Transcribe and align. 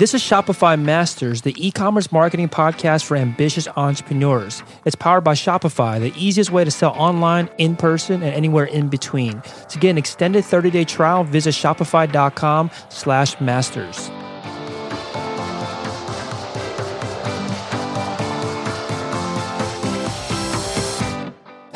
This 0.00 0.14
is 0.14 0.22
Shopify 0.22 0.80
Masters, 0.80 1.42
the 1.42 1.54
e 1.58 1.70
commerce 1.70 2.10
marketing 2.10 2.48
podcast 2.48 3.04
for 3.04 3.18
ambitious 3.18 3.68
entrepreneurs. 3.76 4.62
It's 4.86 4.96
powered 4.96 5.24
by 5.24 5.34
Shopify, 5.34 6.00
the 6.00 6.14
easiest 6.16 6.50
way 6.50 6.64
to 6.64 6.70
sell 6.70 6.92
online, 6.92 7.50
in 7.58 7.76
person, 7.76 8.22
and 8.22 8.34
anywhere 8.34 8.64
in 8.64 8.88
between. 8.88 9.42
To 9.68 9.78
get 9.78 9.90
an 9.90 9.98
extended 9.98 10.42
30 10.46 10.70
day 10.70 10.84
trial, 10.84 11.22
visit 11.24 11.52
shopify.com 11.52 12.70
slash 12.88 13.38
masters. 13.42 14.10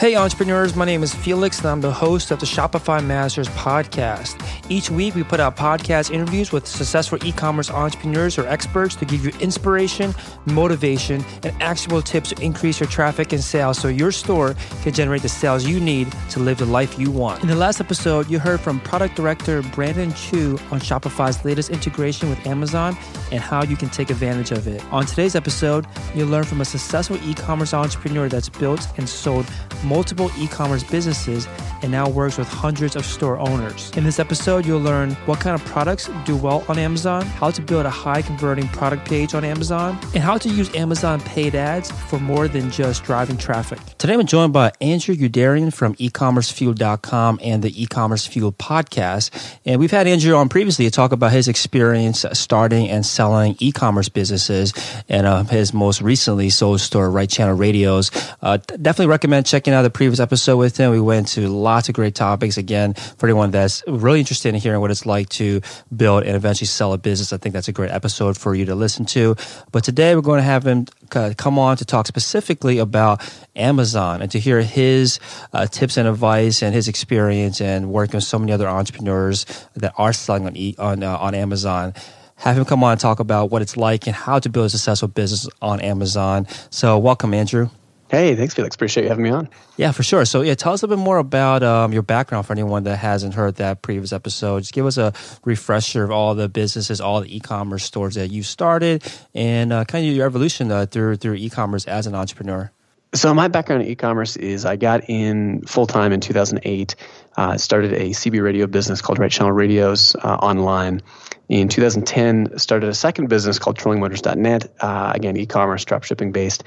Hey, 0.04 0.16
entrepreneurs, 0.16 0.76
my 0.76 0.84
name 0.84 1.02
is 1.02 1.14
Felix, 1.14 1.60
and 1.60 1.68
I'm 1.68 1.80
the 1.80 1.90
host 1.90 2.30
of 2.30 2.38
the 2.38 2.44
Shopify 2.44 3.02
Masters 3.02 3.48
podcast. 3.48 4.38
Each 4.68 4.90
week, 4.90 5.14
we 5.14 5.24
put 5.24 5.40
out 5.40 5.56
podcast 5.56 6.10
interviews 6.10 6.52
with 6.52 6.66
successful 6.66 7.16
e 7.24 7.32
commerce 7.32 7.70
entrepreneurs 7.70 8.36
or 8.36 8.46
experts 8.46 8.96
to 8.96 9.06
give 9.06 9.24
you 9.24 9.32
inspiration, 9.40 10.14
motivation, 10.44 11.24
and 11.42 11.56
actionable 11.62 12.02
tips 12.02 12.28
to 12.34 12.42
increase 12.42 12.80
your 12.80 12.88
traffic 12.90 13.32
and 13.32 13.42
sales 13.42 13.78
so 13.78 13.88
your 13.88 14.12
store 14.12 14.54
can 14.82 14.92
generate 14.92 15.22
the 15.22 15.28
sales 15.30 15.64
you 15.64 15.80
need 15.80 16.12
to 16.28 16.38
live 16.38 16.58
the 16.58 16.66
life 16.66 16.98
you 16.98 17.10
want. 17.10 17.42
In 17.42 17.48
the 17.48 17.56
last 17.56 17.80
episode, 17.80 18.28
you 18.28 18.38
heard 18.38 18.60
from 18.60 18.80
product 18.80 19.16
director 19.16 19.62
Brandon 19.62 20.12
Chu 20.12 20.58
on 20.70 20.80
Shopify's 20.80 21.42
latest 21.46 21.70
integration 21.70 22.28
with 22.28 22.46
Amazon 22.46 22.94
and 23.32 23.40
how 23.40 23.64
you 23.64 23.74
can 23.74 23.88
take 23.88 24.10
advantage 24.10 24.50
of 24.50 24.68
it. 24.68 24.84
On 24.92 25.06
today's 25.06 25.34
episode, 25.34 25.86
you'll 26.14 26.28
learn 26.28 26.44
from 26.44 26.60
a 26.60 26.64
successful 26.66 27.16
e 27.24 27.32
commerce 27.32 27.72
entrepreneur 27.72 28.28
that's 28.28 28.50
built 28.50 28.86
and 28.98 29.08
sold 29.08 29.46
multiple 29.94 30.28
e 30.36 30.48
commerce 30.48 30.82
businesses 30.82 31.46
and 31.82 31.92
now 31.92 32.08
works 32.08 32.36
with 32.36 32.48
hundreds 32.48 32.96
of 32.96 33.04
store 33.04 33.38
owners. 33.38 33.92
In 33.96 34.02
this 34.02 34.18
episode, 34.18 34.66
you'll 34.66 34.80
learn 34.80 35.12
what 35.26 35.38
kind 35.38 35.54
of 35.54 35.64
products 35.66 36.10
do 36.24 36.34
well 36.34 36.64
on 36.68 36.78
Amazon, 36.78 37.22
how 37.26 37.50
to 37.52 37.60
build 37.62 37.86
a 37.86 37.90
high 37.90 38.22
converting 38.22 38.66
product 38.68 39.06
page 39.06 39.34
on 39.34 39.44
Amazon, 39.44 39.96
and 40.14 40.22
how 40.24 40.36
to 40.38 40.48
use 40.48 40.74
Amazon 40.74 41.20
paid 41.20 41.54
ads 41.54 41.92
for 42.08 42.18
more 42.18 42.48
than 42.48 42.70
just 42.72 43.04
driving 43.04 43.36
traffic. 43.36 43.78
Today, 43.98 44.14
I'm 44.14 44.26
joined 44.26 44.52
by 44.52 44.72
Andrew 44.80 45.14
Youderian 45.14 45.72
from 45.72 45.94
ecommercefuel.com 45.96 47.38
and 47.42 47.62
the 47.62 47.82
e-commerce 47.82 48.26
fuel 48.26 48.50
podcast. 48.52 49.30
And 49.64 49.78
we've 49.78 49.92
had 49.92 50.06
Andrew 50.08 50.34
on 50.34 50.48
previously 50.48 50.86
to 50.86 50.90
talk 50.90 51.12
about 51.12 51.30
his 51.30 51.46
experience 51.46 52.24
starting 52.32 52.88
and 52.88 53.06
selling 53.06 53.56
e-commerce 53.60 54.08
businesses 54.08 54.72
and 55.08 55.26
uh, 55.26 55.44
his 55.44 55.72
most 55.72 56.02
recently 56.02 56.50
sold 56.50 56.80
store, 56.80 57.10
Right 57.10 57.28
Channel 57.28 57.54
Radios. 57.54 58.10
Uh, 58.42 58.56
definitely 58.56 59.06
recommend 59.06 59.46
checking 59.46 59.72
out 59.74 59.83
the 59.84 59.90
previous 59.90 60.18
episode 60.18 60.56
with 60.56 60.76
him. 60.76 60.90
We 60.90 61.00
went 61.00 61.28
to 61.28 61.46
lots 61.48 61.88
of 61.88 61.94
great 61.94 62.14
topics. 62.14 62.56
Again, 62.56 62.94
for 62.94 63.26
anyone 63.26 63.50
that's 63.50 63.84
really 63.86 64.18
interested 64.18 64.48
in 64.48 64.60
hearing 64.60 64.80
what 64.80 64.90
it's 64.90 65.06
like 65.06 65.28
to 65.30 65.60
build 65.94 66.24
and 66.24 66.34
eventually 66.34 66.66
sell 66.66 66.92
a 66.92 66.98
business, 66.98 67.32
I 67.32 67.36
think 67.36 67.52
that's 67.52 67.68
a 67.68 67.72
great 67.72 67.90
episode 67.90 68.36
for 68.36 68.54
you 68.54 68.64
to 68.64 68.74
listen 68.74 69.04
to. 69.06 69.36
But 69.72 69.84
today 69.84 70.14
we're 70.14 70.22
going 70.22 70.38
to 70.38 70.42
have 70.42 70.66
him 70.66 70.86
come 71.10 71.58
on 71.58 71.76
to 71.76 71.84
talk 71.84 72.06
specifically 72.06 72.78
about 72.78 73.22
Amazon 73.54 74.22
and 74.22 74.30
to 74.32 74.40
hear 74.40 74.62
his 74.62 75.20
uh, 75.52 75.66
tips 75.66 75.96
and 75.96 76.08
advice 76.08 76.62
and 76.62 76.74
his 76.74 76.88
experience 76.88 77.60
and 77.60 77.92
working 77.92 78.16
with 78.16 78.24
so 78.24 78.38
many 78.38 78.52
other 78.52 78.68
entrepreneurs 78.68 79.44
that 79.76 79.92
are 79.98 80.12
selling 80.12 80.46
on 80.46 80.54
on 80.78 81.02
uh, 81.02 81.16
on 81.18 81.34
Amazon 81.34 81.94
have 82.36 82.58
him 82.58 82.64
come 82.64 82.82
on 82.82 82.92
and 82.92 83.00
talk 83.00 83.20
about 83.20 83.50
what 83.50 83.62
it's 83.62 83.76
like 83.76 84.06
and 84.06 84.16
how 84.16 84.38
to 84.38 84.48
build 84.48 84.66
a 84.66 84.70
successful 84.70 85.08
business 85.08 85.48
on 85.62 85.80
Amazon. 85.80 86.46
So, 86.70 86.98
welcome, 86.98 87.32
Andrew. 87.32 87.70
Hey, 88.14 88.36
thanks, 88.36 88.54
Felix. 88.54 88.76
Appreciate 88.76 89.02
you 89.02 89.08
having 89.08 89.24
me 89.24 89.30
on. 89.30 89.48
Yeah, 89.76 89.90
for 89.90 90.04
sure. 90.04 90.24
So, 90.24 90.42
yeah, 90.42 90.54
tell 90.54 90.72
us 90.72 90.84
a 90.84 90.88
bit 90.88 90.98
more 90.98 91.18
about 91.18 91.64
um, 91.64 91.92
your 91.92 92.02
background 92.02 92.46
for 92.46 92.52
anyone 92.52 92.84
that 92.84 92.96
hasn't 92.96 93.34
heard 93.34 93.56
that 93.56 93.82
previous 93.82 94.12
episode. 94.12 94.60
Just 94.60 94.72
give 94.72 94.86
us 94.86 94.98
a 94.98 95.12
refresher 95.44 96.04
of 96.04 96.12
all 96.12 96.36
the 96.36 96.48
businesses, 96.48 97.00
all 97.00 97.22
the 97.22 97.36
e-commerce 97.36 97.82
stores 97.82 98.14
that 98.14 98.30
you 98.30 98.44
started, 98.44 99.02
and 99.34 99.72
uh, 99.72 99.84
kind 99.84 100.06
of 100.06 100.14
your 100.14 100.26
evolution 100.26 100.70
uh, 100.70 100.86
through 100.86 101.16
through 101.16 101.34
e-commerce 101.34 101.86
as 101.86 102.06
an 102.06 102.14
entrepreneur. 102.14 102.70
So, 103.14 103.34
my 103.34 103.48
background 103.48 103.82
in 103.82 103.88
e-commerce 103.88 104.36
is 104.36 104.64
I 104.64 104.76
got 104.76 105.08
in 105.10 105.62
full 105.62 105.88
time 105.88 106.12
in 106.12 106.20
2008. 106.20 106.94
Uh, 107.36 107.58
started 107.58 107.94
a 107.94 108.10
CB 108.10 108.42
radio 108.42 108.68
business 108.68 109.00
called 109.00 109.18
Right 109.18 109.30
Channel 109.30 109.52
Radios 109.52 110.14
uh, 110.14 110.36
online. 110.36 111.02
In 111.48 111.68
2010, 111.68 112.58
started 112.58 112.88
a 112.88 112.94
second 112.94 113.28
business 113.28 113.58
called 113.58 113.76
TrollingMotors.net, 113.76 114.74
uh, 114.80 115.12
again 115.14 115.36
e-commerce, 115.36 115.84
dropshipping 115.84 116.32
based 116.32 116.64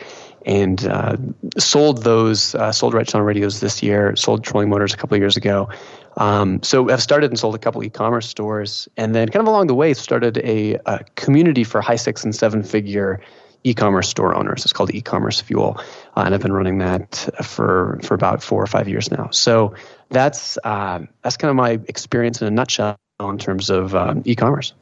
and 0.47 0.87
uh, 0.87 1.17
sold 1.57 2.03
those 2.03 2.55
uh, 2.55 2.71
sold 2.71 2.93
right 2.93 3.05
channel 3.05 3.25
radios 3.25 3.59
this 3.59 3.83
year 3.83 4.15
sold 4.15 4.43
trolling 4.43 4.69
motors 4.69 4.93
a 4.93 4.97
couple 4.97 5.15
of 5.15 5.21
years 5.21 5.37
ago. 5.37 5.69
Um, 6.15 6.63
so 6.63 6.89
i've 6.89 7.03
started 7.03 7.29
and 7.29 7.37
sold 7.37 7.53
a 7.53 7.59
couple 7.59 7.83
e-commerce 7.83 8.27
stores 8.27 8.87
and 8.97 9.13
then 9.13 9.27
kind 9.29 9.41
of 9.41 9.47
along 9.47 9.67
the 9.67 9.75
way 9.75 9.93
started 9.93 10.37
a, 10.39 10.79
a 10.85 11.03
community 11.15 11.63
for 11.63 11.81
high 11.81 11.97
six 11.97 12.23
and 12.23 12.33
seven 12.33 12.63
figure 12.63 13.19
e-commerce 13.63 14.07
store 14.07 14.33
owners. 14.33 14.63
It's 14.63 14.73
called 14.73 14.93
e-commerce 14.95 15.41
fuel 15.41 15.75
uh, 16.15 16.21
and 16.25 16.33
i've 16.33 16.41
been 16.41 16.53
running 16.53 16.77
that 16.77 17.29
for 17.43 17.99
for 18.03 18.13
about 18.13 18.41
four 18.41 18.63
or 18.63 18.67
five 18.67 18.87
years 18.87 19.11
now. 19.11 19.29
So 19.31 19.75
that's 20.09 20.57
uh, 20.63 20.99
that's 21.23 21.35
kind 21.35 21.49
of 21.49 21.55
my 21.57 21.71
experience 21.87 22.41
in 22.41 22.47
a 22.47 22.51
nutshell 22.51 22.97
in 23.19 23.37
terms 23.37 23.69
of 23.69 23.95
um, 23.95 24.21
e-commerce 24.25 24.73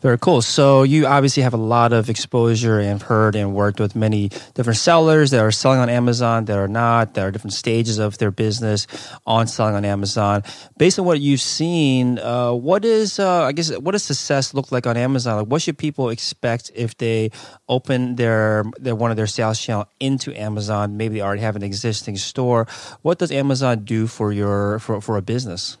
very 0.00 0.18
cool. 0.18 0.42
So 0.42 0.82
you 0.82 1.06
obviously 1.06 1.42
have 1.42 1.54
a 1.54 1.58
lot 1.58 1.92
of 1.92 2.08
exposure 2.08 2.78
and 2.78 3.02
heard 3.02 3.34
and 3.34 3.54
worked 3.54 3.80
with 3.80 3.96
many 3.96 4.30
different 4.54 4.78
sellers 4.78 5.30
that 5.32 5.40
are 5.40 5.50
selling 5.50 5.80
on 5.80 5.88
Amazon, 5.88 6.44
that 6.46 6.58
are 6.58 6.68
not, 6.68 7.14
that 7.14 7.24
are 7.24 7.30
different 7.30 7.54
stages 7.54 7.98
of 7.98 8.18
their 8.18 8.30
business 8.30 8.86
on 9.26 9.46
selling 9.46 9.74
on 9.74 9.84
Amazon. 9.84 10.42
Based 10.78 10.98
on 10.98 11.04
what 11.04 11.20
you've 11.20 11.40
seen, 11.40 12.18
uh, 12.18 12.52
what 12.52 12.84
is, 12.84 13.18
uh, 13.18 13.44
I 13.44 13.52
guess, 13.52 13.76
what 13.78 13.92
does 13.92 14.02
success 14.02 14.54
look 14.54 14.70
like 14.70 14.86
on 14.86 14.96
Amazon? 14.96 15.38
Like, 15.38 15.48
what 15.48 15.62
should 15.62 15.78
people 15.78 16.10
expect 16.10 16.70
if 16.74 16.96
they 16.96 17.30
open 17.68 18.16
their, 18.16 18.64
their 18.78 18.94
one 18.94 19.10
of 19.10 19.16
their 19.16 19.26
sales 19.26 19.60
channel 19.60 19.88
into 19.98 20.38
Amazon? 20.38 20.96
Maybe 20.96 21.16
they 21.16 21.22
already 21.22 21.42
have 21.42 21.56
an 21.56 21.62
existing 21.62 22.16
store. 22.16 22.66
What 23.02 23.18
does 23.18 23.32
Amazon 23.32 23.84
do 23.84 24.06
for 24.06 24.32
your 24.32 24.78
for 24.78 25.00
for 25.00 25.16
a 25.16 25.22
business? 25.22 25.78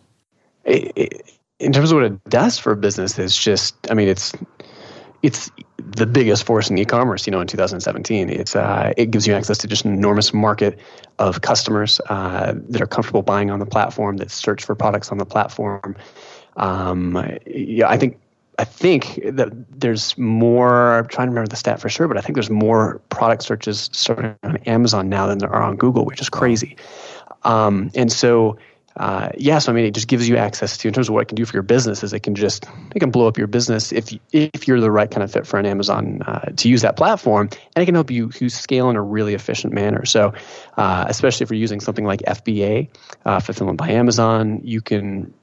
It, 0.64 0.92
it, 0.96 1.35
in 1.58 1.72
terms 1.72 1.90
of 1.90 1.96
what 1.96 2.04
it 2.04 2.24
does 2.24 2.58
for 2.58 2.72
a 2.72 2.76
business, 2.76 3.18
it's 3.18 3.36
just, 3.36 3.74
I 3.90 3.94
mean, 3.94 4.08
it's 4.08 4.32
it's 5.22 5.50
the 5.78 6.06
biggest 6.06 6.44
force 6.44 6.70
in 6.70 6.78
e-commerce. 6.78 7.26
You 7.26 7.30
know, 7.30 7.40
in 7.40 7.46
2017, 7.46 8.28
it's 8.28 8.54
uh, 8.54 8.92
it 8.96 9.10
gives 9.10 9.26
you 9.26 9.34
access 9.34 9.58
to 9.58 9.66
just 9.66 9.84
an 9.84 9.92
enormous 9.92 10.32
market 10.34 10.78
of 11.18 11.40
customers 11.40 12.00
uh, 12.08 12.54
that 12.68 12.80
are 12.80 12.86
comfortable 12.86 13.22
buying 13.22 13.50
on 13.50 13.58
the 13.58 13.66
platform, 13.66 14.18
that 14.18 14.30
search 14.30 14.64
for 14.64 14.74
products 14.74 15.10
on 15.10 15.18
the 15.18 15.26
platform. 15.26 15.96
Um, 16.56 17.38
yeah, 17.46 17.88
I 17.88 17.96
think 17.96 18.18
I 18.58 18.64
think 18.64 19.20
that 19.24 19.48
there's 19.80 20.16
more. 20.18 20.98
I'm 20.98 21.08
trying 21.08 21.26
to 21.26 21.30
remember 21.30 21.48
the 21.48 21.56
stat 21.56 21.80
for 21.80 21.88
sure, 21.88 22.08
but 22.08 22.18
I 22.18 22.20
think 22.20 22.34
there's 22.34 22.50
more 22.50 23.00
product 23.08 23.42
searches 23.42 23.88
starting 23.92 24.36
on 24.42 24.58
Amazon 24.58 25.08
now 25.08 25.26
than 25.26 25.38
there 25.38 25.50
are 25.50 25.62
on 25.62 25.76
Google, 25.76 26.04
which 26.04 26.20
is 26.20 26.28
crazy. 26.28 26.76
Um, 27.44 27.90
and 27.94 28.12
so 28.12 28.58
uh, 28.96 29.28
yeah, 29.36 29.58
so 29.58 29.72
I 29.72 29.74
mean, 29.74 29.84
it 29.84 29.92
just 29.92 30.08
gives 30.08 30.26
you 30.26 30.36
access 30.38 30.78
to 30.78 30.88
in 30.88 30.94
terms 30.94 31.08
of 31.08 31.14
what 31.14 31.22
it 31.22 31.26
can 31.26 31.36
do 31.36 31.44
for 31.44 31.54
your 31.54 31.62
business. 31.62 32.02
Is 32.02 32.12
it 32.14 32.20
can 32.20 32.34
just 32.34 32.66
it 32.94 33.00
can 33.00 33.10
blow 33.10 33.28
up 33.28 33.36
your 33.36 33.46
business 33.46 33.92
if 33.92 34.10
if 34.32 34.66
you're 34.66 34.80
the 34.80 34.90
right 34.90 35.10
kind 35.10 35.22
of 35.22 35.30
fit 35.30 35.46
for 35.46 35.58
an 35.58 35.66
Amazon 35.66 36.22
uh, 36.22 36.50
to 36.56 36.68
use 36.68 36.80
that 36.82 36.96
platform, 36.96 37.50
and 37.74 37.82
it 37.82 37.84
can 37.84 37.94
help 37.94 38.10
you, 38.10 38.30
you 38.40 38.48
scale 38.48 38.88
in 38.88 38.96
a 38.96 39.02
really 39.02 39.34
efficient 39.34 39.74
manner. 39.74 40.06
So, 40.06 40.32
uh, 40.78 41.04
especially 41.08 41.44
if 41.44 41.50
you're 41.50 41.60
using 41.60 41.80
something 41.80 42.06
like 42.06 42.20
FBA, 42.20 42.88
uh, 43.26 43.40
fulfillment 43.40 43.78
by 43.78 43.90
Amazon, 43.90 44.62
you 44.64 44.80
can 44.80 45.34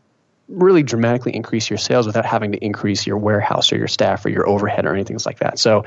really 0.48 0.82
dramatically 0.82 1.36
increase 1.36 1.70
your 1.70 1.78
sales 1.78 2.08
without 2.08 2.26
having 2.26 2.54
to 2.54 2.58
increase 2.58 3.06
your 3.06 3.18
warehouse 3.18 3.72
or 3.72 3.78
your 3.78 3.88
staff 3.88 4.26
or 4.26 4.30
your 4.30 4.48
overhead 4.48 4.86
or 4.86 4.94
anything 4.94 5.18
like 5.26 5.40
that. 5.40 5.60
So, 5.60 5.84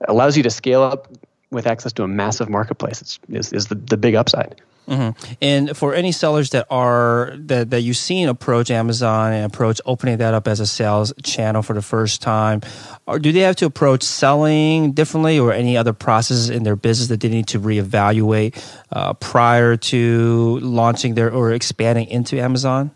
it 0.00 0.08
allows 0.08 0.36
you 0.36 0.42
to 0.42 0.50
scale 0.50 0.82
up 0.82 1.08
with 1.52 1.68
access 1.68 1.92
to 1.92 2.02
a 2.02 2.08
massive 2.08 2.48
marketplace. 2.48 3.00
It's, 3.00 3.20
is, 3.28 3.52
is 3.52 3.66
the, 3.68 3.76
the 3.76 3.96
big 3.96 4.16
upside. 4.16 4.60
Mm-hmm. 4.88 5.32
And 5.40 5.76
for 5.76 5.94
any 5.94 6.12
sellers 6.12 6.50
that 6.50 6.66
are 6.68 7.32
that, 7.36 7.70
that 7.70 7.80
you've 7.80 7.96
seen 7.96 8.28
approach 8.28 8.70
Amazon 8.70 9.32
and 9.32 9.46
approach 9.46 9.80
opening 9.86 10.18
that 10.18 10.34
up 10.34 10.46
as 10.46 10.60
a 10.60 10.66
sales 10.66 11.12
channel 11.22 11.62
for 11.62 11.72
the 11.72 11.82
first 11.82 12.20
time, 12.20 12.60
or 13.06 13.18
do 13.18 13.32
they 13.32 13.40
have 13.40 13.56
to 13.56 13.66
approach 13.66 14.02
selling 14.02 14.92
differently, 14.92 15.38
or 15.38 15.52
any 15.52 15.76
other 15.76 15.94
processes 15.94 16.50
in 16.50 16.64
their 16.64 16.76
business 16.76 17.08
that 17.08 17.20
they 17.20 17.28
need 17.28 17.46
to 17.48 17.60
reevaluate 17.60 18.62
uh, 18.92 19.14
prior 19.14 19.76
to 19.76 20.58
launching 20.60 21.14
their 21.14 21.32
or 21.32 21.52
expanding 21.52 22.06
into 22.08 22.38
Amazon? 22.38 22.90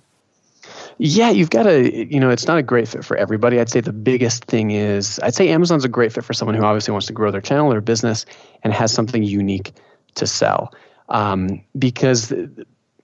Yeah, 0.99 1.31
you've 1.31 1.51
got 1.51 1.63
to, 1.63 2.13
you 2.13 2.19
know, 2.19 2.29
it's 2.29 2.49
not 2.49 2.59
a 2.59 2.63
great 2.63 2.89
fit 2.89 3.05
for 3.05 3.17
everybody. 3.17 3.61
I'd 3.61 3.71
say 3.71 3.81
the 3.81 3.93
biggest 3.93 4.45
thing 4.47 4.73
is, 4.73 5.21
I'd 5.23 5.35
say 5.35 5.49
Amazon's 5.49 5.85
a 5.85 5.89
great 5.89 6.13
fit 6.13 6.25
for 6.25 6.33
someone 6.33 6.57
who 6.57 6.65
obviously 6.65 6.91
wants 6.91 7.07
to 7.07 7.13
grow 7.13 7.31
their 7.31 7.41
channel 7.41 7.73
or 7.73 7.81
business 7.81 8.27
and 8.65 8.73
has 8.73 8.93
something 8.93 9.23
unique 9.23 9.73
to 10.17 10.27
sell 10.27 10.75
um, 11.09 11.63
because 11.79 12.33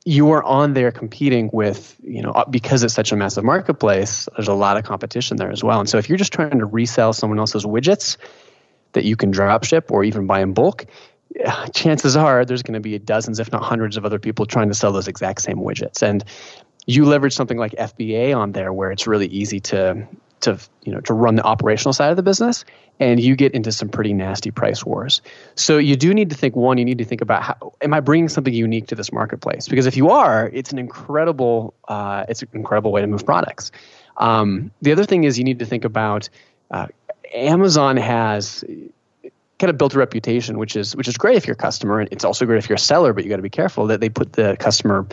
you 0.04 0.30
are 0.32 0.42
on 0.42 0.74
there 0.74 0.92
competing 0.92 1.48
with 1.52 1.96
you 2.02 2.22
know 2.22 2.44
because 2.50 2.82
it's 2.82 2.94
such 2.94 3.12
a 3.12 3.16
massive 3.16 3.42
marketplace 3.42 4.28
there's 4.36 4.48
a 4.48 4.54
lot 4.54 4.76
of 4.76 4.84
competition 4.84 5.36
there 5.36 5.50
as 5.50 5.64
well. 5.64 5.80
And 5.80 5.88
so 5.88 5.98
if 5.98 6.08
you're 6.08 6.18
just 6.18 6.32
trying 6.32 6.58
to 6.58 6.66
resell 6.66 7.12
someone 7.12 7.38
else's 7.38 7.64
widgets 7.64 8.16
that 8.92 9.04
you 9.04 9.16
can 9.16 9.30
drop 9.30 9.64
ship 9.64 9.90
or 9.90 10.04
even 10.04 10.26
buy 10.26 10.40
in 10.40 10.52
bulk 10.52 10.86
chances 11.74 12.16
are 12.16 12.44
there's 12.44 12.62
going 12.62 12.74
to 12.74 12.80
be 12.80 12.98
dozens 12.98 13.40
if 13.40 13.50
not 13.50 13.62
hundreds 13.62 13.96
of 13.96 14.04
other 14.04 14.18
people 14.18 14.46
trying 14.46 14.68
to 14.68 14.74
sell 14.74 14.92
those 14.92 15.08
exact 15.08 15.40
same 15.40 15.56
widgets. 15.56 16.02
And 16.02 16.22
you 16.86 17.06
leverage 17.06 17.34
something 17.34 17.56
like 17.56 17.72
fba 17.72 18.36
on 18.36 18.52
there 18.52 18.72
where 18.72 18.92
it's 18.92 19.06
really 19.06 19.26
easy 19.26 19.60
to 19.60 20.06
to 20.44 20.58
you 20.82 20.92
know 20.92 21.00
to 21.00 21.12
run 21.12 21.34
the 21.34 21.42
operational 21.42 21.92
side 21.92 22.10
of 22.10 22.16
the 22.16 22.22
business 22.22 22.64
and 23.00 23.20
you 23.20 23.34
get 23.34 23.52
into 23.52 23.72
some 23.72 23.88
pretty 23.88 24.12
nasty 24.12 24.50
price 24.50 24.84
wars. 24.84 25.20
So 25.56 25.78
you 25.78 25.96
do 25.96 26.14
need 26.14 26.30
to 26.30 26.36
think 26.36 26.54
one 26.54 26.78
you 26.78 26.84
need 26.84 26.98
to 26.98 27.04
think 27.04 27.20
about 27.20 27.42
how 27.42 27.72
am 27.82 27.92
i 27.92 28.00
bringing 28.00 28.28
something 28.28 28.54
unique 28.54 28.86
to 28.88 28.94
this 28.94 29.12
marketplace? 29.12 29.68
Because 29.68 29.86
if 29.86 29.96
you 29.96 30.10
are 30.10 30.50
it's 30.52 30.72
an 30.72 30.78
incredible 30.78 31.74
uh, 31.88 32.24
it's 32.28 32.42
an 32.42 32.48
incredible 32.52 32.92
way 32.92 33.00
to 33.00 33.06
move 33.06 33.26
products. 33.26 33.72
Um, 34.16 34.70
the 34.80 34.92
other 34.92 35.04
thing 35.04 35.24
is 35.24 35.38
you 35.38 35.44
need 35.44 35.58
to 35.58 35.66
think 35.66 35.84
about 35.84 36.28
uh, 36.70 36.86
amazon 37.34 37.96
has 37.96 38.64
kind 39.58 39.70
of 39.70 39.78
built 39.78 39.94
a 39.94 39.98
reputation 39.98 40.58
which 40.58 40.76
is 40.76 40.94
which 40.96 41.08
is 41.08 41.16
great 41.16 41.36
if 41.36 41.46
you're 41.46 41.54
a 41.54 41.56
customer 41.56 42.00
and 42.00 42.08
it's 42.12 42.24
also 42.24 42.44
great 42.44 42.58
if 42.58 42.68
you're 42.68 42.76
a 42.76 42.78
seller 42.78 43.12
but 43.12 43.24
you 43.24 43.30
got 43.30 43.36
to 43.36 43.42
be 43.42 43.50
careful 43.50 43.86
that 43.86 44.00
they 44.00 44.08
put 44.08 44.32
the 44.34 44.56
customer 44.58 45.06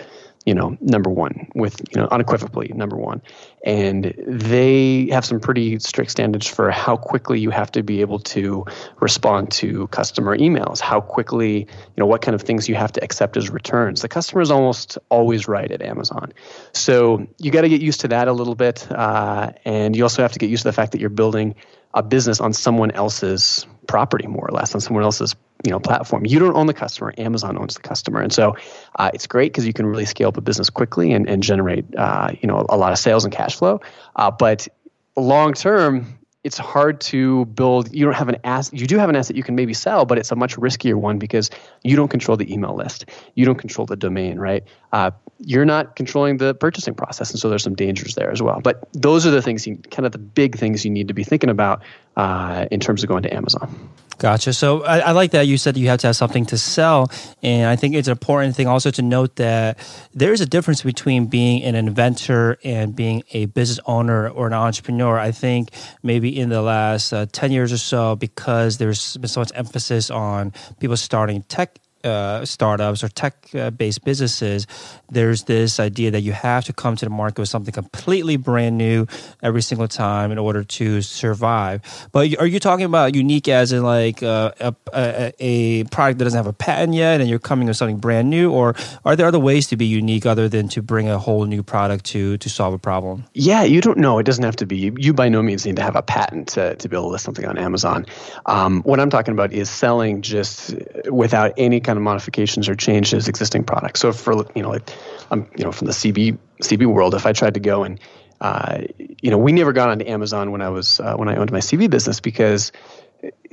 you 0.46 0.56
know, 0.56 0.76
number 0.82 1.10
one 1.10 1.48
with, 1.54 1.80
you 1.94 2.02
know, 2.02 2.08
unequivocally 2.10 2.72
number 2.74 2.96
one. 2.96 3.22
And 3.64 4.16
they 4.26 5.08
have 5.12 5.24
some 5.24 5.40
pretty 5.40 5.78
strict 5.80 6.10
standards 6.10 6.48
for 6.48 6.72
how 6.72 6.98
quickly 6.98 7.40
you 7.40 7.52
have 7.52 7.72
to 7.74 7.84
be 7.84 8.02
able 8.02 8.20
to 8.20 8.66
respond 9.00 9.52
to 9.52 9.88
customer 9.88 10.36
emails, 10.36 10.80
how 10.80 11.00
quickly, 11.00 11.60
you 11.60 11.98
know, 11.98 12.08
what 12.08 12.24
kind 12.24 12.34
of 12.34 12.42
things 12.42 12.68
you 12.68 12.74
have 12.74 12.92
to 12.94 13.04
accept 13.04 13.38
as 13.38 13.52
returns. 13.52 14.02
The 14.02 14.08
customer 14.08 14.42
is 14.42 14.50
almost 14.50 14.98
always 15.10 15.48
right 15.48 15.70
at 15.70 15.84
Amazon. 15.84 16.34
So 16.74 17.28
you 17.38 17.52
got 17.52 17.62
to 17.62 17.70
get 17.70 17.82
used 17.82 18.02
to 18.02 18.08
that 18.08 18.28
a 18.28 18.34
little 18.34 18.56
bit. 18.56 18.92
Uh, 18.92 19.52
and 19.64 19.96
you 19.96 20.04
also 20.04 20.24
have 20.24 20.32
to 20.32 20.40
get 20.40 20.50
used 20.50 20.64
to 20.64 20.70
the 20.70 20.74
fact 20.74 20.94
that 20.94 21.02
you're 21.02 21.10
building 21.12 21.54
a 21.94 22.02
business 22.02 22.40
on 22.40 22.54
someone 22.54 22.92
else's 22.92 23.68
property, 23.88 24.28
more 24.28 24.48
or 24.48 24.51
less, 24.51 24.74
on 24.74 24.81
someone 24.81 25.04
else's 25.04 25.36
you 25.66 25.72
know 25.72 25.80
platform. 25.80 26.25
You 26.25 26.39
don't 26.39 26.56
own 26.56 26.68
the 26.68 26.74
customer. 26.74 27.13
Amazon 27.18 27.57
owns 27.57 27.75
the 27.75 27.81
customer, 27.81 28.22
and 28.22 28.33
so 28.33 28.56
uh, 28.95 29.12
it's 29.13 29.28
great 29.28 29.51
because 29.51 29.66
you 29.66 29.74
can 29.74 29.86
really 29.86 30.06
scale 30.06 30.30
up 30.30 30.38
a 30.38 30.42
business 30.42 30.69
quickly 30.69 31.12
and, 31.13 31.28
and 31.30 31.44
generate 31.44 31.86
uh, 31.95 32.31
you 32.42 32.48
know 32.48 32.66
a 32.69 32.78
lot 32.78 32.92
of 32.92 32.98
sales 32.98 33.25
and 33.25 33.33
cash 33.33 33.56
flow. 33.56 33.81
Uh, 34.16 34.31
but 34.31 34.68
long 35.16 35.54
term, 35.54 36.19
it's 36.44 36.58
hard 36.58 37.00
to 37.00 37.46
build 37.46 37.94
you 37.94 38.04
don't 38.04 38.16
have 38.16 38.30
an 38.30 38.38
asset 38.44 38.80
you 38.80 38.88
do 38.88 38.98
have 38.98 39.10
an 39.10 39.16
asset 39.16 39.36
you 39.36 39.44
can 39.44 39.56
maybe 39.56 39.74
sell 39.74 40.06
but 40.06 40.18
it's 40.18 40.32
a 40.32 40.36
much 40.36 40.56
riskier 40.56 40.96
one 40.96 41.20
because 41.20 41.50
you 41.84 41.96
don't 41.96 42.08
control 42.08 42.36
the 42.36 42.52
email 42.52 42.76
list. 42.76 43.06
You 43.36 43.46
don't 43.46 43.58
control 43.58 43.86
the 43.86 43.96
domain 43.96 44.40
right? 44.40 44.64
Uh, 44.92 45.12
you're 45.40 45.66
not 45.66 45.96
controlling 45.96 46.38
the 46.38 46.56
purchasing 46.56 46.94
process 46.94 47.32
and 47.32 47.40
so 47.40 47.50
there's 47.50 47.64
some 47.64 47.76
dangers 47.76 48.16
there 48.16 48.32
as 48.32 48.42
well. 48.42 48.60
But 48.62 48.88
those 48.94 49.26
are 49.26 49.32
the 49.32 49.42
things 49.42 49.68
you, 49.68 49.78
kind 49.92 50.06
of 50.06 50.12
the 50.12 50.18
big 50.18 50.58
things 50.58 50.84
you 50.84 50.92
need 50.92 51.08
to 51.08 51.14
be 51.14 51.24
thinking 51.24 51.50
about 51.50 51.84
uh, 52.16 52.68
in 52.72 52.80
terms 52.80 53.04
of 53.04 53.10
going 53.10 53.24
to 53.24 53.34
amazon 53.34 53.90
Gotcha. 54.21 54.53
So 54.53 54.83
I, 54.83 55.00
I, 55.00 55.12
like 55.13 55.31
that 55.31 55.47
you 55.47 55.57
said 55.57 55.75
you 55.77 55.88
have 55.88 56.00
to 56.01 56.07
have 56.07 56.15
something 56.15 56.45
to 56.45 56.57
sell. 56.59 57.09
And 57.41 57.65
I 57.65 57.75
think 57.75 57.95
it's 57.95 58.07
an 58.07 58.12
important 58.12 58.56
thing 58.56 58.68
also 58.68 58.91
to 58.91 59.01
note 59.01 59.38
that 59.38 59.79
there 60.13 60.31
is 60.31 60.41
a 60.41 60.45
difference 60.45 60.83
between 60.83 61.25
being 61.25 61.63
an 61.63 61.73
inventor 61.73 62.59
and 62.63 62.95
being 62.95 63.23
a 63.31 63.47
business 63.47 63.79
owner 63.88 64.29
or 64.29 64.45
an 64.45 64.53
entrepreneur. 64.53 65.18
I 65.18 65.31
think 65.31 65.71
maybe 66.03 66.39
in 66.39 66.50
the 66.50 66.62
last 66.62 67.12
uh, 67.13 67.25
10 67.31 67.51
years 67.51 67.73
or 67.73 67.79
so, 67.79 68.15
because 68.15 68.77
there's 68.77 69.18
been 69.18 69.27
so 69.27 69.41
much 69.41 69.53
emphasis 69.56 70.12
on 70.12 70.53
people 70.79 70.97
starting 70.97 71.41
tech 71.41 71.79
uh, 72.03 72.45
startups 72.45 73.03
or 73.03 73.09
tech 73.09 73.50
based 73.77 74.03
businesses, 74.03 74.68
there's 75.09 75.44
this 75.44 75.80
idea 75.80 76.12
that 76.12 76.21
you 76.21 76.31
have 76.31 76.65
to 76.65 76.74
come 76.74 76.95
to 76.95 77.06
the 77.06 77.12
market 77.12 77.39
with 77.39 77.50
something 77.50 77.74
completely 77.74 78.38
brand 78.38 78.77
new 78.77 79.07
every 79.44 79.62
single 79.62 79.88
time 79.88 80.31
in 80.31 80.38
order 80.38 80.63
to 80.63 81.01
survive. 81.01 81.81
But 82.12 82.36
are 82.38 82.45
you 82.45 82.59
talking 82.59 82.86
about 82.86 83.15
unique 83.15 83.48
as 83.48 83.71
in 83.71 83.83
like 83.83 84.24
uh, 84.24 84.51
a, 84.59 84.75
a, 84.94 85.33
a, 85.39 85.83
product 85.86 86.19
that 86.19 86.25
doesn't 86.25 86.38
have 86.38 86.48
a 86.48 86.53
patent 86.53 86.94
yet 86.94 87.21
and 87.21 87.30
you're 87.30 87.39
coming 87.39 87.68
with 87.68 87.77
something 87.77 87.98
brand 87.98 88.30
new? 88.30 88.51
Or 88.51 88.75
are 89.06 89.15
there 89.15 89.27
other 89.27 89.39
ways 89.39 89.68
to 89.68 89.77
be 89.77 89.86
unique 89.86 90.25
other 90.25 90.47
than 90.47 90.68
to 90.69 90.81
bring 90.81 91.09
a 91.09 91.19
whole 91.19 91.45
new 91.45 91.63
product 91.63 92.06
to, 92.07 92.38
to 92.38 92.50
solve 92.50 92.74
a 92.74 92.80
problem? 92.80 93.25
Yeah, 93.33 93.63
you 93.63 93.81
don't 93.81 93.97
know. 93.97 94.19
It 94.19 94.25
doesn't 94.25 94.44
have 94.44 94.56
to 94.57 94.65
be. 94.65 94.77
You, 94.77 94.95
you 94.97 95.13
by 95.13 95.30
no 95.30 95.42
means 95.42 95.65
need 95.65 95.75
to 95.75 95.81
have 95.81 95.95
a 95.95 96.01
patent 96.01 96.50
to, 96.50 96.75
to 96.75 96.89
be 96.89 96.95
able 96.95 97.07
to 97.07 97.12
list 97.12 97.25
something 97.25 97.45
on 97.45 97.57
Amazon. 97.57 98.06
Um, 98.45 98.81
what 98.83 99.00
I'm 99.00 99.09
talking 99.09 99.33
about 99.33 99.51
is 99.51 99.69
selling 99.69 100.21
just 100.21 100.74
without 101.09 101.54
any 101.57 101.80
kind 101.80 101.91
of 101.98 102.04
modifications 102.04 102.70
or 102.70 102.76
changes 102.76 103.28
existing 103.28 103.64
products. 103.64 104.00
So 104.00 104.12
for, 104.12 104.34
you 104.56 104.62
know, 104.62 104.70
like 104.70 104.90
I'm 105.32 105.50
you 105.58 105.64
know 105.64 105.72
from 105.72 105.88
the 105.88 105.94
CB 105.94 106.38
CB 106.62 106.86
world. 106.86 107.16
If 107.16 107.26
I 107.26 107.34
tried 107.34 107.56
to 107.56 107.60
go 107.60 107.84
and 107.84 108.00
uh, 108.42 108.82
you 108.98 109.30
know, 109.30 109.38
we 109.38 109.52
never 109.52 109.72
got 109.72 109.90
onto 109.90 110.06
Amazon 110.08 110.52
when 110.52 110.62
I 110.62 110.70
was 110.70 111.00
uh, 111.00 111.16
when 111.16 111.30
I 111.30 111.36
owned 111.36 111.52
my 111.52 111.60
CB 111.60 111.90
business 111.90 112.20
because 112.20 112.72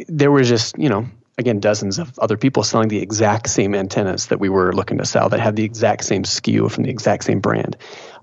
there 0.09 0.31
was 0.31 0.49
just 0.49 0.79
you 0.79 0.89
know 0.89 1.07
again 1.37 1.61
dozens 1.61 1.99
of 1.99 2.19
other 2.19 2.39
people 2.39 2.63
selling 2.65 2.89
the 2.89 3.01
exact 3.01 3.51
same 3.51 3.75
antennas 3.75 4.27
that 4.27 4.41
we 4.41 4.49
were 4.49 4.73
looking 4.73 4.99
to 4.99 5.05
sell 5.05 5.29
that 5.29 5.41
had 5.41 5.57
the 5.57 5.65
exact 5.65 6.05
same 6.05 6.23
SKU 6.23 6.71
from 6.71 6.85
the 6.85 6.91
exact 6.91 7.25
same 7.25 7.41
brand. 7.41 7.77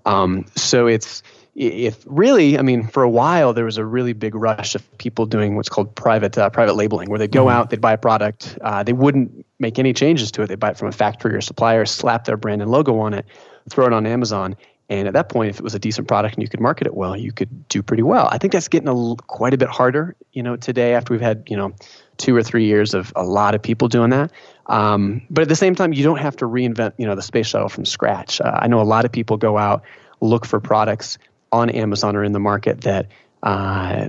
Um, 0.06 0.46
so 0.56 0.88
it's 0.88 1.22
if 1.56 2.04
really, 2.06 2.60
I 2.60 2.62
mean, 2.62 2.86
for 2.88 3.04
a 3.04 3.10
while 3.10 3.54
there 3.54 3.66
was 3.66 3.78
a 3.78 3.86
really 3.86 4.14
big 4.14 4.36
rush 4.36 4.76
of 4.76 4.98
people 4.98 5.26
doing 5.26 5.56
what's 5.56 5.70
called 5.70 5.96
private 5.96 6.38
uh, 6.38 6.50
private 6.50 6.76
labeling, 6.76 7.10
where 7.10 7.18
they'd 7.18 7.32
go 7.32 7.46
mm-hmm. 7.46 7.58
out, 7.58 7.70
they'd 7.70 7.82
buy 7.82 7.94
a 7.94 7.98
product, 7.98 8.58
uh, 8.62 8.84
they 8.84 8.94
wouldn't 8.94 9.46
make 9.58 9.80
any 9.80 9.94
changes 9.94 10.32
to 10.32 10.42
it. 10.42 10.48
They'd 10.48 10.60
buy 10.60 10.72
it 10.72 10.78
from 10.78 10.90
a 10.90 10.92
factory 10.92 11.34
or 11.34 11.42
supplier, 11.42 11.86
slap 11.86 12.26
their 12.26 12.36
brand 12.36 12.62
and 12.62 12.70
logo 12.70 13.00
on 13.00 13.14
it, 13.14 13.26
throw 13.70 13.86
it 13.86 13.94
on 13.94 14.06
Amazon, 14.06 14.58
and 14.90 15.08
at 15.08 15.14
that 15.14 15.30
point, 15.30 15.50
if 15.50 15.60
it 15.60 15.64
was 15.64 15.74
a 15.74 15.80
decent 15.80 16.08
product 16.10 16.36
and 16.36 16.44
you 16.44 16.50
could 16.50 16.60
market 16.60 16.88
it 16.88 16.94
well, 16.94 17.16
you 17.16 17.32
could 17.32 17.68
do 17.70 17.82
pretty 17.82 18.04
well. 18.04 18.28
I 18.32 18.38
think 18.38 18.54
that's 18.54 18.68
getting 18.68 18.90
a, 18.90 19.16
quite 19.24 19.54
a 19.54 19.58
bit 19.58 19.70
harder, 19.70 20.16
you 20.34 20.44
know, 20.44 20.58
today 20.58 20.94
after 20.94 21.14
we've 21.14 21.22
had 21.22 21.44
you 21.48 21.56
know 21.56 21.74
two 22.18 22.36
or 22.36 22.44
three 22.44 22.66
years 22.66 22.94
of 22.94 23.14
a 23.16 23.24
lot 23.24 23.56
of 23.56 23.62
people 23.62 23.88
doing 23.88 24.10
that. 24.10 24.32
Um, 24.68 25.22
but 25.30 25.44
at 25.44 25.48
the 25.48 25.56
same 25.56 25.76
time, 25.76 25.94
you 25.94 26.04
don't 26.04 26.20
have 26.20 26.36
to 26.38 26.46
reinvent 26.46 26.94
you 26.98 27.06
know 27.06 27.16
the 27.16 27.22
space 27.22 27.48
shuttle 27.48 27.70
from 27.70 27.86
scratch. 27.86 28.42
Uh, 28.42 28.60
I 28.60 28.68
know 28.68 28.82
a 28.82 28.84
lot 28.84 29.06
of 29.06 29.14
people 29.14 29.38
go 29.38 29.58
out 29.58 29.84
look 30.22 30.46
for 30.46 30.60
products 30.60 31.18
on 31.52 31.70
Amazon 31.70 32.16
or 32.16 32.24
in 32.24 32.32
the 32.32 32.40
market 32.40 32.82
that 32.82 33.08
uh, 33.44 34.08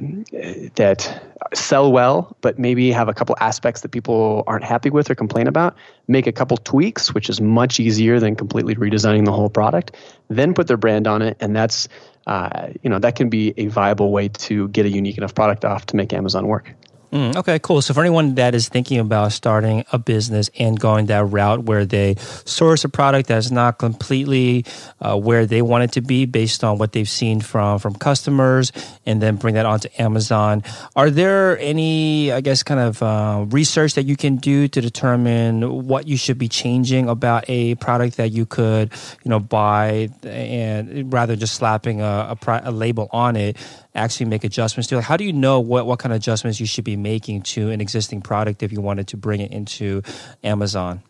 that 0.76 1.22
sell 1.52 1.92
well, 1.92 2.34
but 2.40 2.58
maybe 2.58 2.90
have 2.90 3.08
a 3.08 3.14
couple 3.14 3.36
aspects 3.38 3.82
that 3.82 3.90
people 3.90 4.42
aren't 4.46 4.64
happy 4.64 4.88
with 4.88 5.10
or 5.10 5.14
complain 5.14 5.46
about. 5.46 5.76
Make 6.08 6.26
a 6.26 6.32
couple 6.32 6.56
tweaks, 6.56 7.12
which 7.12 7.28
is 7.28 7.38
much 7.38 7.78
easier 7.78 8.18
than 8.18 8.34
completely 8.34 8.74
redesigning 8.76 9.26
the 9.26 9.32
whole 9.32 9.50
product. 9.50 9.94
Then 10.28 10.54
put 10.54 10.68
their 10.68 10.78
brand 10.78 11.06
on 11.06 11.20
it, 11.20 11.36
and 11.40 11.54
that's 11.54 11.86
uh, 12.26 12.68
you 12.82 12.88
know 12.88 12.98
that 12.98 13.14
can 13.14 13.28
be 13.28 13.52
a 13.58 13.66
viable 13.66 14.10
way 14.10 14.28
to 14.28 14.68
get 14.68 14.86
a 14.86 14.88
unique 14.88 15.18
enough 15.18 15.34
product 15.34 15.64
off 15.64 15.84
to 15.86 15.96
make 15.96 16.12
Amazon 16.14 16.46
work. 16.46 16.74
Mm, 17.16 17.34
okay, 17.34 17.58
cool. 17.58 17.80
So 17.80 17.94
for 17.94 18.00
anyone 18.00 18.34
that 18.34 18.54
is 18.54 18.68
thinking 18.68 18.98
about 18.98 19.32
starting 19.32 19.86
a 19.90 19.98
business 19.98 20.50
and 20.58 20.78
going 20.78 21.06
that 21.06 21.24
route 21.24 21.62
where 21.62 21.86
they 21.86 22.16
source 22.44 22.84
a 22.84 22.90
product 22.90 23.28
that's 23.28 23.50
not 23.50 23.78
completely 23.78 24.66
uh, 25.00 25.16
where 25.16 25.46
they 25.46 25.62
want 25.62 25.84
it 25.84 25.92
to 25.92 26.02
be 26.02 26.26
based 26.26 26.62
on 26.62 26.76
what 26.76 26.92
they've 26.92 27.08
seen 27.08 27.40
from 27.40 27.78
from 27.78 27.94
customers, 27.94 28.70
and 29.06 29.22
then 29.22 29.36
bring 29.36 29.54
that 29.54 29.64
onto 29.64 29.88
Amazon, 29.98 30.62
are 30.94 31.08
there 31.08 31.58
any, 31.58 32.32
I 32.32 32.42
guess, 32.42 32.62
kind 32.62 32.80
of 32.80 33.02
uh, 33.02 33.46
research 33.48 33.94
that 33.94 34.04
you 34.04 34.16
can 34.16 34.36
do 34.36 34.68
to 34.68 34.80
determine 34.82 35.86
what 35.86 36.06
you 36.06 36.18
should 36.18 36.36
be 36.36 36.48
changing 36.48 37.08
about 37.08 37.48
a 37.48 37.76
product 37.76 38.18
that 38.18 38.30
you 38.30 38.44
could, 38.44 38.92
you 39.24 39.30
know, 39.30 39.40
buy 39.40 40.10
and 40.22 41.10
rather 41.10 41.34
just 41.34 41.54
slapping 41.54 42.02
a, 42.02 42.36
a, 42.36 42.60
a 42.64 42.70
label 42.72 43.08
on 43.10 43.36
it? 43.36 43.56
Actually 43.96 44.26
make 44.26 44.44
adjustments 44.44 44.88
to? 44.88 44.96
Like, 44.96 45.04
how 45.04 45.16
do 45.16 45.24
you 45.24 45.32
know 45.32 45.60
what, 45.60 45.86
what 45.86 45.98
kind 45.98 46.12
of 46.12 46.16
adjustments 46.16 46.60
you 46.60 46.66
should 46.66 46.84
be 46.84 46.96
making 46.96 47.42
to 47.42 47.70
an 47.70 47.80
existing 47.80 48.22
product 48.22 48.62
if 48.62 48.72
you 48.72 48.80
wanted 48.80 49.08
to 49.08 49.16
bring 49.16 49.40
it 49.40 49.52
into 49.52 50.02
Amazon? 50.44 51.02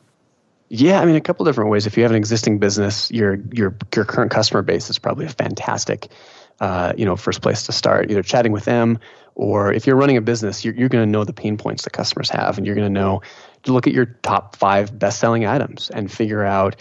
Yeah, 0.69 1.00
I 1.00 1.05
mean 1.05 1.14
a 1.14 1.21
couple 1.21 1.45
different 1.45 1.71
ways. 1.71 1.87
If 1.87 1.97
you 1.97 2.02
have 2.02 2.11
an 2.11 2.16
existing 2.16 2.59
business, 2.59 3.11
your 3.11 3.38
your 3.52 3.76
your 3.95 4.05
current 4.05 4.33
customer 4.33 4.62
base 4.62 4.90
is 4.90 4.99
probably 4.99 5.26
a 5.26 5.28
fantastic, 5.28 6.09
uh, 6.61 6.93
you 6.97 7.05
know, 7.05 7.14
first 7.14 7.40
place 7.40 7.64
to 7.64 7.73
start. 7.73 8.11
Either 8.11 8.23
chatting 8.23 8.50
with 8.50 8.64
them, 8.64 8.99
or 9.37 9.73
if 9.73 9.87
you're 9.87 9.95
running 9.95 10.16
a 10.16 10.21
business, 10.21 10.64
you're 10.64 10.75
you're 10.75 10.88
going 10.88 11.07
to 11.07 11.11
know 11.11 11.23
the 11.23 11.33
pain 11.33 11.57
points 11.57 11.85
that 11.85 11.93
customers 11.93 12.31
have, 12.31 12.59
and 12.59 12.66
you're 12.66 12.75
going 12.75 12.93
to 12.93 13.00
know 13.00 13.23
to 13.62 13.73
look 13.73 13.87
at 13.87 13.93
your 13.93 14.07
top 14.07 14.57
five 14.57 14.99
best 14.99 15.21
selling 15.21 15.47
items 15.47 15.88
and 15.88 16.11
figure 16.11 16.43
out 16.43 16.75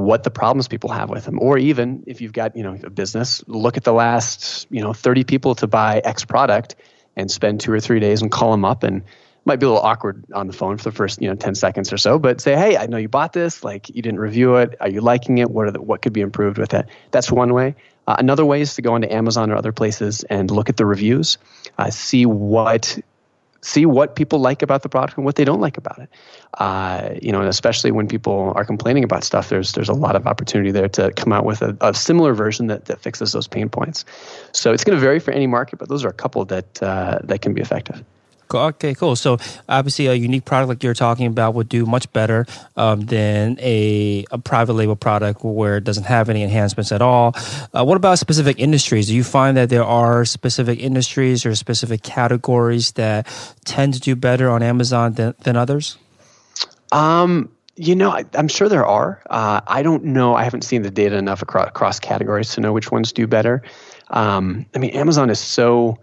what 0.00 0.22
the 0.22 0.30
problems 0.30 0.68
people 0.68 0.90
have 0.90 1.10
with 1.10 1.24
them. 1.24 1.38
Or 1.40 1.58
even 1.58 2.04
if 2.06 2.20
you've 2.20 2.32
got 2.32 2.56
you 2.56 2.62
know 2.62 2.78
a 2.84 2.90
business 2.90 3.42
look 3.46 3.76
at 3.76 3.84
the 3.84 3.92
last 3.92 4.66
you 4.70 4.82
know 4.82 4.92
30 4.92 5.24
people 5.24 5.54
to 5.56 5.66
buy 5.66 6.00
x 6.04 6.24
product 6.24 6.76
and 7.16 7.30
spend 7.30 7.60
two 7.60 7.72
or 7.72 7.80
three 7.80 8.00
days 8.00 8.22
and 8.22 8.30
call 8.30 8.50
them 8.50 8.64
up 8.64 8.82
and 8.82 9.02
might 9.44 9.60
be 9.60 9.66
a 9.66 9.68
little 9.68 9.82
awkward 9.82 10.24
on 10.34 10.48
the 10.48 10.52
phone 10.52 10.76
for 10.76 10.84
the 10.84 10.92
first 10.92 11.22
you 11.22 11.28
know 11.28 11.34
10 11.34 11.54
seconds 11.54 11.92
or 11.92 11.98
so 11.98 12.18
but 12.18 12.40
say 12.40 12.56
hey 12.56 12.76
i 12.76 12.86
know 12.86 12.96
you 12.96 13.08
bought 13.08 13.32
this 13.32 13.62
like 13.62 13.88
you 13.88 14.02
didn't 14.02 14.20
review 14.20 14.56
it. 14.56 14.74
Are 14.80 14.88
you 14.88 15.00
liking 15.00 15.38
it? 15.38 15.50
What 15.50 15.66
are 15.66 15.70
the, 15.70 15.80
what 15.80 16.02
could 16.02 16.12
be 16.12 16.20
improved 16.20 16.58
with 16.58 16.74
it? 16.74 16.86
That's 17.10 17.30
one 17.30 17.54
way. 17.54 17.76
Uh, 18.06 18.16
another 18.18 18.44
way 18.44 18.60
is 18.60 18.74
to 18.74 18.82
go 18.82 18.94
into 18.96 19.12
amazon 19.12 19.50
or 19.50 19.56
other 19.56 19.72
places 19.72 20.24
and 20.24 20.50
look 20.50 20.68
at 20.68 20.76
the 20.76 20.86
reviews. 20.86 21.38
Uh, 21.78 21.90
see 21.90 22.26
what 22.26 22.98
see 23.60 23.86
what 23.86 24.16
people 24.16 24.38
like 24.38 24.62
about 24.62 24.82
the 24.82 24.88
product 24.88 25.16
and 25.16 25.24
what 25.24 25.36
they 25.36 25.44
don't 25.44 25.60
like 25.60 25.76
about 25.76 25.98
it. 25.98 26.08
Uh, 26.58 27.10
you 27.20 27.32
know, 27.32 27.40
and 27.40 27.48
especially 27.48 27.90
when 27.90 28.08
people 28.08 28.52
are 28.56 28.64
complaining 28.64 29.04
about 29.04 29.24
stuff, 29.24 29.48
there's 29.48 29.72
there's 29.72 29.88
a 29.88 29.94
lot 29.94 30.16
of 30.16 30.26
opportunity 30.26 30.70
there 30.70 30.88
to 30.88 31.12
come 31.12 31.32
out 31.32 31.44
with 31.44 31.62
a, 31.62 31.76
a 31.80 31.94
similar 31.94 32.34
version 32.34 32.66
that, 32.68 32.86
that 32.86 33.00
fixes 33.00 33.32
those 33.32 33.48
pain 33.48 33.68
points. 33.68 34.04
So 34.52 34.72
it's 34.72 34.84
going 34.84 34.96
to 34.96 35.00
vary 35.00 35.20
for 35.20 35.32
any 35.32 35.46
market, 35.46 35.78
but 35.78 35.88
those 35.88 36.04
are 36.04 36.08
a 36.08 36.14
couple 36.14 36.44
that 36.46 36.82
uh, 36.82 37.18
that 37.24 37.42
can 37.42 37.54
be 37.54 37.60
effective. 37.60 38.02
Okay, 38.54 38.94
cool. 38.94 39.16
So 39.16 39.38
obviously, 39.68 40.06
a 40.06 40.14
unique 40.14 40.44
product 40.44 40.68
like 40.68 40.82
you're 40.82 40.94
talking 40.94 41.26
about 41.26 41.54
would 41.54 41.68
do 41.68 41.84
much 41.84 42.10
better 42.12 42.46
um, 42.76 43.00
than 43.02 43.58
a, 43.60 44.24
a 44.30 44.38
private 44.38 44.74
label 44.74 44.96
product 44.96 45.42
where 45.44 45.78
it 45.78 45.84
doesn't 45.84 46.04
have 46.04 46.28
any 46.28 46.42
enhancements 46.42 46.92
at 46.92 47.02
all. 47.02 47.34
Uh, 47.72 47.84
what 47.84 47.96
about 47.96 48.18
specific 48.18 48.58
industries? 48.58 49.08
Do 49.08 49.14
you 49.14 49.24
find 49.24 49.56
that 49.56 49.68
there 49.68 49.84
are 49.84 50.24
specific 50.24 50.78
industries 50.78 51.44
or 51.44 51.54
specific 51.54 52.02
categories 52.02 52.92
that 52.92 53.26
tend 53.64 53.94
to 53.94 54.00
do 54.00 54.14
better 54.14 54.48
on 54.50 54.62
Amazon 54.62 55.14
than, 55.14 55.34
than 55.42 55.56
others? 55.56 55.98
Um, 56.92 57.50
you 57.76 57.94
know, 57.94 58.10
I, 58.10 58.24
am 58.34 58.48
sure 58.48 58.68
there 58.68 58.86
are. 58.86 59.22
Uh, 59.28 59.60
I 59.66 59.82
don't 59.82 60.04
know. 60.04 60.34
I 60.34 60.44
haven't 60.44 60.62
seen 60.62 60.82
the 60.82 60.90
data 60.90 61.16
enough 61.16 61.42
across, 61.42 61.68
across 61.68 62.00
categories 62.00 62.54
to 62.54 62.60
know 62.60 62.72
which 62.72 62.90
ones 62.90 63.12
do 63.12 63.26
better. 63.26 63.62
Um, 64.08 64.66
I 64.74 64.78
mean, 64.78 64.90
Amazon 64.90 65.30
is 65.30 65.40
so 65.40 65.98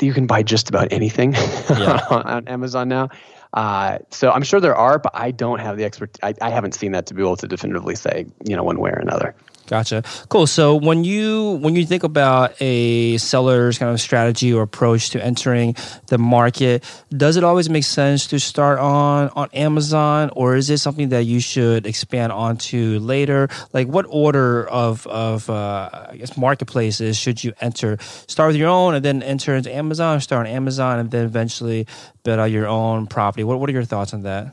you 0.00 0.12
can 0.12 0.26
buy 0.26 0.42
just 0.42 0.68
about 0.68 0.92
anything 0.92 1.32
yeah. 1.32 2.00
on 2.10 2.48
Amazon 2.48 2.88
now. 2.88 3.08
Uh, 3.52 3.98
so 4.10 4.30
I'm 4.30 4.42
sure 4.42 4.60
there 4.60 4.76
are, 4.76 4.98
but 4.98 5.12
I 5.14 5.30
don't 5.30 5.60
have 5.60 5.76
the 5.76 5.84
expert. 5.84 6.18
I, 6.22 6.34
I 6.40 6.50
haven't 6.50 6.72
seen 6.72 6.92
that 6.92 7.06
to 7.06 7.14
be 7.14 7.22
able 7.22 7.36
to 7.36 7.48
definitively 7.48 7.94
say, 7.94 8.26
you 8.44 8.56
know, 8.56 8.62
one 8.62 8.78
way 8.78 8.90
or 8.90 8.98
another. 8.98 9.34
Gotcha. 9.66 10.04
Cool. 10.28 10.46
So 10.46 10.76
when 10.76 11.02
you 11.02 11.58
when 11.60 11.74
you 11.74 11.84
think 11.84 12.04
about 12.04 12.54
a 12.60 13.16
seller's 13.18 13.78
kind 13.78 13.90
of 13.92 14.00
strategy 14.00 14.52
or 14.52 14.62
approach 14.62 15.10
to 15.10 15.22
entering 15.22 15.74
the 16.06 16.18
market, 16.18 16.84
does 17.10 17.36
it 17.36 17.42
always 17.42 17.68
make 17.68 17.82
sense 17.82 18.28
to 18.28 18.38
start 18.38 18.78
on 18.78 19.28
on 19.30 19.48
Amazon, 19.52 20.30
or 20.34 20.54
is 20.54 20.70
it 20.70 20.78
something 20.78 21.08
that 21.08 21.24
you 21.24 21.40
should 21.40 21.86
expand 21.86 22.30
onto 22.32 22.98
later? 23.00 23.48
Like, 23.72 23.88
what 23.88 24.06
order 24.08 24.68
of 24.68 25.04
of 25.08 25.50
uh, 25.50 26.06
I 26.10 26.16
guess 26.16 26.36
marketplaces 26.36 27.16
should 27.16 27.42
you 27.42 27.52
enter? 27.60 27.98
Start 28.00 28.48
with 28.48 28.56
your 28.56 28.68
own, 28.68 28.94
and 28.94 29.04
then 29.04 29.22
enter 29.22 29.56
into 29.56 29.74
Amazon, 29.74 30.20
start 30.20 30.46
on 30.46 30.52
Amazon, 30.52 31.00
and 31.00 31.10
then 31.10 31.24
eventually 31.24 31.88
build 32.22 32.38
out 32.38 32.52
your 32.52 32.68
own 32.68 33.08
property. 33.08 33.42
What 33.42 33.58
What 33.58 33.68
are 33.68 33.72
your 33.72 33.84
thoughts 33.84 34.14
on 34.14 34.22
that? 34.22 34.52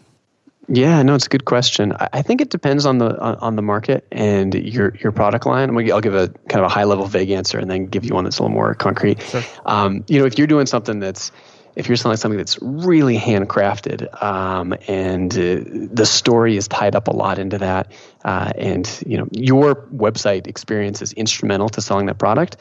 Yeah, 0.70 1.02
no, 1.04 1.16
it's 1.16 1.26
a 1.26 1.30
good 1.30 1.46
question. 1.46 1.94
I 2.00 2.22
think 2.22 2.40
it 2.40 2.50
depends 2.50 2.86
on 2.86 2.98
the 2.98 3.20
on, 3.20 3.58
the 3.58 3.62
market 3.62 4.08
and 4.12 4.54
your 4.54 4.96
your 4.96 5.12
product 5.12 5.46
line. 5.46 5.70
I'll 5.92 6.02
give 6.02 6.16
a 6.16 6.30
kind 6.48 6.64
of 6.64 6.66
a 6.66 6.70
high 6.70 6.86
level 6.86 7.06
vague 7.06 7.32
answer 7.32 7.60
and 7.60 7.70
then 7.70 7.88
give 7.88 8.06
you 8.06 8.14
one 8.14 8.24
that's 8.24 8.40
a 8.40 8.44
little 8.44 8.56
more 8.56 8.74
concrete. 8.74 9.22
Sure. 9.22 9.44
Um, 9.66 10.06
you 10.08 10.20
know, 10.20 10.26
if 10.26 10.38
you're 10.38 10.48
doing 10.48 10.66
something 10.66 11.00
that's 11.00 11.32
if 11.76 11.88
you're 11.88 11.98
selling 11.98 12.18
something 12.18 12.38
that's 12.38 12.62
really 12.62 13.18
handcrafted 13.18 14.22
um, 14.22 14.74
and 14.88 15.34
uh, 15.34 15.90
the 15.92 16.06
story 16.06 16.56
is 16.56 16.68
tied 16.68 16.96
up 16.96 17.08
a 17.08 17.12
lot 17.12 17.40
into 17.40 17.58
that, 17.58 17.92
uh, 18.24 18.52
and 18.58 19.04
you 19.06 19.18
know 19.18 19.28
your 19.32 19.76
website 19.76 20.48
experience 20.48 21.02
is 21.02 21.14
instrumental 21.14 21.68
to 21.70 21.82
selling 21.82 22.06
that 22.06 22.18
product, 22.18 22.58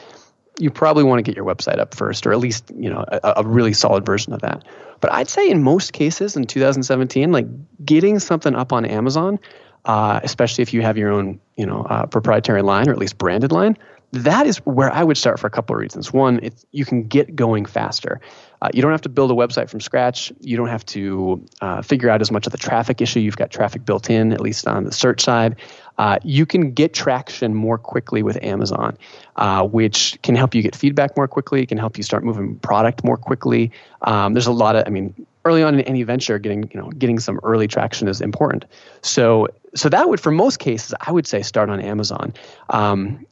you 0.58 0.70
probably 0.70 1.04
want 1.04 1.18
to 1.18 1.22
get 1.22 1.36
your 1.36 1.44
website 1.44 1.78
up 1.78 1.94
first, 1.94 2.26
or 2.26 2.32
at 2.32 2.38
least 2.38 2.70
you 2.76 2.90
know 2.90 3.04
a, 3.08 3.34
a, 3.38 3.46
really 3.46 3.72
solid 3.72 4.04
version 4.04 4.32
of 4.32 4.40
that. 4.42 4.64
But 5.00 5.12
I'd 5.12 5.28
say 5.28 5.48
in 5.48 5.62
most 5.62 5.92
cases 5.92 6.36
in 6.36 6.44
2017, 6.44 7.32
like 7.32 7.46
getting 7.84 8.18
something 8.18 8.54
up 8.54 8.72
on 8.72 8.84
Amazon, 8.84 9.38
uh, 9.84 10.20
especially 10.22 10.62
if 10.62 10.72
you 10.72 10.82
have 10.82 10.98
your 10.98 11.10
own 11.10 11.40
you 11.56 11.66
know 11.66 11.82
uh, 11.82 12.06
proprietary 12.06 12.62
line 12.62 12.88
or 12.88 12.92
at 12.92 12.98
least 12.98 13.18
branded 13.18 13.52
line, 13.52 13.76
that 14.12 14.46
is 14.46 14.58
where 14.58 14.92
I 14.92 15.02
would 15.02 15.16
start 15.16 15.40
for 15.40 15.46
a 15.46 15.50
couple 15.50 15.74
of 15.74 15.80
reasons. 15.80 16.12
One, 16.12 16.40
it's, 16.42 16.66
you 16.70 16.84
can 16.84 17.04
get 17.04 17.34
going 17.34 17.64
faster. 17.64 18.20
Uh, 18.60 18.68
you 18.74 18.82
don't 18.82 18.92
have 18.92 19.00
to 19.02 19.08
build 19.08 19.30
a 19.30 19.34
website 19.34 19.70
from 19.70 19.80
scratch. 19.80 20.30
You 20.40 20.56
don't 20.58 20.68
have 20.68 20.84
to 20.86 21.44
uh, 21.62 21.82
figure 21.82 22.10
out 22.10 22.20
as 22.20 22.30
much 22.30 22.46
of 22.46 22.52
the 22.52 22.58
traffic 22.58 23.00
issue. 23.00 23.20
You've 23.20 23.36
got 23.36 23.50
traffic 23.50 23.84
built 23.86 24.10
in, 24.10 24.32
at 24.32 24.40
least 24.40 24.68
on 24.68 24.84
the 24.84 24.92
search 24.92 25.22
side. 25.22 25.56
Uh, 25.98 26.18
you 26.22 26.46
can 26.46 26.72
get 26.72 26.94
traction 26.94 27.54
more 27.54 27.78
quickly 27.78 28.22
with 28.22 28.42
Amazon, 28.42 28.96
uh, 29.36 29.66
which 29.66 30.18
can 30.22 30.34
help 30.34 30.54
you 30.54 30.62
get 30.62 30.74
feedback 30.74 31.16
more 31.16 31.28
quickly. 31.28 31.62
It 31.62 31.68
can 31.68 31.78
help 31.78 31.96
you 31.96 32.02
start 32.02 32.24
moving 32.24 32.58
product 32.58 33.04
more 33.04 33.16
quickly. 33.16 33.70
Um, 34.02 34.32
there's 34.34 34.46
a 34.46 34.52
lot 34.52 34.76
of, 34.76 34.84
I 34.86 34.90
mean, 34.90 35.14
early 35.44 35.62
on 35.62 35.74
in 35.74 35.80
any 35.82 36.02
venture, 36.02 36.38
getting 36.38 36.70
you 36.72 36.80
know 36.80 36.90
getting 36.90 37.18
some 37.18 37.40
early 37.42 37.68
traction 37.68 38.08
is 38.08 38.20
important. 38.20 38.64
So 39.02 39.48
so 39.74 39.88
that 39.88 40.08
would, 40.08 40.20
for 40.20 40.30
most 40.30 40.58
cases, 40.58 40.94
I 41.00 41.12
would 41.12 41.26
say 41.26 41.42
start 41.42 41.70
on 41.70 41.80
Amazon. 41.80 42.34
Um, 42.70 43.26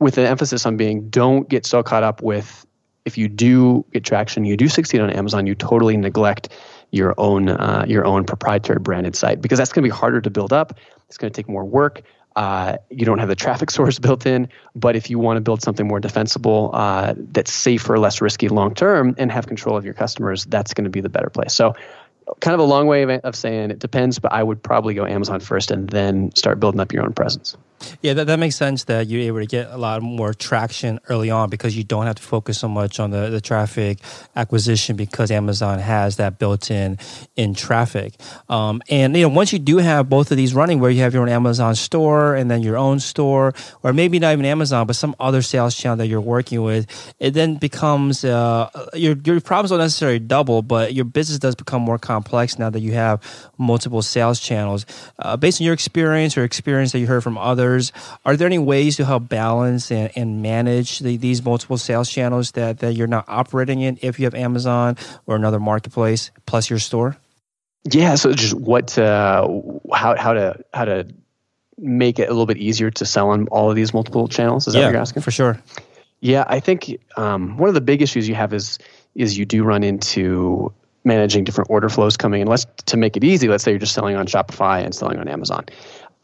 with 0.00 0.16
an 0.18 0.26
emphasis 0.26 0.64
on 0.64 0.76
being 0.76 1.08
don't 1.08 1.48
get 1.48 1.66
so 1.66 1.82
caught 1.82 2.04
up 2.04 2.22
with 2.22 2.64
if 3.04 3.16
you 3.16 3.28
do 3.28 3.84
get 3.92 4.04
traction, 4.04 4.44
you 4.44 4.56
do 4.56 4.68
succeed 4.68 5.00
on 5.00 5.10
Amazon, 5.10 5.46
you 5.46 5.54
totally 5.54 5.96
neglect 5.96 6.50
your 6.90 7.14
own 7.18 7.48
uh, 7.48 7.84
your 7.86 8.04
own 8.04 8.24
proprietary 8.24 8.78
branded 8.78 9.14
site 9.14 9.40
because 9.40 9.58
that's 9.58 9.72
going 9.72 9.82
to 9.82 9.86
be 9.86 9.94
harder 9.94 10.20
to 10.20 10.30
build 10.30 10.52
up. 10.52 10.78
It's 11.08 11.18
going 11.18 11.32
to 11.32 11.36
take 11.36 11.48
more 11.48 11.64
work. 11.64 12.02
Uh, 12.36 12.76
you 12.88 13.04
don't 13.04 13.18
have 13.18 13.28
the 13.28 13.34
traffic 13.34 13.70
source 13.78 13.98
built 13.98 14.24
in, 14.24 14.48
but 14.74 14.94
if 14.96 15.10
you 15.10 15.18
want 15.18 15.36
to 15.36 15.40
build 15.40 15.60
something 15.62 15.88
more 15.88 16.00
defensible, 16.00 16.70
uh, 16.72 17.14
that's 17.16 17.52
safer, 17.52 17.98
less 17.98 18.20
risky 18.20 18.48
long 18.48 18.74
term, 18.74 19.14
and 19.18 19.32
have 19.32 19.46
control 19.46 19.76
of 19.76 19.84
your 19.84 19.94
customers, 19.94 20.44
that's 20.44 20.72
going 20.72 20.84
to 20.84 20.90
be 20.90 21.00
the 21.00 21.08
better 21.08 21.30
place. 21.30 21.52
So, 21.52 21.74
kind 22.40 22.54
of 22.54 22.60
a 22.60 22.64
long 22.64 22.86
way 22.86 23.02
of, 23.02 23.10
of 23.10 23.34
saying 23.34 23.70
it 23.70 23.78
depends, 23.78 24.18
but 24.18 24.32
I 24.32 24.42
would 24.42 24.62
probably 24.62 24.94
go 24.94 25.04
Amazon 25.04 25.40
first 25.40 25.70
and 25.70 25.88
then 25.88 26.34
start 26.36 26.60
building 26.60 26.80
up 26.80 26.92
your 26.92 27.02
own 27.02 27.12
presence. 27.12 27.56
Yeah, 28.02 28.14
that, 28.14 28.26
that 28.26 28.38
makes 28.38 28.56
sense 28.56 28.84
that 28.84 29.08
you're 29.08 29.22
able 29.22 29.40
to 29.40 29.46
get 29.46 29.68
a 29.70 29.76
lot 29.76 30.02
more 30.02 30.34
traction 30.34 31.00
early 31.08 31.30
on 31.30 31.50
because 31.50 31.76
you 31.76 31.84
don't 31.84 32.06
have 32.06 32.16
to 32.16 32.22
focus 32.22 32.58
so 32.58 32.68
much 32.68 33.00
on 33.00 33.10
the, 33.10 33.30
the 33.30 33.40
traffic 33.40 33.98
acquisition 34.36 34.96
because 34.96 35.30
Amazon 35.30 35.78
has 35.78 36.16
that 36.16 36.38
built 36.38 36.70
in 36.70 36.98
in 37.36 37.54
traffic. 37.54 38.14
Um, 38.48 38.82
and 38.88 39.16
you 39.16 39.22
know, 39.22 39.28
once 39.28 39.52
you 39.52 39.58
do 39.58 39.78
have 39.78 40.08
both 40.08 40.30
of 40.30 40.36
these 40.36 40.54
running 40.54 40.80
where 40.80 40.90
you 40.90 41.02
have 41.02 41.14
your 41.14 41.22
own 41.22 41.28
Amazon 41.28 41.74
store 41.74 42.34
and 42.34 42.50
then 42.50 42.62
your 42.62 42.76
own 42.76 43.00
store, 43.00 43.54
or 43.82 43.92
maybe 43.92 44.18
not 44.18 44.32
even 44.32 44.44
Amazon, 44.44 44.86
but 44.86 44.96
some 44.96 45.14
other 45.20 45.42
sales 45.42 45.74
channel 45.74 45.96
that 45.98 46.06
you're 46.06 46.20
working 46.20 46.62
with, 46.62 47.14
it 47.18 47.32
then 47.32 47.56
becomes 47.56 48.24
uh, 48.24 48.68
your, 48.94 49.16
your 49.24 49.40
problems 49.40 49.70
don't 49.70 49.78
necessarily 49.78 50.18
double, 50.18 50.62
but 50.62 50.94
your 50.94 51.04
business 51.04 51.38
does 51.38 51.54
become 51.54 51.82
more 51.82 51.98
complex 51.98 52.58
now 52.58 52.70
that 52.70 52.80
you 52.80 52.92
have 52.92 53.22
multiple 53.58 54.02
sales 54.02 54.40
channels. 54.40 54.86
Uh, 55.18 55.36
based 55.36 55.60
on 55.60 55.64
your 55.64 55.74
experience 55.74 56.36
or 56.36 56.44
experience 56.44 56.92
that 56.92 56.98
you 56.98 57.06
heard 57.06 57.22
from 57.22 57.38
others, 57.38 57.67
others. 57.68 57.92
Are 58.24 58.36
there 58.36 58.46
any 58.46 58.58
ways 58.58 58.96
to 58.96 59.04
help 59.04 59.28
balance 59.28 59.90
and, 59.90 60.10
and 60.16 60.42
manage 60.42 61.00
the, 61.00 61.16
these 61.16 61.44
multiple 61.44 61.78
sales 61.78 62.10
channels 62.10 62.52
that, 62.52 62.78
that 62.80 62.94
you're 62.94 63.06
not 63.06 63.24
operating 63.28 63.80
in 63.80 63.98
if 64.02 64.18
you 64.18 64.24
have 64.24 64.34
Amazon 64.34 64.96
or 65.26 65.36
another 65.36 65.60
marketplace 65.60 66.30
plus 66.46 66.70
your 66.70 66.78
store? 66.78 67.16
Yeah, 67.90 68.16
so 68.16 68.32
just 68.32 68.54
what 68.54 68.98
uh, 68.98 69.46
how 69.94 70.16
how 70.16 70.32
to 70.32 70.62
how 70.74 70.84
to 70.84 71.06
make 71.78 72.18
it 72.18 72.24
a 72.24 72.32
little 72.32 72.44
bit 72.44 72.58
easier 72.58 72.90
to 72.90 73.06
sell 73.06 73.30
on 73.30 73.46
all 73.48 73.70
of 73.70 73.76
these 73.76 73.94
multiple 73.94 74.26
channels? 74.28 74.66
Is 74.66 74.74
that 74.74 74.80
yeah, 74.80 74.86
what 74.86 74.92
you're 74.92 75.00
asking? 75.00 75.22
For 75.22 75.30
sure. 75.30 75.58
Yeah, 76.20 76.44
I 76.46 76.58
think 76.58 76.98
um, 77.16 77.56
one 77.56 77.68
of 77.68 77.74
the 77.74 77.80
big 77.80 78.02
issues 78.02 78.28
you 78.28 78.34
have 78.34 78.52
is 78.52 78.78
is 79.14 79.38
you 79.38 79.46
do 79.46 79.62
run 79.62 79.84
into 79.84 80.72
managing 81.04 81.44
different 81.44 81.70
order 81.70 81.88
flows 81.88 82.16
coming 82.16 82.42
in. 82.42 82.48
Let's 82.48 82.66
to 82.86 82.96
make 82.96 83.16
it 83.16 83.24
easy. 83.24 83.48
Let's 83.48 83.62
say 83.62 83.70
you're 83.70 83.78
just 83.78 83.94
selling 83.94 84.16
on 84.16 84.26
Shopify 84.26 84.84
and 84.84 84.94
selling 84.94 85.18
on 85.18 85.28
Amazon. 85.28 85.64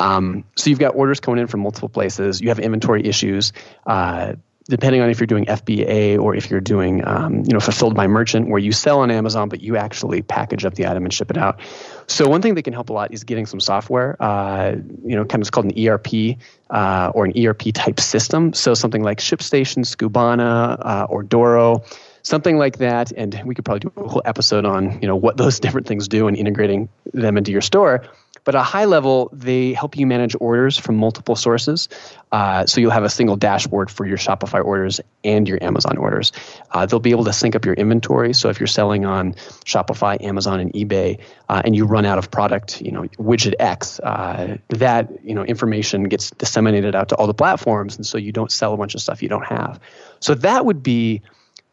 Um, 0.00 0.44
so 0.56 0.70
you've 0.70 0.78
got 0.78 0.94
orders 0.94 1.20
coming 1.20 1.40
in 1.40 1.46
from 1.46 1.60
multiple 1.60 1.88
places. 1.88 2.40
You 2.40 2.48
have 2.48 2.58
inventory 2.58 3.06
issues. 3.06 3.52
Uh, 3.86 4.34
depending 4.68 5.02
on 5.02 5.10
if 5.10 5.20
you're 5.20 5.26
doing 5.26 5.44
FBA 5.44 6.18
or 6.18 6.34
if 6.34 6.50
you're 6.50 6.60
doing, 6.60 7.06
um, 7.06 7.44
you 7.44 7.52
know, 7.52 7.60
fulfilled 7.60 7.94
by 7.94 8.06
merchant, 8.06 8.48
where 8.48 8.58
you 8.58 8.72
sell 8.72 9.00
on 9.00 9.10
Amazon 9.10 9.48
but 9.48 9.60
you 9.60 9.76
actually 9.76 10.22
package 10.22 10.64
up 10.64 10.74
the 10.74 10.86
item 10.86 11.04
and 11.04 11.12
ship 11.12 11.30
it 11.30 11.36
out. 11.36 11.60
So 12.06 12.28
one 12.28 12.40
thing 12.42 12.54
that 12.54 12.62
can 12.62 12.72
help 12.72 12.90
a 12.90 12.92
lot 12.92 13.12
is 13.12 13.24
getting 13.24 13.46
some 13.46 13.60
software. 13.60 14.16
Uh, 14.20 14.76
you 15.04 15.16
know, 15.16 15.24
kind 15.24 15.42
of 15.42 15.50
called 15.50 15.66
an 15.66 15.86
ERP 15.86 16.38
uh, 16.70 17.12
or 17.14 17.26
an 17.26 17.32
ERP 17.38 17.74
type 17.74 18.00
system. 18.00 18.52
So 18.54 18.74
something 18.74 19.02
like 19.02 19.18
ShipStation, 19.18 19.84
Skubana, 19.84 20.78
uh, 20.80 21.06
Ordoro 21.08 21.84
something 22.22 22.56
like 22.56 22.78
that 22.78 23.12
and 23.12 23.38
we 23.44 23.54
could 23.54 23.66
probably 23.66 23.80
do 23.80 23.92
a 23.98 24.08
whole 24.08 24.22
episode 24.24 24.64
on 24.64 24.98
you 25.02 25.06
know 25.06 25.14
what 25.14 25.36
those 25.36 25.60
different 25.64 25.86
things 25.86 26.08
do 26.08 26.26
and 26.26 26.38
integrating 26.38 26.88
them 27.12 27.36
into 27.36 27.52
your 27.52 27.60
store 27.60 28.02
but 28.44 28.54
at 28.54 28.60
a 28.60 28.62
high 28.62 28.84
level, 28.84 29.30
they 29.32 29.72
help 29.72 29.96
you 29.96 30.06
manage 30.06 30.36
orders 30.38 30.78
from 30.78 30.96
multiple 30.96 31.34
sources. 31.34 31.88
Uh, 32.30 32.66
so 32.66 32.80
you'll 32.80 32.90
have 32.90 33.04
a 33.04 33.10
single 33.10 33.36
dashboard 33.36 33.90
for 33.90 34.06
your 34.06 34.18
Shopify 34.18 34.62
orders 34.64 35.00
and 35.22 35.48
your 35.48 35.62
Amazon 35.62 35.96
orders. 35.96 36.32
Uh, 36.70 36.84
they'll 36.84 37.00
be 37.00 37.10
able 37.10 37.24
to 37.24 37.32
sync 37.32 37.56
up 37.56 37.64
your 37.64 37.74
inventory. 37.74 38.34
So 38.34 38.50
if 38.50 38.60
you're 38.60 38.66
selling 38.66 39.04
on 39.04 39.34
Shopify, 39.64 40.22
Amazon, 40.22 40.60
and 40.60 40.72
eBay, 40.72 41.20
uh, 41.48 41.62
and 41.64 41.74
you 41.74 41.86
run 41.86 42.04
out 42.04 42.18
of 42.18 42.30
product, 42.30 42.80
you 42.80 42.92
know, 42.92 43.02
widget 43.18 43.54
X, 43.58 43.98
uh, 44.00 44.58
that 44.68 45.24
you 45.24 45.34
know 45.34 45.44
information 45.44 46.04
gets 46.04 46.30
disseminated 46.30 46.94
out 46.94 47.08
to 47.10 47.16
all 47.16 47.26
the 47.26 47.34
platforms, 47.34 47.96
and 47.96 48.06
so 48.06 48.18
you 48.18 48.32
don't 48.32 48.52
sell 48.52 48.74
a 48.74 48.76
bunch 48.76 48.94
of 48.94 49.00
stuff 49.00 49.22
you 49.22 49.28
don't 49.28 49.46
have. 49.46 49.80
So 50.20 50.34
that 50.34 50.66
would 50.66 50.82
be 50.82 51.22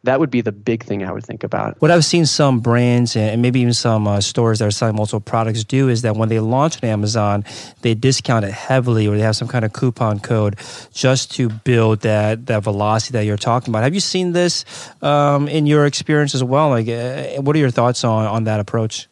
that 0.04 0.18
would 0.18 0.30
be 0.30 0.40
the 0.40 0.52
big 0.52 0.82
thing 0.82 1.04
I 1.04 1.12
would 1.12 1.24
think 1.24 1.44
about. 1.44 1.80
What 1.80 1.90
I've 1.90 2.04
seen 2.04 2.26
some 2.26 2.60
brands 2.60 3.16
and 3.16 3.40
maybe 3.40 3.60
even 3.60 3.72
some 3.72 4.08
uh, 4.08 4.20
stores 4.20 4.58
that 4.58 4.66
are 4.66 4.72
selling 4.72 4.96
multiple 4.96 5.20
products 5.20 5.64
do 5.64 5.88
is 5.88 6.02
that 6.02 6.16
when 6.16 6.28
they 6.28 6.40
launch 6.40 6.82
on 6.82 6.88
Amazon, 6.88 7.44
they 7.82 7.94
discount 7.94 8.44
it 8.44 8.52
heavily 8.52 9.06
or 9.06 9.16
they 9.16 9.22
have 9.22 9.36
some 9.36 9.48
kind 9.48 9.64
of 9.64 9.72
coupon 9.72 10.18
code 10.18 10.56
just 10.92 11.32
to 11.32 11.48
build 11.48 12.00
that 12.00 12.46
that 12.46 12.62
velocity 12.62 13.12
that 13.12 13.24
you're 13.24 13.36
talking 13.36 13.70
about. 13.72 13.84
Have 13.84 13.94
you 13.94 14.00
seen 14.00 14.32
this 14.32 14.64
um, 15.02 15.48
in 15.48 15.66
your 15.66 15.86
experience 15.86 16.34
as 16.34 16.42
well? 16.42 16.70
Like, 16.70 16.88
uh, 16.88 17.40
what 17.42 17.54
are 17.54 17.60
your 17.60 17.70
thoughts 17.70 18.04
on 18.04 18.26
on 18.26 18.44
that 18.44 18.60
approach? 18.60 19.08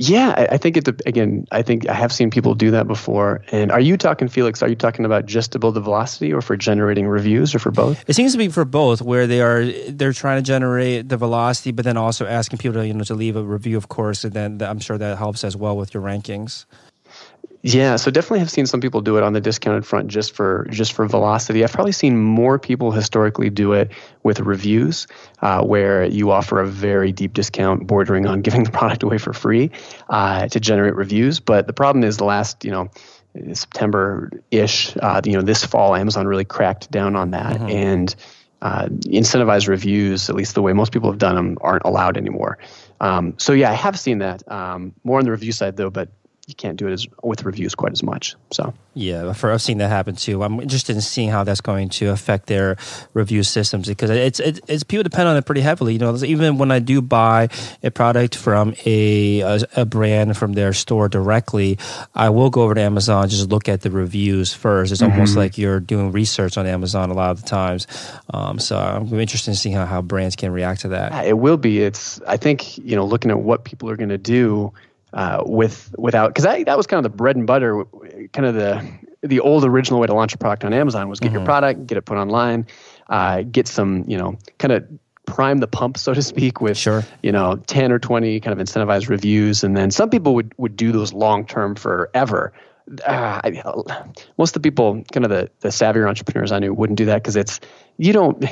Yeah, 0.00 0.32
I, 0.36 0.54
I 0.54 0.56
think 0.58 0.76
it. 0.76 0.88
Again, 1.06 1.44
I 1.50 1.62
think 1.62 1.88
I 1.88 1.92
have 1.92 2.12
seen 2.12 2.30
people 2.30 2.54
do 2.54 2.70
that 2.70 2.86
before. 2.86 3.42
And 3.50 3.72
are 3.72 3.80
you 3.80 3.96
talking, 3.96 4.28
Felix? 4.28 4.62
Are 4.62 4.68
you 4.68 4.76
talking 4.76 5.04
about 5.04 5.26
just 5.26 5.50
to 5.52 5.58
build 5.58 5.74
the 5.74 5.80
velocity, 5.80 6.32
or 6.32 6.40
for 6.40 6.56
generating 6.56 7.08
reviews, 7.08 7.52
or 7.52 7.58
for 7.58 7.72
both? 7.72 8.08
It 8.08 8.14
seems 8.14 8.30
to 8.30 8.38
be 8.38 8.46
for 8.46 8.64
both, 8.64 9.02
where 9.02 9.26
they 9.26 9.40
are 9.40 9.64
they're 9.88 10.12
trying 10.12 10.38
to 10.38 10.46
generate 10.46 11.08
the 11.08 11.16
velocity, 11.16 11.72
but 11.72 11.84
then 11.84 11.96
also 11.96 12.26
asking 12.26 12.58
people 12.58 12.80
to 12.80 12.86
you 12.86 12.94
know 12.94 13.02
to 13.02 13.14
leave 13.14 13.34
a 13.34 13.42
review, 13.42 13.76
of 13.76 13.88
course, 13.88 14.22
and 14.22 14.32
then 14.32 14.62
I'm 14.62 14.78
sure 14.78 14.96
that 14.98 15.18
helps 15.18 15.42
as 15.42 15.56
well 15.56 15.76
with 15.76 15.92
your 15.92 16.02
rankings. 16.04 16.64
Yeah, 17.74 17.96
so 17.96 18.10
definitely 18.10 18.38
have 18.38 18.50
seen 18.50 18.64
some 18.64 18.80
people 18.80 19.02
do 19.02 19.18
it 19.18 19.22
on 19.22 19.34
the 19.34 19.42
discounted 19.42 19.84
front 19.84 20.08
just 20.08 20.34
for 20.34 20.66
just 20.70 20.94
for 20.94 21.06
velocity. 21.06 21.62
I've 21.62 21.72
probably 21.72 21.92
seen 21.92 22.16
more 22.16 22.58
people 22.58 22.92
historically 22.92 23.50
do 23.50 23.74
it 23.74 23.90
with 24.22 24.40
reviews, 24.40 25.06
uh, 25.42 25.62
where 25.62 26.06
you 26.06 26.30
offer 26.30 26.60
a 26.60 26.66
very 26.66 27.12
deep 27.12 27.34
discount, 27.34 27.86
bordering 27.86 28.26
on 28.26 28.40
giving 28.48 28.64
the 28.64 28.70
product 28.70 29.02
away 29.02 29.18
for 29.18 29.34
free, 29.34 29.70
uh, 30.08 30.48
to 30.48 30.58
generate 30.58 30.94
reviews. 30.94 31.40
But 31.40 31.66
the 31.66 31.74
problem 31.74 32.04
is, 32.04 32.16
the 32.16 32.24
last 32.24 32.64
you 32.64 32.70
know 32.70 32.90
September 33.52 34.30
ish, 34.50 34.96
uh, 34.96 35.20
you 35.26 35.34
know 35.34 35.42
this 35.42 35.62
fall, 35.62 35.94
Amazon 35.94 36.26
really 36.26 36.46
cracked 36.46 36.90
down 36.90 37.16
on 37.16 37.32
that 37.32 37.56
mm-hmm. 37.56 37.68
and. 37.68 38.16
Uh, 38.60 38.88
incentivized 39.06 39.68
reviews, 39.68 40.28
at 40.28 40.34
least 40.34 40.56
the 40.56 40.62
way 40.62 40.72
most 40.72 40.90
people 40.90 41.08
have 41.08 41.20
done 41.20 41.36
them, 41.36 41.56
aren't 41.60 41.84
allowed 41.84 42.16
anymore. 42.16 42.58
Um, 43.00 43.34
so 43.38 43.52
yeah, 43.52 43.70
I 43.70 43.74
have 43.74 43.96
seen 43.96 44.18
that 44.18 44.42
um, 44.50 44.96
more 45.04 45.20
on 45.20 45.24
the 45.24 45.30
review 45.30 45.52
side 45.52 45.76
though, 45.76 45.90
but 45.90 46.08
you 46.48 46.54
can't 46.54 46.78
do 46.78 46.88
it 46.88 46.92
as 46.92 47.06
with 47.22 47.44
reviews 47.44 47.74
quite 47.74 47.92
as 47.92 48.02
much. 48.02 48.34
So 48.50 48.72
yeah, 48.94 49.34
for 49.34 49.52
I've 49.52 49.60
seen 49.60 49.78
that 49.78 49.88
happen 49.88 50.16
too. 50.16 50.42
I'm 50.42 50.58
interested 50.60 50.96
in 50.96 51.02
seeing 51.02 51.28
how 51.28 51.44
that's 51.44 51.60
going 51.60 51.90
to 51.90 52.06
affect 52.06 52.46
their 52.46 52.78
review 53.12 53.42
systems 53.42 53.86
because 53.86 54.08
it's 54.08 54.40
it's, 54.40 54.60
it's 54.66 54.82
people 54.82 55.02
depend 55.02 55.28
on 55.28 55.36
it 55.36 55.44
pretty 55.44 55.60
heavily. 55.60 55.92
You 55.92 55.98
know, 55.98 56.16
even 56.24 56.56
when 56.56 56.70
I 56.70 56.78
do 56.78 57.02
buy 57.02 57.50
a 57.82 57.90
product 57.90 58.34
from 58.34 58.74
a, 58.86 59.40
a, 59.40 59.60
a 59.76 59.84
brand 59.84 60.38
from 60.38 60.54
their 60.54 60.72
store 60.72 61.08
directly, 61.08 61.78
I 62.14 62.30
will 62.30 62.48
go 62.48 62.62
over 62.62 62.74
to 62.74 62.80
Amazon 62.80 63.28
just 63.28 63.50
look 63.50 63.68
at 63.68 63.82
the 63.82 63.90
reviews 63.90 64.54
first. 64.54 64.90
It's 64.90 65.02
mm-hmm. 65.02 65.12
almost 65.12 65.36
like 65.36 65.58
you're 65.58 65.80
doing 65.80 66.12
research 66.12 66.56
on 66.56 66.66
Amazon 66.66 67.10
a 67.10 67.14
lot 67.14 67.30
of 67.30 67.42
the 67.42 67.48
times. 67.48 67.86
Um, 68.32 68.58
so 68.58 68.78
I'm 68.78 69.12
interested 69.20 69.50
in 69.50 69.54
seeing 69.54 69.74
how, 69.74 69.84
how 69.84 70.00
brands 70.00 70.34
can 70.34 70.50
react 70.50 70.80
to 70.82 70.88
that. 70.88 71.26
It 71.26 71.38
will 71.38 71.58
be. 71.58 71.82
It's 71.82 72.22
I 72.22 72.38
think 72.38 72.78
you 72.78 72.96
know 72.96 73.04
looking 73.04 73.30
at 73.30 73.38
what 73.38 73.64
people 73.64 73.90
are 73.90 73.96
going 73.96 74.08
to 74.08 74.16
do 74.16 74.72
uh, 75.12 75.42
with 75.46 75.94
without 75.98 76.34
because 76.34 76.44
that 76.44 76.76
was 76.76 76.86
kind 76.86 77.04
of 77.04 77.10
the 77.10 77.16
bread 77.16 77.36
and 77.36 77.46
butter, 77.46 77.84
kind 78.32 78.46
of 78.46 78.54
the 78.54 78.86
the 79.22 79.40
old 79.40 79.64
original 79.64 80.00
way 80.00 80.06
to 80.06 80.14
launch 80.14 80.34
a 80.34 80.38
product 80.38 80.64
on 80.64 80.72
Amazon 80.72 81.08
was 81.08 81.20
get 81.20 81.28
mm-hmm. 81.28 81.36
your 81.36 81.44
product, 81.44 81.86
get 81.86 81.98
it 81.98 82.02
put 82.02 82.18
online, 82.18 82.66
uh, 83.08 83.42
get 83.42 83.66
some 83.68 84.04
you 84.06 84.16
know 84.16 84.38
kind 84.58 84.72
of 84.72 84.86
prime 85.28 85.58
the 85.58 85.66
pump 85.66 85.98
so 85.98 86.14
to 86.14 86.22
speak 86.22 86.62
with 86.62 86.78
sure. 86.78 87.04
you 87.22 87.30
know 87.30 87.56
10 87.66 87.92
or 87.92 87.98
20 87.98 88.40
kind 88.40 88.58
of 88.58 88.66
incentivized 88.66 89.10
reviews 89.10 89.62
and 89.62 89.76
then 89.76 89.90
some 89.90 90.08
people 90.08 90.34
would 90.34 90.54
would 90.56 90.74
do 90.74 90.90
those 90.90 91.12
long 91.12 91.44
term 91.44 91.74
forever 91.74 92.50
uh, 93.06 93.38
I, 93.44 93.62
most 94.38 94.56
of 94.56 94.62
the 94.62 94.66
people 94.66 95.04
kind 95.12 95.26
of 95.26 95.30
the 95.30 95.50
the 95.60 95.68
savvier 95.68 96.08
entrepreneurs 96.08 96.50
i 96.50 96.58
knew 96.58 96.72
wouldn't 96.72 96.96
do 96.96 97.04
that 97.04 97.22
because 97.22 97.36
it's 97.36 97.60
you 97.98 98.14
don't 98.14 98.42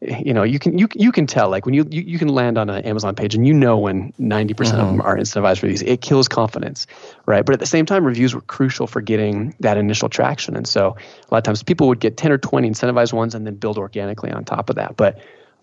you 0.00 0.34
know 0.34 0.42
you 0.42 0.58
can 0.58 0.78
you 0.78 0.88
you 0.94 1.10
can 1.10 1.26
tell 1.26 1.48
like 1.48 1.64
when 1.64 1.74
you 1.74 1.86
you, 1.90 2.02
you 2.02 2.18
can 2.18 2.28
land 2.28 2.58
on 2.58 2.68
an 2.68 2.84
Amazon 2.84 3.14
page 3.14 3.34
and 3.34 3.46
you 3.46 3.54
know 3.54 3.78
when 3.78 4.12
90% 4.20 4.54
mm 4.54 4.70
hmm 4.70 4.80
of 4.80 4.88
them 4.88 5.00
are 5.00 5.16
incentivized 5.16 5.62
reviews 5.62 5.82
it 5.82 6.00
kills 6.00 6.28
confidence 6.28 6.86
right? 7.26 7.44
But 7.44 7.54
at 7.54 7.60
the 7.60 7.66
same 7.66 7.86
time 7.86 8.04
reviews 8.04 8.34
were 8.34 8.40
crucial 8.40 8.86
for 8.86 9.00
getting 9.00 9.54
that 9.60 9.76
initial 9.76 10.08
traction. 10.08 10.56
And 10.56 10.66
so 10.66 10.96
a 11.30 11.34
lot 11.34 11.38
of 11.38 11.44
times 11.44 11.62
people 11.62 11.88
would 11.88 12.00
get 12.00 12.16
10 12.16 12.32
or 12.32 12.38
20 12.38 12.70
incentivized 12.70 13.12
ones 13.12 13.34
and 13.34 13.46
then 13.46 13.56
build 13.56 13.78
organically 13.78 14.30
on 14.30 14.44
top 14.44 14.70
of 14.70 14.76
that. 14.76 14.96
But 14.96 15.18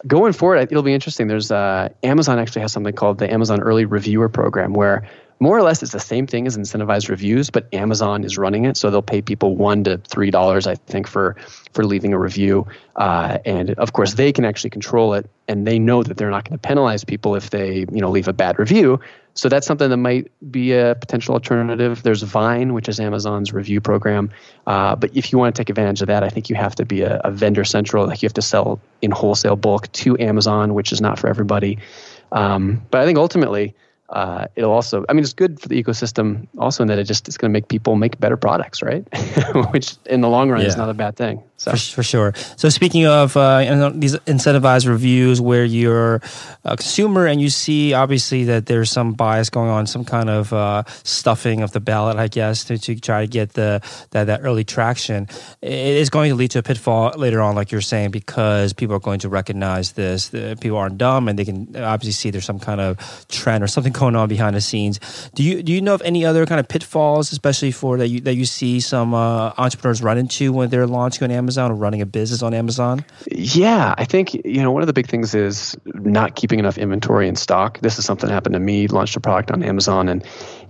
going 0.05 0.33
forward 0.33 0.59
it'll 0.59 0.83
be 0.83 0.93
interesting. 0.93 1.27
There's 1.27 1.51
uh, 1.51 1.89
Amazon 2.03 2.37
actually 2.37 2.61
has 2.61 2.73
something 2.73 2.93
called 2.93 3.17
the 3.17 3.31
Amazon 3.31 3.61
early 3.61 3.85
reviewer 3.85 4.29
program 4.29 4.73
where 4.73 5.07
more 5.39 5.57
or 5.57 5.61
less 5.61 5.83
it's 5.83 5.91
the 5.91 5.99
same 5.99 6.27
thing 6.27 6.47
as 6.47 6.57
incentivized 6.57 7.09
reviews, 7.09 7.49
but 7.49 7.71
Amazon 7.73 8.23
is 8.23 8.37
running 8.37 8.65
it, 8.65 8.77
so 8.77 8.89
they'll 8.89 9.01
pay 9.01 9.21
people 9.21 9.55
one 9.55 9.83
to 9.83 9.97
three 9.97 10.31
dollars, 10.31 10.67
I 10.67 10.75
think, 10.75 11.07
for 11.07 11.35
for 11.73 11.85
leaving 11.85 12.13
a 12.13 12.19
review, 12.19 12.67
uh, 12.95 13.39
and 13.45 13.71
of 13.71 13.93
course 13.93 14.13
they 14.13 14.31
can 14.31 14.45
actually 14.45 14.69
control 14.69 15.13
it, 15.13 15.29
and 15.47 15.67
they 15.67 15.79
know 15.79 16.03
that 16.03 16.17
they're 16.17 16.29
not 16.29 16.47
going 16.47 16.57
to 16.57 16.61
penalize 16.61 17.03
people 17.03 17.35
if 17.35 17.49
they 17.49 17.79
you 17.91 18.01
know 18.01 18.09
leave 18.09 18.27
a 18.27 18.33
bad 18.33 18.59
review. 18.59 18.99
So 19.35 19.49
that's 19.49 19.65
something 19.65 19.89
that 19.89 19.97
might 19.97 20.31
be 20.51 20.73
a 20.73 20.93
potential 20.93 21.33
alternative. 21.33 22.03
There's 22.03 22.21
Vine, 22.21 22.73
which 22.73 22.87
is 22.87 22.99
Amazon's 22.99 23.51
review 23.51 23.81
program, 23.81 24.29
uh, 24.67 24.95
but 24.95 25.15
if 25.15 25.31
you 25.31 25.39
want 25.39 25.55
to 25.55 25.59
take 25.59 25.69
advantage 25.69 26.01
of 26.01 26.07
that, 26.07 26.23
I 26.23 26.29
think 26.29 26.49
you 26.49 26.55
have 26.55 26.75
to 26.75 26.85
be 26.85 27.01
a, 27.01 27.19
a 27.23 27.31
vendor 27.31 27.63
central, 27.63 28.05
like 28.05 28.21
you 28.21 28.27
have 28.27 28.33
to 28.33 28.43
sell 28.43 28.79
in 29.01 29.09
wholesale 29.09 29.55
bulk 29.55 29.91
to 29.93 30.17
Amazon, 30.19 30.75
which 30.75 30.91
is 30.91 31.01
not 31.01 31.17
for 31.17 31.27
everybody. 31.27 31.79
Um, 32.31 32.81
but 32.91 33.01
I 33.01 33.05
think 33.05 33.17
ultimately 33.17 33.73
uh, 34.13 34.47
it'll 34.55 34.71
also 34.71 35.05
i 35.09 35.13
mean 35.13 35.23
it's 35.23 35.33
good 35.33 35.59
for 35.59 35.67
the 35.67 35.81
ecosystem 35.81 36.47
also 36.59 36.83
in 36.83 36.87
that 36.87 36.99
it 36.99 37.03
just 37.03 37.27
it's 37.27 37.37
going 37.37 37.49
to 37.49 37.53
make 37.53 37.67
people 37.67 37.95
make 37.95 38.19
better 38.19 38.37
products 38.37 38.81
right 38.81 39.05
which 39.71 39.95
in 40.05 40.21
the 40.21 40.29
long 40.29 40.49
run 40.49 40.61
yeah. 40.61 40.67
is 40.67 40.77
not 40.77 40.89
a 40.89 40.93
bad 40.93 41.15
thing 41.15 41.43
so. 41.63 41.71
for, 41.71 41.77
for 41.77 42.03
sure 42.03 42.33
so 42.57 42.69
speaking 42.69 43.05
of 43.05 43.35
uh, 43.37 43.59
these 43.95 44.15
incentivized 44.27 44.87
reviews 44.87 45.39
where 45.39 45.65
you're 45.65 46.21
a 46.63 46.77
consumer 46.77 47.25
and 47.25 47.41
you 47.41 47.49
see 47.49 47.93
obviously 47.93 48.43
that 48.45 48.65
there's 48.65 48.91
some 48.91 49.13
bias 49.13 49.49
going 49.49 49.69
on 49.69 49.87
some 49.87 50.05
kind 50.05 50.29
of 50.29 50.51
uh, 50.53 50.83
stuffing 51.03 51.61
of 51.61 51.71
the 51.71 51.79
ballot 51.79 52.17
i 52.17 52.27
guess 52.27 52.63
to, 52.63 52.77
to 52.77 52.99
try 52.99 53.21
to 53.21 53.27
get 53.27 53.53
the 53.53 53.81
that, 54.11 54.25
that 54.25 54.41
early 54.43 54.63
traction 54.63 55.27
it 55.61 55.71
is 55.71 56.09
going 56.09 56.29
to 56.29 56.35
lead 56.35 56.51
to 56.51 56.59
a 56.59 56.63
pitfall 56.63 57.11
later 57.17 57.41
on 57.41 57.55
like 57.55 57.71
you're 57.71 57.81
saying 57.81 58.11
because 58.11 58.73
people 58.73 58.95
are 58.95 58.99
going 58.99 59.19
to 59.19 59.29
recognize 59.29 59.93
this 59.93 60.29
the, 60.29 60.57
people 60.59 60.77
aren't 60.77 60.97
dumb 60.97 61.27
and 61.27 61.37
they 61.37 61.45
can 61.45 61.75
obviously 61.77 62.11
see 62.11 62.29
there's 62.29 62.45
some 62.45 62.59
kind 62.59 62.81
of 62.81 63.25
trend 63.29 63.63
or 63.63 63.67
something 63.67 63.93
going 63.93 64.15
on 64.15 64.27
behind 64.27 64.55
the 64.55 64.61
scenes. 64.61 64.99
Do 65.35 65.43
you 65.43 65.63
do 65.63 65.71
you 65.71 65.81
know 65.81 65.93
of 65.93 66.01
any 66.01 66.25
other 66.25 66.45
kind 66.45 66.59
of 66.59 66.67
pitfalls, 66.67 67.31
especially 67.31 67.71
for 67.71 67.97
that 67.97 68.07
you 68.07 68.21
that 68.21 68.35
you 68.35 68.45
see 68.45 68.79
some 68.79 69.13
uh, 69.13 69.53
entrepreneurs 69.57 70.01
run 70.01 70.17
into 70.17 70.51
when 70.51 70.69
they're 70.69 70.87
launching 70.87 71.23
on 71.23 71.31
Amazon 71.31 71.52
or 71.57 71.75
running 71.75 72.01
a 72.01 72.05
business 72.05 72.41
on 72.41 72.53
Amazon? 72.53 73.05
Yeah, 73.31 73.93
I 73.97 74.05
think 74.05 74.33
you 74.33 74.61
know 74.61 74.71
one 74.71 74.81
of 74.81 74.87
the 74.87 74.93
big 74.93 75.07
things 75.07 75.35
is 75.35 75.77
not 75.85 76.35
keeping 76.35 76.59
enough 76.59 76.77
inventory 76.77 77.27
in 77.27 77.35
stock. 77.35 77.79
This 77.79 77.99
is 77.99 78.05
something 78.05 78.27
that 78.27 78.33
happened 78.33 78.53
to 78.53 78.59
me. 78.59 78.87
Launched 78.87 79.15
a 79.15 79.19
product 79.19 79.51
on 79.51 79.63
Amazon 79.63 80.09
and 80.09 80.25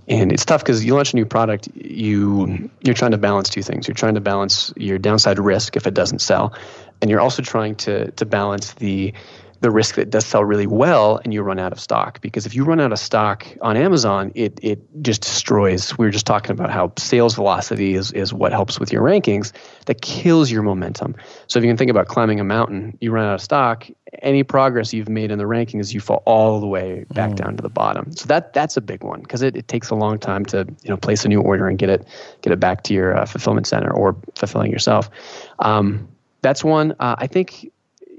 and 0.06 0.32
it's 0.32 0.44
tough 0.44 0.62
because 0.62 0.84
you 0.84 0.94
launch 0.94 1.12
a 1.12 1.16
new 1.16 1.24
product 1.24 1.68
you 1.74 2.70
you're 2.82 2.94
trying 2.94 3.12
to 3.12 3.18
balance 3.18 3.48
two 3.48 3.62
things 3.62 3.88
you're 3.88 3.94
trying 3.94 4.14
to 4.14 4.20
balance 4.20 4.72
your 4.76 4.98
downside 4.98 5.38
risk 5.38 5.76
if 5.76 5.86
it 5.86 5.94
doesn't 5.94 6.18
sell 6.18 6.54
and 7.00 7.10
you're 7.10 7.20
also 7.20 7.42
trying 7.42 7.74
to 7.74 8.10
to 8.12 8.26
balance 8.26 8.74
the 8.74 9.14
the 9.60 9.70
risk 9.70 9.94
that 9.94 10.02
it 10.02 10.10
does 10.10 10.26
sell 10.26 10.44
really 10.44 10.66
well 10.66 11.20
and 11.24 11.32
you 11.32 11.42
run 11.42 11.58
out 11.58 11.72
of 11.72 11.80
stock. 11.80 12.20
Because 12.20 12.46
if 12.46 12.54
you 12.54 12.64
run 12.64 12.80
out 12.80 12.92
of 12.92 12.98
stock 12.98 13.46
on 13.62 13.76
Amazon, 13.76 14.32
it 14.34 14.58
it 14.62 14.80
just 15.02 15.22
destroys. 15.22 15.96
We 15.96 16.06
were 16.06 16.10
just 16.10 16.26
talking 16.26 16.52
about 16.52 16.70
how 16.70 16.92
sales 16.98 17.34
velocity 17.34 17.94
is, 17.94 18.12
is 18.12 18.32
what 18.32 18.52
helps 18.52 18.78
with 18.78 18.92
your 18.92 19.02
rankings. 19.02 19.52
That 19.86 20.00
kills 20.00 20.50
your 20.50 20.62
momentum. 20.62 21.16
So 21.46 21.58
if 21.58 21.64
you 21.64 21.70
can 21.70 21.76
think 21.76 21.90
about 21.90 22.08
climbing 22.08 22.40
a 22.40 22.44
mountain, 22.44 22.96
you 23.00 23.10
run 23.10 23.26
out 23.26 23.34
of 23.34 23.40
stock, 23.40 23.86
any 24.22 24.42
progress 24.42 24.92
you've 24.92 25.08
made 25.08 25.30
in 25.30 25.38
the 25.38 25.44
rankings, 25.44 25.92
you 25.92 26.00
fall 26.00 26.22
all 26.26 26.60
the 26.60 26.66
way 26.66 27.04
back 27.10 27.32
mm. 27.32 27.36
down 27.36 27.56
to 27.56 27.62
the 27.62 27.68
bottom. 27.68 28.12
So 28.12 28.26
that 28.26 28.52
that's 28.52 28.76
a 28.76 28.80
big 28.80 29.02
one 29.02 29.20
because 29.20 29.42
it, 29.42 29.56
it 29.56 29.68
takes 29.68 29.90
a 29.90 29.94
long 29.94 30.18
time 30.18 30.44
to 30.46 30.66
you 30.82 30.90
know 30.90 30.96
place 30.96 31.24
a 31.24 31.28
new 31.28 31.40
order 31.40 31.68
and 31.68 31.78
get 31.78 31.90
it 31.90 32.06
get 32.42 32.52
it 32.52 32.60
back 32.60 32.82
to 32.84 32.94
your 32.94 33.16
uh, 33.16 33.26
fulfillment 33.26 33.66
center 33.66 33.92
or 33.92 34.16
fulfilling 34.34 34.70
yourself. 34.70 35.10
Um, 35.58 36.08
that's 36.42 36.62
one. 36.62 36.92
Uh, 37.00 37.16
I 37.18 37.26
think 37.26 37.70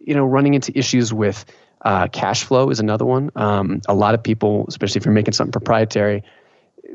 you 0.06 0.14
know, 0.14 0.26
running 0.26 0.54
into 0.54 0.78
issues 0.78 1.14
with 1.14 1.46
uh, 1.82 2.08
cash 2.08 2.44
flow 2.44 2.70
is 2.70 2.80
another 2.80 3.06
one. 3.06 3.32
Um, 3.36 3.82
a 3.88 3.94
lot 3.94 4.14
of 4.14 4.24
people, 4.24 4.66
especially 4.68 5.00
if 5.00 5.06
you're 5.06 5.14
making 5.14 5.34
something 5.34 5.52
proprietary, 5.52 6.24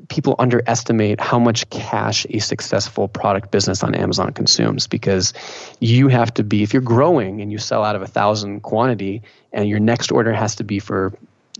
people 0.09 0.37
underestimate 0.38 1.20
how 1.20 1.38
much 1.38 1.68
cash 1.70 2.27
a 2.31 2.38
successful 2.38 3.09
product 3.09 3.51
business 3.51 3.83
on 3.83 3.94
Amazon 3.94 4.33
consumes 4.33 4.87
because 4.87 5.35
you 5.81 6.09
have 6.09 6.33
to 6.35 6.44
be, 6.44 6.62
if 6.62 6.73
you're 6.73 6.83
growing 6.83 7.40
and 7.40 7.53
you 7.53 7.59
sell 7.59 7.85
out 7.85 7.96
of 7.96 8.03
a 8.03 8.07
thousand 8.07 8.61
quantity 8.61 9.23
and 9.53 9.68
your 9.68 9.81
next 9.81 10.12
order 10.12 10.33
has 10.33 10.57
to 10.57 10.64
be 10.64 10.79
for 10.79 11.12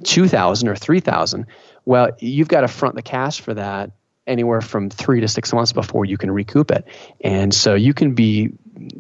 2,000 0.05 0.69
or 0.69 0.77
3,000, 0.77 1.47
well, 1.85 2.11
you've 2.21 2.49
got 2.49 2.61
to 2.63 2.69
front 2.69 2.95
the 2.95 3.03
cash 3.03 3.41
for 3.41 3.55
that 3.55 3.91
anywhere 4.27 4.61
from 4.61 4.91
three 4.91 5.21
to 5.21 5.29
six 5.29 5.53
months 5.53 5.73
before 5.73 6.05
you 6.05 6.17
can 6.17 6.31
recoup 6.31 6.71
it. 6.71 6.87
And 7.21 7.53
so 7.53 7.75
you 7.75 7.95
can 7.95 8.15
be 8.15 8.53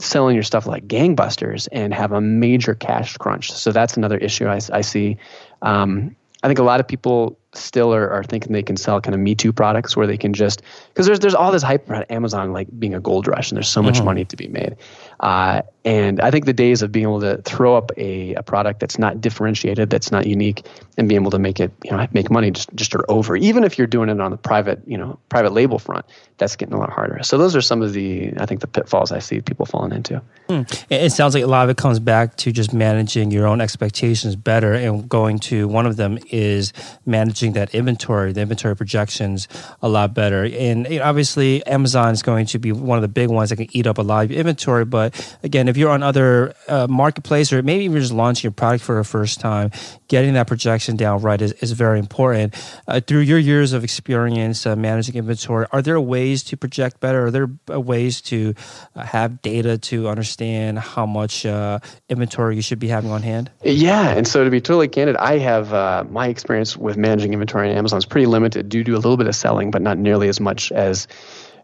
selling 0.02 0.34
your 0.34 0.42
stuff 0.42 0.66
like 0.66 0.86
gangbusters 0.86 1.68
and 1.72 1.94
have 1.94 2.12
a 2.12 2.20
major 2.20 2.74
cash 2.74 3.16
crunch. 3.16 3.52
So 3.52 3.72
that's 3.72 3.96
another 3.96 4.18
issue 4.18 4.46
I, 4.46 4.60
I 4.72 4.80
see. 4.80 5.16
Um, 5.62 6.16
I 6.42 6.48
think 6.48 6.58
a 6.58 6.64
lot 6.64 6.80
of 6.80 6.88
people 6.88 7.38
still 7.54 7.92
are, 7.92 8.08
are 8.10 8.22
thinking 8.22 8.52
they 8.52 8.62
can 8.62 8.76
sell 8.76 9.00
kind 9.00 9.14
of 9.14 9.20
Me 9.20 9.34
Too 9.34 9.52
products 9.52 9.96
where 9.96 10.06
they 10.06 10.16
can 10.16 10.32
just 10.32 10.62
because 10.88 11.06
there's 11.06 11.18
there's 11.18 11.34
all 11.34 11.50
this 11.50 11.62
hype 11.62 11.88
about 11.88 12.10
Amazon 12.10 12.52
like 12.52 12.68
being 12.78 12.94
a 12.94 13.00
gold 13.00 13.26
rush 13.26 13.50
and 13.50 13.56
there's 13.56 13.68
so 13.68 13.82
much 13.82 13.96
mm-hmm. 13.96 14.04
money 14.04 14.24
to 14.24 14.36
be 14.36 14.48
made. 14.48 14.76
Uh, 15.18 15.62
and 15.84 16.20
I 16.20 16.30
think 16.30 16.44
the 16.44 16.52
days 16.52 16.82
of 16.82 16.92
being 16.92 17.04
able 17.04 17.20
to 17.20 17.38
throw 17.42 17.76
up 17.76 17.90
a, 17.96 18.34
a 18.34 18.42
product 18.42 18.80
that's 18.80 18.98
not 18.98 19.20
differentiated, 19.20 19.90
that's 19.90 20.12
not 20.12 20.26
unique, 20.26 20.66
and 20.98 21.08
be 21.08 21.14
able 21.14 21.30
to 21.30 21.38
make 21.38 21.58
it 21.58 21.72
you 21.84 21.90
know 21.90 22.06
make 22.12 22.30
money 22.30 22.50
just 22.50 22.72
just 22.74 22.94
are 22.94 23.04
over. 23.10 23.36
Even 23.36 23.64
if 23.64 23.78
you're 23.78 23.86
doing 23.86 24.08
it 24.08 24.20
on 24.20 24.30
the 24.30 24.36
private 24.36 24.80
you 24.86 24.96
know 24.96 25.18
private 25.28 25.52
label 25.52 25.78
front, 25.78 26.04
that's 26.38 26.54
getting 26.54 26.74
a 26.74 26.78
lot 26.78 26.90
harder. 26.90 27.22
So 27.22 27.36
those 27.36 27.56
are 27.56 27.62
some 27.62 27.82
of 27.82 27.92
the 27.92 28.32
I 28.38 28.46
think 28.46 28.60
the 28.60 28.66
pitfalls 28.66 29.10
I 29.10 29.18
see 29.18 29.40
people 29.40 29.66
falling 29.66 29.92
into. 29.92 30.22
Hmm. 30.48 30.62
It 30.88 31.10
sounds 31.12 31.34
like 31.34 31.44
a 31.44 31.48
lot 31.48 31.64
of 31.64 31.70
it 31.70 31.76
comes 31.76 31.98
back 31.98 32.36
to 32.38 32.52
just 32.52 32.72
managing 32.72 33.30
your 33.30 33.46
own 33.46 33.60
expectations 33.60 34.36
better, 34.36 34.74
and 34.74 35.08
going 35.08 35.38
to 35.40 35.66
one 35.66 35.86
of 35.86 35.96
them 35.96 36.18
is 36.30 36.72
managing 37.06 37.39
managing 37.40 37.52
that 37.54 37.74
inventory, 37.74 38.32
the 38.32 38.40
inventory 38.40 38.76
projections 38.76 39.48
a 39.82 39.88
lot 39.88 40.14
better. 40.14 40.44
And 40.44 40.86
obviously, 41.00 41.64
Amazon 41.66 42.12
is 42.12 42.22
going 42.22 42.46
to 42.46 42.58
be 42.58 42.72
one 42.72 42.98
of 42.98 43.02
the 43.02 43.08
big 43.08 43.28
ones 43.30 43.50
that 43.50 43.56
can 43.56 43.68
eat 43.72 43.86
up 43.86 43.98
a 43.98 44.02
lot 44.02 44.24
of 44.24 44.32
inventory. 44.32 44.84
But 44.84 45.14
again, 45.42 45.68
if 45.68 45.76
you're 45.76 45.90
on 45.90 46.02
other 46.02 46.54
uh, 46.68 46.86
marketplace 46.88 47.52
or 47.52 47.62
maybe 47.62 47.84
you're 47.84 48.00
just 48.00 48.12
launching 48.12 48.48
your 48.48 48.52
product 48.52 48.84
for 48.84 48.96
the 48.96 49.04
first 49.04 49.40
time, 49.40 49.70
getting 50.08 50.34
that 50.34 50.46
projection 50.46 50.96
down 50.96 51.22
right 51.22 51.40
is, 51.40 51.52
is 51.62 51.72
very 51.72 51.98
important. 51.98 52.54
Uh, 52.86 53.00
through 53.00 53.20
your 53.20 53.38
years 53.38 53.72
of 53.72 53.84
experience 53.84 54.66
uh, 54.66 54.76
managing 54.76 55.14
inventory, 55.14 55.66
are 55.72 55.80
there 55.80 56.00
ways 56.00 56.42
to 56.42 56.56
project 56.56 57.00
better? 57.00 57.26
Are 57.26 57.30
there 57.30 57.48
uh, 57.70 57.80
ways 57.80 58.20
to 58.22 58.54
uh, 58.96 59.02
have 59.02 59.40
data 59.40 59.78
to 59.78 60.08
understand 60.08 60.78
how 60.78 61.06
much 61.06 61.46
uh, 61.46 61.78
inventory 62.08 62.56
you 62.56 62.62
should 62.62 62.80
be 62.80 62.88
having 62.88 63.10
on 63.10 63.22
hand? 63.22 63.50
Yeah, 63.62 64.10
and 64.10 64.26
so 64.26 64.44
to 64.44 64.50
be 64.50 64.60
totally 64.60 64.88
candid, 64.88 65.16
I 65.16 65.38
have 65.38 66.10
my 66.10 66.26
experience 66.26 66.76
with 66.76 66.96
managing 66.96 67.29
inventory 67.32 67.70
on 67.70 67.76
Amazon 67.76 67.98
is 67.98 68.06
pretty 68.06 68.26
limited. 68.26 68.68
Do 68.68 68.84
do 68.84 68.94
a 68.94 68.96
little 68.96 69.16
bit 69.16 69.26
of 69.26 69.34
selling, 69.34 69.70
but 69.70 69.82
not 69.82 69.98
nearly 69.98 70.28
as 70.28 70.40
much 70.40 70.72
as 70.72 71.08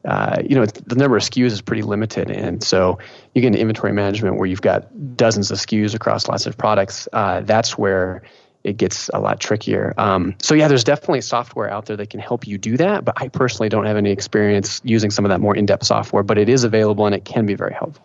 uh, 0.06 0.40
you 0.48 0.54
know, 0.54 0.64
the 0.64 0.94
number 0.94 1.16
of 1.16 1.22
SKUs 1.24 1.46
is 1.46 1.60
pretty 1.60 1.82
limited. 1.82 2.30
And 2.30 2.62
so 2.62 2.98
you 3.34 3.42
get 3.42 3.48
into 3.48 3.58
inventory 3.58 3.92
management 3.92 4.36
where 4.36 4.46
you've 4.46 4.62
got 4.62 5.16
dozens 5.16 5.50
of 5.50 5.58
SKUs 5.58 5.94
across 5.94 6.28
lots 6.28 6.46
of 6.46 6.56
products. 6.56 7.08
Uh, 7.12 7.40
that's 7.40 7.76
where 7.76 8.22
it 8.62 8.76
gets 8.76 9.10
a 9.12 9.18
lot 9.18 9.40
trickier. 9.40 9.94
Um, 9.96 10.36
so 10.40 10.54
yeah, 10.54 10.68
there's 10.68 10.84
definitely 10.84 11.22
software 11.22 11.68
out 11.68 11.86
there 11.86 11.96
that 11.96 12.10
can 12.10 12.20
help 12.20 12.46
you 12.46 12.56
do 12.56 12.76
that. 12.76 13.04
But 13.04 13.20
I 13.20 13.28
personally 13.28 13.68
don't 13.68 13.86
have 13.86 13.96
any 13.96 14.10
experience 14.10 14.80
using 14.84 15.10
some 15.10 15.24
of 15.24 15.30
that 15.30 15.40
more 15.40 15.56
in-depth 15.56 15.84
software, 15.84 16.22
but 16.22 16.38
it 16.38 16.48
is 16.48 16.62
available 16.62 17.06
and 17.06 17.14
it 17.14 17.24
can 17.24 17.46
be 17.46 17.54
very 17.54 17.74
helpful. 17.74 18.04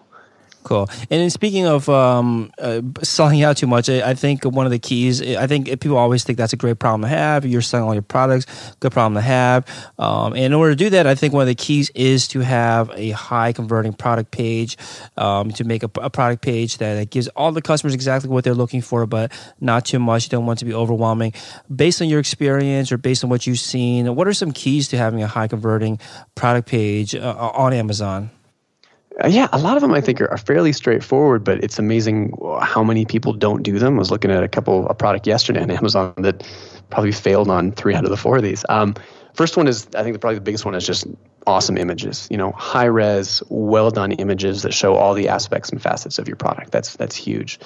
Cool. 0.64 0.88
And 1.10 1.32
speaking 1.32 1.66
of 1.66 1.90
um, 1.90 2.52
uh, 2.60 2.82
selling 3.02 3.42
out 3.44 3.58
too 3.58 3.68
much, 3.68 3.90
I, 3.90 4.12
I, 4.12 4.14
think 4.14 4.44
one 4.44 4.66
of 4.66 4.72
the 4.72 4.80
keys. 4.80 5.22
I 5.22 5.48
think 5.48 5.68
people 5.80 5.98
always 5.98 6.24
think 6.24 6.38
that's 6.38 6.54
a 6.54 6.58
great 6.58 6.78
problem 6.78 7.02
to 7.02 7.08
have. 7.08 7.46
You're 7.46 7.62
selling 7.62 7.88
all 7.88 7.94
your 7.94 8.04
products, 8.04 8.46
good 8.80 8.92
problem 8.92 9.16
to 9.16 9.22
have. 9.22 9.66
Um, 9.98 10.34
and 10.34 10.44
in 10.46 10.54
order 10.54 10.74
to 10.74 10.76
do 10.76 10.92
that, 10.92 11.08
I 11.08 11.16
think 11.16 11.34
one 11.34 11.42
of 11.42 11.48
the 11.48 11.56
keys 11.56 11.90
is 11.96 12.28
to 12.30 12.42
have 12.42 12.92
a 12.94 13.10
high 13.12 13.54
converting 13.54 13.94
product 13.94 14.32
page. 14.32 14.78
Um, 15.18 15.52
to 15.52 15.64
make 15.64 15.84
a, 15.84 15.90
a, 15.96 16.10
product 16.10 16.42
page 16.42 16.78
that, 16.78 16.96
that 16.96 17.10
gives 17.10 17.28
all 17.30 17.52
the 17.52 17.62
customers 17.62 17.94
exactly 17.94 18.30
what 18.30 18.44
they're 18.44 18.54
looking 18.54 18.82
for, 18.82 19.06
but 19.06 19.32
not 19.60 19.86
too 19.86 20.00
much. 20.00 20.26
You 20.26 20.30
don't 20.30 20.46
want 20.46 20.60
to 20.60 20.66
be 20.66 20.74
overwhelming. 20.74 21.34
Based 21.74 22.02
on 22.02 22.10
your 22.10 22.20
experience 22.20 22.92
or 22.92 22.98
based 22.98 23.24
on 23.24 23.30
what 23.30 23.48
you've 23.48 23.60
seen, 23.60 24.14
what 24.16 24.28
are 24.28 24.34
some 24.34 24.52
keys 24.52 24.90
to 24.90 24.98
having 24.98 25.24
a 25.24 25.28
high 25.28 25.48
converting 25.48 26.00
product 26.36 26.68
page 26.68 27.16
uh, 27.16 27.52
on 27.54 27.74
Amazon? 27.74 28.30
Uh, 29.24 29.28
yeah, 29.28 29.48
a 29.52 29.60
lot 29.60 29.76
of 29.76 29.82
them 29.82 29.94
I 29.94 30.02
think 30.02 30.20
are, 30.22 30.30
are, 30.32 30.38
fairly 30.38 30.74
straightforward, 30.74 31.44
but 31.44 31.64
it's 31.64 31.78
amazing 31.78 32.34
how 32.62 32.84
many 32.84 33.06
people 33.06 33.34
don't 33.34 33.62
do 33.62 33.78
them. 33.78 33.96
I 33.96 34.00
was 34.00 34.10
looking 34.10 34.32
at 34.32 34.44
a 34.44 34.48
couple 34.48 34.88
a 34.88 34.94
product 34.94 35.28
yesterday 35.28 35.62
on 35.62 35.70
Amazon 35.70 36.14
that 36.18 36.48
probably 36.90 37.12
failed 37.12 37.50
on 37.50 37.72
three 37.72 37.94
out 37.94 38.04
of 38.04 38.10
the 38.10 38.18
four 38.18 38.38
of 38.38 38.44
these. 38.44 38.66
Um, 38.70 38.96
first 39.34 39.58
one 39.58 39.68
is 39.68 39.88
I 39.96 40.04
think 40.04 40.20
probably 40.20 40.36
the 40.36 40.42
biggest 40.42 40.66
one 40.66 40.76
is 40.76 40.86
just 40.86 41.08
awesome 41.48 41.78
images. 41.78 42.28
You 42.30 42.38
know, 42.38 42.52
high 42.52 42.86
res, 42.86 43.42
well 43.50 43.90
done 43.90 44.12
images 44.14 44.64
that 44.64 44.74
show 44.74 44.96
all 44.96 45.14
the 45.14 45.30
aspects 45.30 45.70
and 45.70 45.82
facets 45.82 46.20
of 46.20 46.28
your 46.28 46.38
product. 46.38 46.72
That's 46.72 46.96
that's 46.96 47.16
huge. 47.16 47.60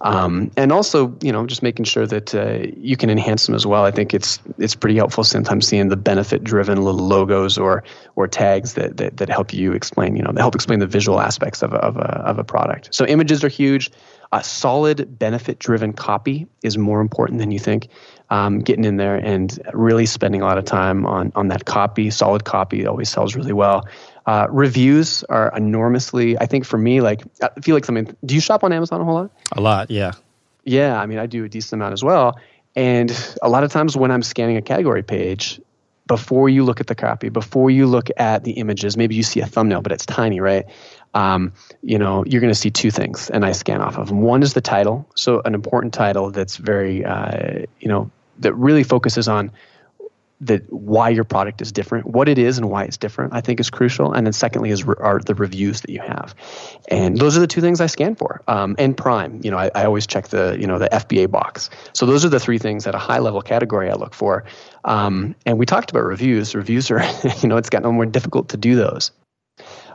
Um, 0.00 0.50
and 0.56 0.72
also, 0.72 1.16
you 1.22 1.30
know, 1.30 1.46
just 1.46 1.62
making 1.62 1.84
sure 1.84 2.06
that 2.06 2.34
uh, 2.34 2.66
you 2.76 2.96
can 2.96 3.10
enhance 3.10 3.46
them 3.46 3.54
as 3.54 3.66
well. 3.66 3.84
I 3.84 3.90
think 3.90 4.14
it's 4.14 4.40
it's 4.58 4.74
pretty 4.74 4.96
helpful 4.96 5.24
sometimes 5.24 5.66
seeing 5.66 5.88
the 5.88 5.96
benefit 5.96 6.42
driven 6.42 6.82
little 6.82 7.06
logos 7.06 7.58
or 7.58 7.84
or 8.16 8.26
tags 8.26 8.74
that, 8.74 8.96
that 8.96 9.18
that 9.18 9.28
help 9.28 9.52
you 9.52 9.72
explain. 9.72 10.16
You 10.16 10.22
know, 10.22 10.32
that 10.32 10.40
help 10.40 10.54
explain 10.54 10.78
the 10.78 10.86
visual 10.86 11.20
aspects 11.20 11.62
of 11.62 11.72
a, 11.72 11.76
of 11.76 11.96
a, 11.96 12.00
of 12.00 12.38
a 12.38 12.44
product. 12.44 12.94
So 12.94 13.04
images 13.06 13.44
are 13.44 13.48
huge. 13.48 13.90
A 14.32 14.44
solid 14.44 15.18
benefit 15.18 15.58
driven 15.58 15.92
copy 15.92 16.46
is 16.62 16.78
more 16.78 17.00
important 17.00 17.40
than 17.40 17.50
you 17.50 17.58
think. 17.58 17.88
Um, 18.32 18.60
getting 18.60 18.84
in 18.84 18.96
there 18.96 19.16
and 19.16 19.58
really 19.72 20.06
spending 20.06 20.40
a 20.40 20.44
lot 20.44 20.56
of 20.56 20.64
time 20.64 21.04
on 21.04 21.32
on 21.34 21.48
that 21.48 21.64
copy. 21.64 22.10
Solid 22.10 22.44
copy 22.44 22.86
always 22.86 23.08
sells 23.08 23.34
really 23.34 23.52
well. 23.52 23.88
Uh, 24.24 24.46
reviews 24.50 25.24
are 25.24 25.52
enormously. 25.56 26.38
I 26.38 26.46
think 26.46 26.64
for 26.64 26.78
me, 26.78 27.00
like 27.00 27.22
I 27.42 27.60
feel 27.60 27.74
like 27.74 27.84
something. 27.84 28.16
Do 28.24 28.34
you 28.36 28.40
shop 28.40 28.62
on 28.62 28.72
Amazon 28.72 29.00
a 29.00 29.04
whole 29.04 29.14
lot? 29.14 29.30
A 29.52 29.60
lot, 29.60 29.90
yeah. 29.90 30.12
Yeah, 30.64 31.00
I 31.00 31.06
mean, 31.06 31.18
I 31.18 31.26
do 31.26 31.44
a 31.44 31.48
decent 31.48 31.80
amount 31.80 31.94
as 31.94 32.04
well. 32.04 32.38
And 32.76 33.10
a 33.42 33.48
lot 33.48 33.64
of 33.64 33.72
times 33.72 33.96
when 33.96 34.12
I'm 34.12 34.22
scanning 34.22 34.56
a 34.56 34.62
category 34.62 35.02
page, 35.02 35.60
before 36.06 36.48
you 36.48 36.64
look 36.64 36.80
at 36.80 36.86
the 36.86 36.94
copy, 36.94 37.28
before 37.28 37.70
you 37.70 37.86
look 37.86 38.08
at 38.16 38.44
the 38.44 38.52
images, 38.52 38.96
maybe 38.96 39.14
you 39.14 39.22
see 39.22 39.40
a 39.40 39.46
thumbnail, 39.46 39.80
but 39.80 39.92
it's 39.92 40.06
tiny, 40.06 40.40
right? 40.40 40.66
Um, 41.14 41.52
you 41.82 41.98
know, 41.98 42.24
you're 42.24 42.40
going 42.40 42.52
to 42.52 42.58
see 42.58 42.70
two 42.70 42.90
things, 42.90 43.30
and 43.30 43.44
I 43.44 43.52
scan 43.52 43.80
off 43.80 43.96
of 43.96 44.08
them. 44.08 44.20
One 44.20 44.42
is 44.42 44.54
the 44.54 44.60
title, 44.60 45.08
so 45.14 45.40
an 45.44 45.54
important 45.54 45.94
title 45.94 46.30
that's 46.30 46.56
very, 46.56 47.04
uh, 47.04 47.64
you 47.80 47.88
know, 47.88 48.10
that 48.40 48.54
really 48.54 48.82
focuses 48.82 49.28
on 49.28 49.50
that 50.42 50.72
why 50.72 51.10
your 51.10 51.24
product 51.24 51.60
is 51.60 51.70
different, 51.70 52.06
what 52.06 52.28
it 52.28 52.38
is 52.38 52.56
and 52.56 52.70
why 52.70 52.84
it's 52.84 52.96
different, 52.96 53.34
I 53.34 53.42
think 53.42 53.60
is 53.60 53.68
crucial. 53.68 54.12
And 54.12 54.26
then 54.26 54.32
secondly 54.32 54.70
is 54.70 54.84
re- 54.84 54.94
are 54.98 55.18
the 55.18 55.34
reviews 55.34 55.82
that 55.82 55.90
you 55.90 56.00
have, 56.00 56.34
and 56.88 57.18
those 57.18 57.36
are 57.36 57.40
the 57.40 57.46
two 57.46 57.60
things 57.60 57.80
I 57.80 57.86
scan 57.86 58.14
for. 58.14 58.42
Um, 58.48 58.74
and 58.78 58.96
Prime, 58.96 59.40
you 59.44 59.50
know, 59.50 59.58
I, 59.58 59.70
I, 59.74 59.84
always 59.84 60.06
check 60.06 60.28
the 60.28 60.56
you 60.58 60.66
know 60.66 60.78
the 60.78 60.88
FBA 60.88 61.30
box. 61.30 61.68
So 61.92 62.06
those 62.06 62.24
are 62.24 62.30
the 62.30 62.40
three 62.40 62.58
things 62.58 62.86
at 62.86 62.94
a 62.94 62.98
high 62.98 63.18
level 63.18 63.42
category 63.42 63.90
I 63.90 63.94
look 63.94 64.14
for. 64.14 64.44
Um, 64.84 65.34
and 65.44 65.58
we 65.58 65.66
talked 65.66 65.90
about 65.90 66.04
reviews. 66.04 66.54
Reviews 66.54 66.90
are 66.90 67.02
you 67.42 67.48
know 67.48 67.58
it's 67.58 67.70
gotten 67.70 67.94
more 67.94 68.06
difficult 68.06 68.48
to 68.50 68.56
do 68.56 68.74
those. 68.76 69.10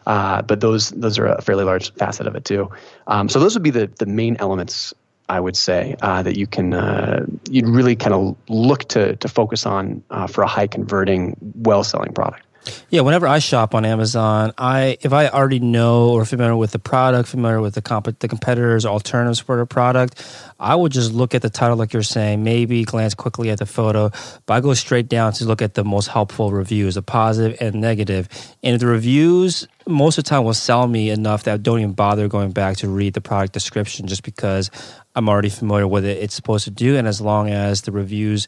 Uh, 0.05 0.43
but 0.43 0.61
those 0.61 0.91
those 0.91 1.17
are 1.17 1.25
a 1.25 1.41
fairly 1.41 1.63
large 1.63 1.91
facet 1.93 2.27
of 2.27 2.35
it 2.35 2.45
too. 2.45 2.69
Um, 3.07 3.29
so 3.29 3.39
those 3.39 3.55
would 3.55 3.63
be 3.63 3.71
the 3.71 3.87
the 3.97 4.05
main 4.05 4.37
elements 4.37 4.93
I 5.27 5.39
would 5.39 5.57
say 5.57 5.95
uh, 6.01 6.21
that 6.23 6.37
you 6.37 6.47
can 6.47 6.73
uh, 6.73 7.25
you'd 7.49 7.67
really 7.67 7.95
kind 7.95 8.13
of 8.13 8.35
look 8.47 8.85
to 8.89 9.15
to 9.15 9.27
focus 9.27 9.65
on 9.65 10.03
uh, 10.09 10.27
for 10.27 10.43
a 10.43 10.47
high 10.47 10.67
converting, 10.67 11.35
well 11.55 11.83
selling 11.83 12.13
product. 12.13 12.45
Yeah, 12.89 13.01
whenever 13.01 13.27
I 13.27 13.39
shop 13.39 13.75
on 13.75 13.85
Amazon, 13.85 14.53
I 14.57 14.97
if 15.01 15.13
I 15.13 15.27
already 15.27 15.59
know 15.59 16.09
or 16.09 16.25
familiar 16.25 16.55
with 16.55 16.71
the 16.71 16.79
product, 16.79 17.29
familiar 17.29 17.61
with 17.61 17.75
the 17.75 17.81
comp- 17.81 18.19
the 18.19 18.27
competitors, 18.27 18.85
alternatives 18.85 19.39
for 19.39 19.57
the 19.57 19.65
product, 19.65 20.23
I 20.59 20.75
would 20.75 20.91
just 20.91 21.11
look 21.11 21.35
at 21.35 21.41
the 21.41 21.49
title, 21.49 21.77
like 21.77 21.93
you're 21.93 22.03
saying, 22.03 22.43
maybe 22.43 22.83
glance 22.83 23.13
quickly 23.13 23.49
at 23.49 23.59
the 23.59 23.65
photo, 23.65 24.11
but 24.45 24.53
I 24.53 24.61
go 24.61 24.73
straight 24.73 25.09
down 25.09 25.33
to 25.33 25.45
look 25.45 25.61
at 25.61 25.73
the 25.73 25.83
most 25.83 26.07
helpful 26.07 26.51
reviews, 26.51 26.95
the 26.95 27.01
positive 27.01 27.57
and 27.61 27.81
negative. 27.81 28.29
And 28.63 28.79
the 28.79 28.87
reviews 28.87 29.67
most 29.87 30.17
of 30.17 30.23
the 30.23 30.29
time 30.29 30.43
will 30.43 30.53
sell 30.53 30.87
me 30.87 31.09
enough 31.09 31.43
that 31.43 31.53
I 31.53 31.57
don't 31.57 31.79
even 31.79 31.93
bother 31.93 32.27
going 32.27 32.51
back 32.51 32.77
to 32.77 32.89
read 32.89 33.13
the 33.13 33.21
product 33.21 33.53
description, 33.53 34.07
just 34.07 34.23
because 34.23 34.71
I'm 35.15 35.29
already 35.29 35.49
familiar 35.49 35.87
with 35.87 36.05
it. 36.05 36.17
It's 36.17 36.33
supposed 36.33 36.65
to 36.65 36.71
do, 36.71 36.97
and 36.97 37.07
as 37.07 37.21
long 37.21 37.49
as 37.49 37.83
the 37.83 37.91
reviews 37.91 38.47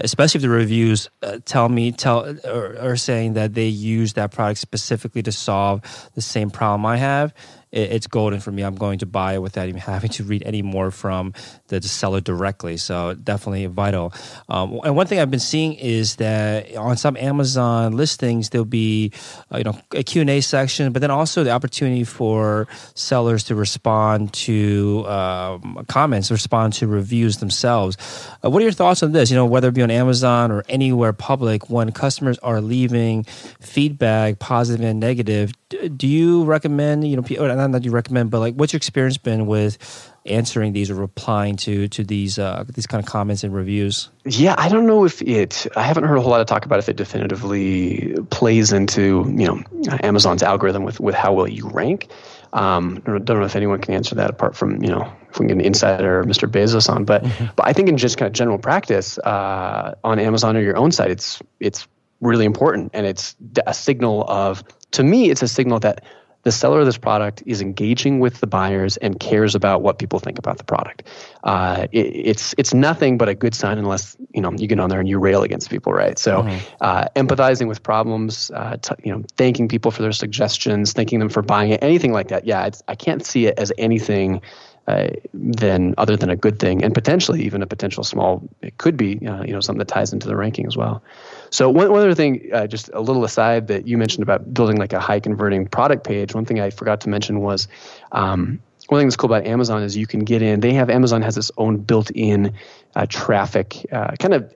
especially 0.00 0.38
if 0.38 0.42
the 0.42 0.48
reviews 0.48 1.10
uh, 1.22 1.38
tell 1.44 1.68
me 1.68 1.92
tell 1.92 2.36
or, 2.46 2.76
or 2.80 2.96
saying 2.96 3.34
that 3.34 3.54
they 3.54 3.66
use 3.66 4.14
that 4.14 4.30
product 4.30 4.60
specifically 4.60 5.22
to 5.22 5.32
solve 5.32 5.82
the 6.14 6.22
same 6.22 6.50
problem 6.50 6.86
I 6.86 6.96
have 6.96 7.34
it's 7.72 8.06
golden 8.06 8.40
for 8.40 8.50
me. 8.50 8.62
I'm 8.62 8.74
going 8.74 8.98
to 9.00 9.06
buy 9.06 9.34
it 9.34 9.42
without 9.42 9.68
even 9.68 9.80
having 9.94 10.10
to 10.10 10.24
read 10.24 10.42
any 10.44 10.62
more 10.62 10.90
from 10.90 11.32
the, 11.68 11.82
seller 11.88 12.20
directly. 12.20 12.76
So 12.76 13.14
definitely 13.14 13.64
vital. 13.66 14.12
Um, 14.48 14.80
and 14.84 14.94
one 14.94 15.06
thing 15.06 15.20
I've 15.20 15.30
been 15.30 15.40
seeing 15.40 15.74
is 15.74 16.16
that 16.16 16.76
on 16.76 16.96
some 16.96 17.16
Amazon 17.16 17.96
listings 17.96 18.50
there'll 18.50 18.64
be 18.64 19.12
uh, 19.52 19.58
you 19.58 19.64
know 19.64 19.78
a 19.92 20.02
Q 20.02 20.20
and 20.20 20.30
A 20.30 20.40
section, 20.40 20.92
but 20.92 21.00
then 21.00 21.10
also 21.10 21.44
the 21.44 21.50
opportunity 21.50 22.04
for 22.04 22.68
sellers 22.94 23.44
to 23.44 23.54
respond 23.54 24.32
to 24.34 25.06
um, 25.08 25.84
comments, 25.88 26.30
respond 26.30 26.74
to 26.74 26.86
reviews 26.86 27.38
themselves. 27.38 27.96
Uh, 28.44 28.50
what 28.50 28.60
are 28.60 28.64
your 28.64 28.72
thoughts 28.72 29.02
on 29.02 29.12
this? 29.12 29.30
You 29.30 29.36
know, 29.36 29.46
whether 29.46 29.68
it 29.68 29.74
be 29.74 29.82
on 29.82 29.90
Amazon 29.90 30.50
or 30.50 30.64
anywhere 30.68 31.12
public, 31.12 31.70
when 31.70 31.90
customers 31.92 32.38
are 32.38 32.60
leaving 32.60 33.24
feedback, 33.24 34.38
positive 34.38 34.84
and 34.84 35.00
negative, 35.00 35.52
do 35.96 36.06
you 36.06 36.44
recommend 36.44 37.06
you 37.06 37.16
know 37.16 37.22
not 37.58 37.72
that 37.72 37.84
you 37.84 37.90
recommend 37.90 38.30
but 38.30 38.40
like 38.40 38.54
what's 38.54 38.72
your 38.72 38.78
experience 38.78 39.18
been 39.18 39.46
with 39.46 40.12
answering 40.26 40.72
these 40.72 40.90
or 40.90 40.94
replying 40.94 41.56
to 41.56 41.88
to 41.88 42.04
these 42.04 42.38
uh, 42.38 42.64
these 42.74 42.86
kind 42.86 43.02
of 43.02 43.08
comments 43.08 43.44
and 43.44 43.54
reviews 43.54 44.10
yeah 44.24 44.54
i 44.58 44.68
don't 44.68 44.86
know 44.86 45.04
if 45.04 45.22
it 45.22 45.66
i 45.76 45.82
haven't 45.82 46.04
heard 46.04 46.16
a 46.16 46.20
whole 46.20 46.30
lot 46.30 46.40
of 46.40 46.46
talk 46.46 46.64
about 46.64 46.78
if 46.78 46.88
it 46.88 46.96
definitively 46.96 48.14
plays 48.30 48.72
into 48.72 49.24
you 49.36 49.46
know 49.46 49.62
amazon's 50.02 50.42
algorithm 50.42 50.84
with 50.84 51.00
with 51.00 51.14
how 51.14 51.32
well 51.32 51.48
you 51.48 51.68
rank 51.68 52.08
um, 52.52 53.02
I 53.06 53.18
don't 53.18 53.40
know 53.40 53.44
if 53.44 53.56
anyone 53.56 53.80
can 53.80 53.94
answer 53.94 54.14
that 54.14 54.30
apart 54.30 54.56
from 54.56 54.82
you 54.82 54.88
know 54.88 55.12
if 55.30 55.38
we 55.38 55.46
can 55.46 55.48
get 55.48 55.54
an 55.58 55.60
insider 55.60 56.20
or 56.20 56.24
Mr. 56.24 56.50
Bezos 56.50 56.88
on, 56.88 57.04
but 57.04 57.22
mm-hmm. 57.22 57.46
but 57.56 57.66
I 57.66 57.72
think 57.72 57.88
in 57.88 57.98
just 57.98 58.16
kind 58.16 58.26
of 58.26 58.32
general 58.32 58.58
practice 58.58 59.18
uh, 59.18 59.94
on 60.02 60.18
Amazon 60.18 60.56
or 60.56 60.60
your 60.60 60.76
own 60.76 60.90
site, 60.90 61.10
it's 61.10 61.42
it's 61.60 61.86
really 62.20 62.46
important 62.46 62.90
and 62.94 63.06
it's 63.06 63.36
a 63.66 63.74
signal 63.74 64.24
of 64.28 64.64
to 64.92 65.02
me, 65.02 65.30
it's 65.30 65.42
a 65.42 65.48
signal 65.48 65.80
that 65.80 66.04
the 66.48 66.52
seller 66.52 66.80
of 66.80 66.86
this 66.86 66.96
product 66.96 67.42
is 67.44 67.60
engaging 67.60 68.20
with 68.20 68.40
the 68.40 68.46
buyers 68.46 68.96
and 68.96 69.20
cares 69.20 69.54
about 69.54 69.82
what 69.82 69.98
people 69.98 70.18
think 70.18 70.38
about 70.38 70.56
the 70.56 70.64
product. 70.64 71.02
Uh, 71.44 71.86
it, 71.92 72.06
it's 72.06 72.54
it's 72.56 72.72
nothing 72.72 73.18
but 73.18 73.28
a 73.28 73.34
good 73.34 73.54
sign 73.54 73.76
unless 73.76 74.16
you 74.32 74.40
know 74.40 74.50
you 74.52 74.66
get 74.66 74.80
on 74.80 74.88
there 74.88 74.98
and 74.98 75.06
you 75.06 75.18
rail 75.18 75.42
against 75.42 75.68
people, 75.68 75.92
right? 75.92 76.18
So, 76.18 76.42
mm-hmm. 76.42 76.58
uh, 76.80 77.04
empathizing 77.14 77.68
with 77.68 77.82
problems, 77.82 78.50
uh, 78.54 78.78
t- 78.78 78.94
you 79.04 79.12
know, 79.12 79.24
thanking 79.36 79.68
people 79.68 79.90
for 79.90 80.00
their 80.00 80.12
suggestions, 80.12 80.94
thanking 80.94 81.18
them 81.18 81.28
for 81.28 81.42
buying 81.42 81.70
it, 81.72 81.82
anything 81.82 82.12
like 82.14 82.28
that. 82.28 82.46
Yeah, 82.46 82.70
I 82.88 82.94
can't 82.94 83.22
see 83.22 83.44
it 83.44 83.58
as 83.58 83.70
anything 83.76 84.40
uh, 84.88 85.08
than 85.34 85.94
other 85.98 86.16
than 86.16 86.30
a 86.30 86.36
good 86.36 86.58
thing, 86.58 86.82
and 86.82 86.94
potentially 86.94 87.42
even 87.42 87.62
a 87.62 87.66
potential 87.66 88.02
small. 88.02 88.42
It 88.62 88.78
could 88.78 88.96
be 88.96 89.26
uh, 89.26 89.42
you 89.42 89.52
know 89.52 89.60
something 89.60 89.78
that 89.78 89.88
ties 89.88 90.12
into 90.12 90.26
the 90.26 90.34
ranking 90.34 90.66
as 90.66 90.76
well. 90.76 91.02
So 91.50 91.68
one, 91.68 91.90
one 91.90 92.00
other 92.00 92.14
thing, 92.14 92.48
uh, 92.52 92.66
just 92.66 92.90
a 92.94 93.00
little 93.00 93.22
aside 93.24 93.68
that 93.68 93.86
you 93.86 93.98
mentioned 93.98 94.22
about 94.22 94.52
building 94.52 94.78
like 94.78 94.94
a 94.94 95.00
high 95.00 95.20
converting 95.20 95.66
product 95.66 96.04
page. 96.04 96.34
One 96.34 96.46
thing 96.46 96.58
I 96.60 96.70
forgot 96.70 97.02
to 97.02 97.08
mention 97.08 97.40
was. 97.40 97.68
Um, 98.12 98.60
one 98.88 99.00
thing 99.00 99.08
that's 99.08 99.16
cool 99.16 99.30
about 99.30 99.46
Amazon 99.46 99.82
is 99.82 99.98
you 99.98 100.06
can 100.06 100.20
get 100.20 100.40
in. 100.40 100.60
They 100.60 100.72
have 100.72 100.88
Amazon 100.88 101.20
has 101.20 101.36
its 101.36 101.50
own 101.58 101.76
built-in 101.76 102.54
uh, 102.96 103.04
traffic, 103.06 103.84
uh, 103.92 104.12
kind 104.18 104.32
of 104.32 104.50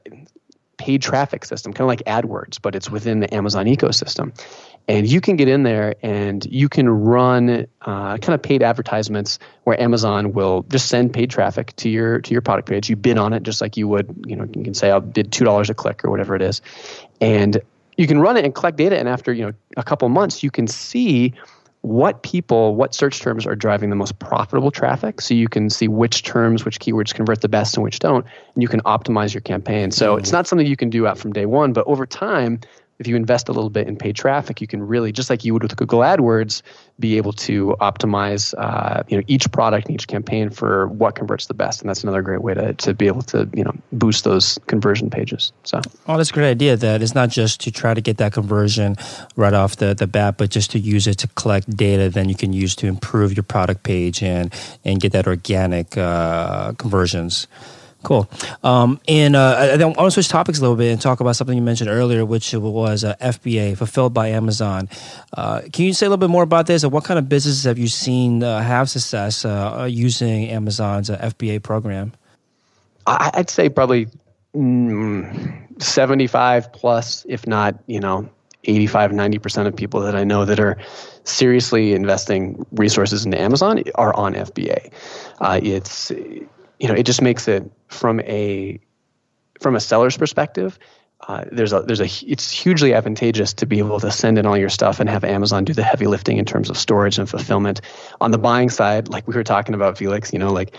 paid 0.78 1.02
traffic 1.02 1.44
system, 1.44 1.74
kind 1.74 1.82
of 1.82 1.88
like 1.88 2.02
AdWords, 2.04 2.58
but 2.62 2.74
it's 2.74 2.90
within 2.90 3.20
the 3.20 3.32
Amazon 3.34 3.66
ecosystem 3.66 4.32
and 4.88 5.08
you 5.08 5.20
can 5.20 5.36
get 5.36 5.48
in 5.48 5.62
there 5.62 5.94
and 6.02 6.44
you 6.46 6.68
can 6.68 6.88
run 6.88 7.66
uh, 7.82 8.18
kind 8.18 8.34
of 8.34 8.42
paid 8.42 8.62
advertisements 8.62 9.38
where 9.64 9.80
Amazon 9.80 10.32
will 10.32 10.64
just 10.68 10.88
send 10.88 11.12
paid 11.12 11.30
traffic 11.30 11.74
to 11.76 11.88
your 11.88 12.20
to 12.20 12.32
your 12.32 12.40
product 12.40 12.68
page. 12.68 12.90
You 12.90 12.96
bid 12.96 13.18
on 13.18 13.32
it 13.32 13.42
just 13.42 13.60
like 13.60 13.76
you 13.76 13.88
would, 13.88 14.24
you 14.26 14.36
know, 14.36 14.48
you 14.54 14.64
can 14.64 14.74
say 14.74 14.90
I'll 14.90 15.00
bid 15.00 15.32
two 15.32 15.44
dollars 15.44 15.70
a 15.70 15.74
click 15.74 16.04
or 16.04 16.10
whatever 16.10 16.34
it 16.34 16.42
is, 16.42 16.60
and 17.20 17.60
you 17.96 18.06
can 18.06 18.18
run 18.18 18.36
it 18.36 18.44
and 18.44 18.54
collect 18.54 18.76
data. 18.76 18.98
And 18.98 19.08
after 19.08 19.32
you 19.32 19.46
know 19.46 19.52
a 19.76 19.82
couple 19.82 20.08
months, 20.08 20.42
you 20.42 20.50
can 20.50 20.66
see 20.66 21.32
what 21.82 22.22
people, 22.22 22.76
what 22.76 22.94
search 22.94 23.20
terms 23.20 23.44
are 23.44 23.56
driving 23.56 23.90
the 23.90 23.96
most 23.96 24.18
profitable 24.20 24.70
traffic. 24.70 25.20
So 25.20 25.34
you 25.34 25.48
can 25.48 25.68
see 25.68 25.88
which 25.88 26.22
terms, 26.22 26.64
which 26.64 26.78
keywords 26.78 27.12
convert 27.12 27.40
the 27.40 27.48
best 27.48 27.76
and 27.76 27.82
which 27.82 27.98
don't, 27.98 28.24
and 28.54 28.62
you 28.62 28.68
can 28.68 28.80
optimize 28.82 29.34
your 29.34 29.40
campaign. 29.40 29.90
So 29.90 30.12
mm-hmm. 30.12 30.20
it's 30.20 30.30
not 30.30 30.46
something 30.46 30.66
you 30.66 30.76
can 30.76 30.90
do 30.90 31.08
out 31.08 31.18
from 31.18 31.32
day 31.32 31.44
one, 31.44 31.72
but 31.72 31.84
over 31.88 32.06
time, 32.06 32.60
if 33.02 33.08
you 33.08 33.16
invest 33.16 33.48
a 33.48 33.52
little 33.52 33.68
bit 33.68 33.88
in 33.88 33.96
paid 33.96 34.14
traffic, 34.14 34.60
you 34.60 34.68
can 34.68 34.80
really, 34.80 35.10
just 35.10 35.28
like 35.28 35.44
you 35.44 35.52
would 35.52 35.64
with 35.64 35.74
Google 35.74 36.00
AdWords, 36.00 36.62
be 37.00 37.16
able 37.16 37.32
to 37.32 37.74
optimize 37.80 38.54
uh, 38.56 39.02
you 39.08 39.16
know 39.16 39.24
each 39.26 39.50
product 39.50 39.88
and 39.88 39.94
each 39.96 40.06
campaign 40.06 40.50
for 40.50 40.86
what 40.86 41.16
converts 41.16 41.46
the 41.46 41.54
best. 41.54 41.80
And 41.80 41.90
that's 41.90 42.04
another 42.04 42.22
great 42.22 42.42
way 42.42 42.54
to, 42.54 42.74
to 42.74 42.94
be 42.94 43.08
able 43.08 43.22
to 43.22 43.50
you 43.52 43.64
know 43.64 43.74
boost 43.90 44.22
those 44.22 44.60
conversion 44.68 45.10
pages. 45.10 45.52
So, 45.64 45.80
oh, 46.06 46.16
that's 46.16 46.30
a 46.30 46.32
great 46.32 46.48
idea. 46.48 46.76
That 46.76 47.02
it's 47.02 47.14
not 47.14 47.28
just 47.30 47.60
to 47.62 47.72
try 47.72 47.92
to 47.92 48.00
get 48.00 48.18
that 48.18 48.32
conversion 48.32 48.96
right 49.34 49.52
off 49.52 49.76
the, 49.76 49.94
the 49.94 50.06
bat, 50.06 50.38
but 50.38 50.50
just 50.50 50.70
to 50.70 50.78
use 50.78 51.08
it 51.08 51.18
to 51.18 51.28
collect 51.28 51.68
data. 51.76 52.08
Then 52.08 52.28
you 52.28 52.36
can 52.36 52.52
use 52.52 52.76
to 52.76 52.86
improve 52.86 53.36
your 53.36 53.42
product 53.42 53.82
page 53.82 54.22
and 54.22 54.54
and 54.84 55.00
get 55.00 55.10
that 55.10 55.26
organic 55.26 55.98
uh, 55.98 56.72
conversions. 56.74 57.48
Cool. 58.02 58.28
Um, 58.64 59.00
and 59.06 59.36
uh, 59.36 59.56
I, 59.58 59.80
I 59.80 59.84
want 59.84 59.96
to 59.96 60.10
switch 60.10 60.28
topics 60.28 60.58
a 60.58 60.62
little 60.62 60.76
bit 60.76 60.90
and 60.92 61.00
talk 61.00 61.20
about 61.20 61.36
something 61.36 61.56
you 61.56 61.62
mentioned 61.62 61.88
earlier, 61.88 62.24
which 62.24 62.52
was 62.52 63.04
uh, 63.04 63.14
FBA, 63.20 63.76
Fulfilled 63.76 64.12
by 64.12 64.28
Amazon. 64.28 64.88
Uh, 65.32 65.62
can 65.72 65.84
you 65.84 65.92
say 65.92 66.06
a 66.06 66.08
little 66.08 66.20
bit 66.20 66.30
more 66.30 66.42
about 66.42 66.66
this 66.66 66.82
and 66.82 66.92
what 66.92 67.04
kind 67.04 67.18
of 67.18 67.28
businesses 67.28 67.64
have 67.64 67.78
you 67.78 67.88
seen 67.88 68.42
uh, 68.42 68.60
have 68.60 68.90
success 68.90 69.44
uh, 69.44 69.86
using 69.88 70.48
Amazon's 70.48 71.10
uh, 71.10 71.18
FBA 71.18 71.62
program? 71.62 72.12
I'd 73.06 73.50
say 73.50 73.68
probably 73.68 74.08
mm, 74.54 75.82
75 75.82 76.72
plus, 76.72 77.24
if 77.28 77.46
not, 77.46 77.76
you 77.86 78.00
know, 78.00 78.28
85, 78.64 79.10
90% 79.10 79.66
of 79.66 79.74
people 79.74 80.00
that 80.00 80.14
I 80.14 80.22
know 80.22 80.44
that 80.44 80.60
are 80.60 80.76
seriously 81.24 81.94
investing 81.94 82.64
resources 82.72 83.24
into 83.24 83.40
Amazon 83.40 83.82
are 83.96 84.14
on 84.14 84.34
FBA. 84.34 84.92
it's 85.40 86.12
you 86.82 86.88
know, 86.88 86.94
it 86.94 87.04
just 87.04 87.22
makes 87.22 87.46
it 87.46 87.70
from 87.86 88.18
a 88.20 88.80
from 89.60 89.76
a 89.76 89.80
seller's 89.80 90.16
perspective. 90.16 90.80
Uh, 91.28 91.44
there's 91.52 91.72
a 91.72 91.82
there's 91.82 92.00
a 92.00 92.08
it's 92.28 92.50
hugely 92.50 92.92
advantageous 92.92 93.52
to 93.52 93.66
be 93.66 93.78
able 93.78 94.00
to 94.00 94.10
send 94.10 94.36
in 94.36 94.46
all 94.46 94.58
your 94.58 94.68
stuff 94.68 94.98
and 94.98 95.08
have 95.08 95.22
Amazon 95.22 95.64
do 95.64 95.72
the 95.72 95.84
heavy 95.84 96.08
lifting 96.08 96.38
in 96.38 96.44
terms 96.44 96.68
of 96.68 96.76
storage 96.76 97.18
and 97.18 97.30
fulfillment. 97.30 97.80
On 98.20 98.32
the 98.32 98.38
buying 98.38 98.68
side, 98.68 99.08
like 99.08 99.28
we 99.28 99.34
were 99.36 99.44
talking 99.44 99.76
about, 99.76 99.96
Felix, 99.96 100.32
you 100.32 100.40
know, 100.40 100.52
like 100.52 100.74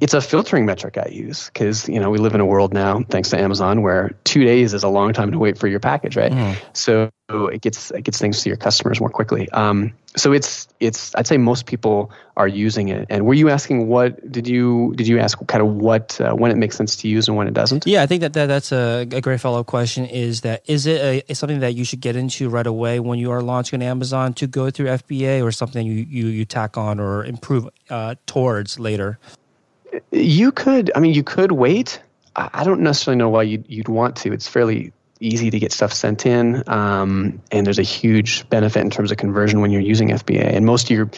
it's 0.00 0.14
a 0.14 0.20
filtering 0.20 0.66
metric 0.66 0.98
I 0.98 1.08
use 1.08 1.46
because 1.46 1.88
you 1.88 2.00
know 2.00 2.10
we 2.10 2.18
live 2.18 2.34
in 2.34 2.40
a 2.40 2.46
world 2.46 2.72
now, 2.72 3.02
thanks 3.08 3.30
to 3.30 3.38
Amazon, 3.38 3.82
where 3.82 4.10
two 4.24 4.44
days 4.44 4.74
is 4.74 4.82
a 4.82 4.88
long 4.88 5.12
time 5.12 5.30
to 5.32 5.38
wait 5.38 5.58
for 5.58 5.68
your 5.68 5.80
package, 5.80 6.16
right? 6.16 6.32
Mm. 6.32 6.56
So 6.72 7.10
it 7.30 7.60
gets 7.60 7.90
it 7.90 8.02
gets 8.02 8.18
things 8.18 8.42
to 8.42 8.48
your 8.48 8.56
customers 8.56 9.00
more 9.00 9.10
quickly. 9.10 9.48
Um, 9.50 9.92
so 10.16 10.32
it's 10.32 10.66
it's 10.80 11.14
I'd 11.14 11.26
say 11.26 11.36
most 11.36 11.66
people 11.66 12.10
are 12.36 12.48
using 12.48 12.88
it. 12.88 13.06
And 13.08 13.26
were 13.26 13.34
you 13.34 13.48
asking 13.48 13.86
what 13.86 14.30
did 14.30 14.48
you 14.48 14.92
did 14.96 15.06
you 15.06 15.18
ask 15.18 15.38
kind 15.46 15.62
of 15.62 15.68
what 15.74 16.20
uh, 16.20 16.32
when 16.32 16.50
it 16.50 16.56
makes 16.56 16.76
sense 16.76 16.96
to 16.96 17.08
use 17.08 17.28
and 17.28 17.36
when 17.36 17.46
it 17.46 17.54
doesn't? 17.54 17.86
Yeah, 17.86 18.02
I 18.02 18.06
think 18.06 18.22
that, 18.22 18.32
that 18.32 18.46
that's 18.46 18.72
a, 18.72 19.06
a 19.10 19.20
great 19.20 19.40
follow 19.40 19.60
up 19.60 19.66
question. 19.66 20.06
Is 20.06 20.40
that 20.40 20.62
is 20.66 20.86
it 20.86 21.24
a, 21.28 21.34
something 21.34 21.60
that 21.60 21.74
you 21.74 21.84
should 21.84 22.00
get 22.00 22.16
into 22.16 22.48
right 22.48 22.66
away 22.66 22.98
when 22.98 23.18
you 23.18 23.30
are 23.30 23.42
launching 23.42 23.80
on 23.80 23.86
Amazon 23.86 24.34
to 24.34 24.46
go 24.46 24.70
through 24.70 24.86
FBA, 24.86 25.44
or 25.44 25.52
something 25.52 25.86
you 25.86 26.06
you, 26.08 26.26
you 26.26 26.44
tack 26.44 26.76
on 26.76 26.98
or 26.98 27.24
improve 27.24 27.68
uh, 27.88 28.16
towards 28.26 28.78
later? 28.80 29.18
You 30.10 30.52
could. 30.52 30.90
I 30.94 31.00
mean, 31.00 31.14
you 31.14 31.22
could 31.22 31.52
wait. 31.52 32.00
I 32.36 32.64
don't 32.64 32.80
necessarily 32.80 33.18
know 33.18 33.28
why 33.28 33.42
you'd, 33.42 33.64
you'd 33.68 33.88
want 33.88 34.16
to. 34.16 34.32
It's 34.32 34.46
fairly 34.46 34.92
easy 35.18 35.50
to 35.50 35.58
get 35.58 35.72
stuff 35.72 35.92
sent 35.92 36.24
in, 36.26 36.62
um, 36.68 37.42
and 37.50 37.66
there's 37.66 37.78
a 37.78 37.82
huge 37.82 38.48
benefit 38.48 38.80
in 38.80 38.90
terms 38.90 39.10
of 39.10 39.18
conversion 39.18 39.60
when 39.60 39.70
you're 39.70 39.82
using 39.82 40.08
FBA. 40.08 40.54
And 40.54 40.64
most 40.64 40.84
of 40.84 40.90
your 40.96 41.10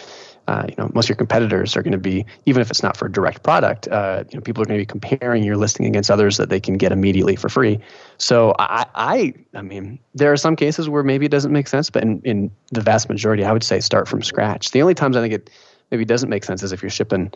uh, 0.49 0.65
you 0.69 0.75
know, 0.77 0.91
most 0.93 1.07
of 1.07 1.11
your 1.11 1.17
competitors 1.17 1.77
are 1.77 1.83
going 1.83 1.93
to 1.93 1.99
be, 1.99 2.27
even 2.47 2.61
if 2.61 2.71
it's 2.71 2.83
not 2.83 2.97
for 2.97 3.07
a 3.07 3.13
direct 3.13 3.43
product, 3.43 3.87
uh, 3.89 4.25
you 4.31 4.37
know, 4.37 4.43
people 4.43 4.63
are 4.63 4.67
going 4.67 4.79
to 4.79 4.83
be 4.83 4.87
comparing 4.87 5.45
your 5.45 5.57
listing 5.57 5.87
against 5.87 6.11
others 6.11 6.37
that 6.37 6.49
they 6.49 6.59
can 6.59 6.77
get 6.77 6.91
immediately 6.91 7.37
for 7.37 7.49
free. 7.49 7.79
So 8.19 8.55
I, 8.59 8.87
I, 8.95 9.35
I 9.55 9.63
mean, 9.63 10.01
there 10.15 10.33
are 10.33 10.37
some 10.37 10.57
cases 10.57 10.89
where 10.89 11.05
maybe 11.05 11.27
it 11.27 11.31
doesn't 11.31 11.53
make 11.53 11.69
sense, 11.69 11.91
but 11.91 12.03
in, 12.03 12.21
in 12.23 12.51
the 12.73 12.81
vast 12.81 13.09
majority, 13.09 13.45
I 13.45 13.53
would 13.53 13.63
say 13.63 13.79
start 13.79 14.09
from 14.09 14.23
scratch. 14.23 14.73
The 14.73 14.83
only 14.83 14.95
times 14.95 15.17
I 15.17 15.21
think 15.21 15.35
it 15.35 15.51
maybe 15.93 16.05
doesn't 16.05 16.29
make 16.29 16.43
sense 16.43 16.63
is 16.63 16.73
if 16.73 16.83
you're 16.83 16.91
shipping 16.91 17.33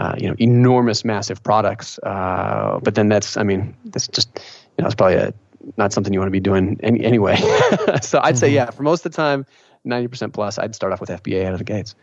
uh, 0.00 0.14
you 0.18 0.28
know 0.28 0.34
enormous 0.38 1.04
massive 1.04 1.42
products. 1.42 1.98
Uh, 2.02 2.80
but 2.82 2.94
then 2.94 3.08
that's 3.08 3.36
i 3.36 3.42
mean 3.42 3.74
that's 3.84 4.08
just 4.08 4.28
you 4.76 4.82
know 4.82 4.86
it's 4.86 4.94
probably 4.94 5.16
a, 5.16 5.34
not 5.76 5.92
something 5.92 6.12
you 6.12 6.18
want 6.18 6.28
to 6.28 6.32
be 6.32 6.40
doing 6.40 6.80
any, 6.82 7.04
anyway. 7.04 7.36
So 8.02 8.18
i'd 8.18 8.34
mm-hmm. 8.34 8.36
say 8.36 8.50
yeah 8.50 8.70
for 8.70 8.82
most 8.82 9.04
of 9.04 9.12
the 9.12 9.16
time 9.16 9.46
90% 9.86 10.32
plus 10.32 10.58
i'd 10.58 10.74
start 10.74 10.92
off 10.92 11.00
with 11.00 11.10
fba 11.10 11.44
out 11.44 11.52
of 11.52 11.58
the 11.58 11.64
gates 11.64 11.94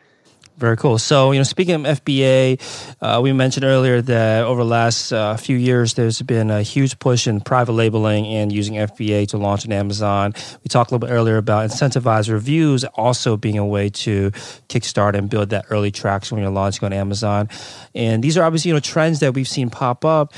very 0.57 0.75
cool. 0.75 0.97
So, 0.97 1.31
you 1.31 1.39
know, 1.39 1.43
speaking 1.43 1.85
of 1.85 2.03
FBA, 2.03 2.95
uh, 2.99 3.21
we 3.21 3.31
mentioned 3.31 3.63
earlier 3.63 4.01
that 4.01 4.43
over 4.43 4.63
the 4.63 4.69
last 4.69 5.13
uh, 5.13 5.37
few 5.37 5.55
years, 5.55 5.93
there's 5.93 6.19
been 6.23 6.49
a 6.49 6.63
huge 6.63 6.97
push 6.97 7.27
in 7.27 7.41
private 7.41 7.73
labeling 7.73 8.25
and 8.25 8.51
using 8.51 8.73
FBA 8.73 9.27
to 9.29 9.37
launch 9.37 9.65
on 9.65 9.71
Amazon. 9.71 10.33
We 10.63 10.69
talked 10.69 10.89
a 10.89 10.95
little 10.95 11.07
bit 11.07 11.13
earlier 11.13 11.37
about 11.37 11.69
incentivized 11.69 12.31
reviews 12.31 12.83
also 12.85 13.37
being 13.37 13.59
a 13.59 13.65
way 13.65 13.89
to 13.89 14.31
kickstart 14.67 15.13
and 15.13 15.29
build 15.29 15.51
that 15.51 15.65
early 15.69 15.91
traction 15.91 16.35
when 16.35 16.43
you're 16.43 16.51
launching 16.51 16.85
on 16.85 16.93
Amazon. 16.93 17.49
And 17.93 18.23
these 18.23 18.35
are 18.35 18.43
obviously, 18.43 18.69
you 18.69 18.73
know, 18.73 18.79
trends 18.79 19.19
that 19.19 19.35
we've 19.35 19.47
seen 19.47 19.69
pop 19.69 20.05
up 20.05 20.33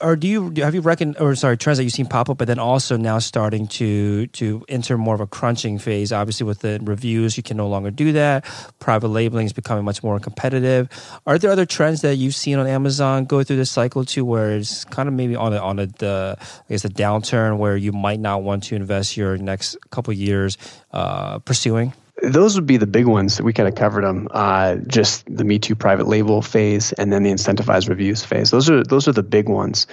or 0.00 0.16
do 0.16 0.28
you 0.28 0.52
have 0.58 0.74
you 0.74 0.80
reckoned 0.80 1.16
or 1.18 1.34
sorry 1.34 1.56
trends 1.56 1.78
that 1.78 1.84
you've 1.84 1.92
seen 1.92 2.06
pop 2.06 2.28
up 2.28 2.38
but 2.38 2.46
then 2.46 2.58
also 2.58 2.96
now 2.96 3.18
starting 3.18 3.66
to 3.66 4.26
to 4.28 4.64
enter 4.68 4.98
more 4.98 5.14
of 5.14 5.20
a 5.20 5.26
crunching 5.26 5.78
phase? 5.78 6.12
Obviously 6.12 6.46
with 6.46 6.60
the 6.60 6.78
reviews 6.82 7.36
you 7.36 7.42
can 7.42 7.56
no 7.56 7.68
longer 7.68 7.90
do 7.90 8.12
that. 8.12 8.44
Private 8.78 9.08
labeling 9.08 9.46
is 9.46 9.52
becoming 9.52 9.84
much 9.84 10.02
more 10.02 10.18
competitive. 10.20 10.88
Are 11.26 11.38
there 11.38 11.50
other 11.50 11.66
trends 11.66 12.02
that 12.02 12.16
you've 12.16 12.34
seen 12.34 12.58
on 12.58 12.66
amazon 12.66 13.24
go 13.24 13.42
through 13.42 13.56
this 13.56 13.70
cycle 13.70 14.04
too 14.04 14.24
where 14.24 14.56
it's 14.56 14.84
kind 14.84 15.08
of 15.08 15.14
maybe 15.14 15.34
on 15.36 15.52
a, 15.52 15.58
on 15.58 15.78
a 15.78 15.86
the 15.86 16.36
i 16.38 16.68
guess 16.68 16.82
the 16.82 16.88
downturn 16.88 17.58
where 17.58 17.76
you 17.76 17.92
might 17.92 18.20
not 18.20 18.42
want 18.42 18.62
to 18.64 18.74
invest 18.74 19.16
your 19.16 19.36
next 19.36 19.76
couple 19.90 20.12
years 20.12 20.58
uh, 20.92 21.38
pursuing 21.40 21.92
those 22.22 22.54
would 22.56 22.66
be 22.66 22.76
the 22.76 22.86
big 22.86 23.06
ones. 23.06 23.36
That 23.36 23.44
we 23.44 23.52
kind 23.52 23.68
of 23.68 23.74
covered 23.74 24.04
them. 24.04 24.28
Uh, 24.30 24.76
just 24.76 25.24
the 25.34 25.44
Me 25.44 25.58
Too 25.58 25.74
private 25.74 26.06
label 26.06 26.42
phase, 26.42 26.92
and 26.92 27.12
then 27.12 27.22
the 27.22 27.30
incentivized 27.30 27.88
reviews 27.88 28.24
phase. 28.24 28.50
Those 28.50 28.70
are 28.70 28.82
those 28.82 29.08
are 29.08 29.12
the 29.12 29.22
big 29.22 29.48
ones 29.48 29.86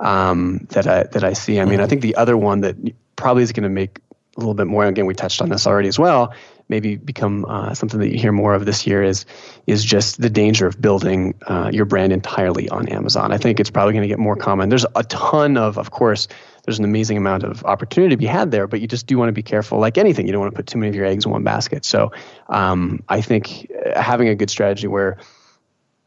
um, 0.00 0.66
that 0.70 0.86
I 0.86 1.04
that 1.04 1.24
I 1.24 1.32
see. 1.32 1.60
I 1.60 1.64
mean, 1.64 1.80
I 1.80 1.86
think 1.86 2.02
the 2.02 2.16
other 2.16 2.36
one 2.36 2.60
that 2.60 2.76
probably 3.16 3.42
is 3.42 3.52
going 3.52 3.64
to 3.64 3.68
make 3.68 4.00
a 4.36 4.40
little 4.40 4.54
bit 4.54 4.66
more. 4.66 4.84
Again, 4.84 5.06
we 5.06 5.14
touched 5.14 5.40
on 5.42 5.48
this 5.48 5.66
already 5.66 5.88
as 5.88 5.98
well. 5.98 6.34
Maybe 6.68 6.96
become 6.96 7.44
uh, 7.44 7.74
something 7.74 8.00
that 8.00 8.10
you 8.10 8.18
hear 8.18 8.32
more 8.32 8.54
of 8.54 8.64
this 8.64 8.86
year 8.86 9.02
is 9.02 9.26
is 9.66 9.84
just 9.84 10.20
the 10.20 10.30
danger 10.30 10.66
of 10.66 10.80
building 10.80 11.34
uh, 11.46 11.70
your 11.72 11.84
brand 11.84 12.12
entirely 12.12 12.68
on 12.68 12.88
Amazon. 12.88 13.32
I 13.32 13.38
think 13.38 13.60
it's 13.60 13.70
probably 13.70 13.92
going 13.92 14.02
to 14.02 14.08
get 14.08 14.18
more 14.18 14.36
common. 14.36 14.70
There's 14.70 14.86
a 14.94 15.04
ton 15.04 15.58
of, 15.58 15.78
of 15.78 15.90
course, 15.90 16.26
there's 16.64 16.78
an 16.78 16.84
amazing 16.84 17.16
amount 17.16 17.44
of 17.44 17.64
opportunity 17.64 18.14
to 18.14 18.16
be 18.16 18.26
had 18.26 18.50
there, 18.50 18.66
but 18.66 18.80
you 18.80 18.86
just 18.86 19.06
do 19.06 19.18
want 19.18 19.28
to 19.28 19.32
be 19.32 19.42
careful. 19.42 19.78
Like 19.78 19.98
anything, 19.98 20.26
you 20.26 20.32
don't 20.32 20.40
want 20.40 20.52
to 20.52 20.56
put 20.56 20.66
too 20.66 20.78
many 20.78 20.88
of 20.88 20.94
your 20.94 21.06
eggs 21.06 21.24
in 21.26 21.30
one 21.30 21.44
basket. 21.44 21.84
So 21.84 22.12
um, 22.48 23.02
I 23.08 23.20
think 23.20 23.70
uh, 23.86 24.00
having 24.00 24.28
a 24.28 24.34
good 24.34 24.50
strategy 24.50 24.86
where 24.86 25.18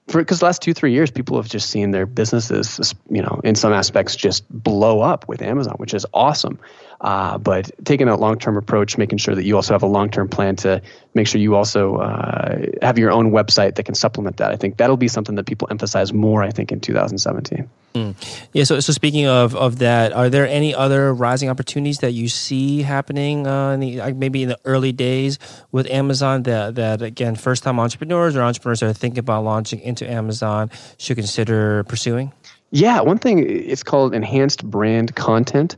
because 0.08 0.40
the 0.40 0.46
last 0.46 0.62
two 0.62 0.74
three 0.74 0.94
years 0.94 1.12
people 1.12 1.36
have 1.36 1.50
just 1.50 1.70
seen 1.70 1.92
their 1.92 2.06
businesses 2.06 2.94
you 3.10 3.22
know 3.22 3.42
in 3.44 3.56
some 3.56 3.74
aspects 3.74 4.16
just 4.16 4.46
blow 4.50 5.02
up 5.02 5.28
with 5.28 5.42
amazon 5.42 5.74
which 5.78 5.94
is 5.94 6.06
awesome 6.14 6.58
Uh, 7.02 7.38
but 7.38 7.70
taking 7.86 8.08
a 8.08 8.18
long 8.18 8.40
term 8.40 8.58
approach, 8.58 8.98
making 8.98 9.20
sure 9.20 9.36
that 9.36 9.44
you 9.44 9.56
also 9.56 9.74
have 9.74 9.84
a 9.84 9.88
long 9.88 10.10
term 10.10 10.28
plan 10.28 10.56
to 10.56 10.82
make 11.14 11.28
sure 11.28 11.40
you 11.40 11.56
also 11.56 11.98
uh, 11.98 12.58
have 12.82 12.98
your 12.98 13.12
own 13.12 13.32
website 13.32 13.76
that 13.76 13.84
can 13.84 13.96
supplement 13.96 14.38
that. 14.38 14.52
I 14.52 14.56
think 14.56 14.78
that'll 14.78 14.98
be 14.98 15.08
something 15.08 15.36
that 15.36 15.46
people 15.46 15.68
emphasize 15.70 16.12
more, 16.12 16.44
I 16.44 16.50
think, 16.50 16.72
in 16.72 16.80
2017. 16.80 17.70
Mm. 17.94 18.48
Yeah. 18.54 18.64
So, 18.64 18.80
so 18.80 18.94
speaking 18.94 19.28
of, 19.28 19.56
of 19.56 19.80
that, 19.80 20.12
are 20.14 20.30
there 20.30 20.48
any 20.48 20.74
other 20.74 21.14
rising 21.14 21.50
opportunities 21.50 22.00
that 22.00 22.12
you 22.12 22.28
see 22.30 22.82
happening 22.82 23.48
uh, 23.48 23.72
in 23.72 23.80
the, 23.80 24.14
maybe 24.14 24.44
in 24.44 24.50
the 24.50 24.60
early 24.66 24.92
days 24.92 25.40
with 25.72 25.88
Amazon 25.90 26.44
that, 26.44 26.76
that 26.76 27.02
again, 27.02 27.36
first 27.36 27.64
time 27.64 27.80
entrepreneurs 27.80 28.36
or 28.36 28.42
entrepreneurs 28.42 28.80
that 28.80 28.88
are 28.88 28.94
thinking 28.94 29.20
about 29.20 29.44
launching 29.44 29.82
into 29.82 30.10
Amazon 30.10 30.72
should 30.98 31.18
consider 31.18 31.84
pursuing? 31.84 32.32
Yeah, 32.72 33.00
one 33.00 33.18
thing 33.18 33.50
it's 33.50 33.84
called 33.84 34.14
enhanced 34.14 34.66
brand 34.66 35.16
content, 35.16 35.78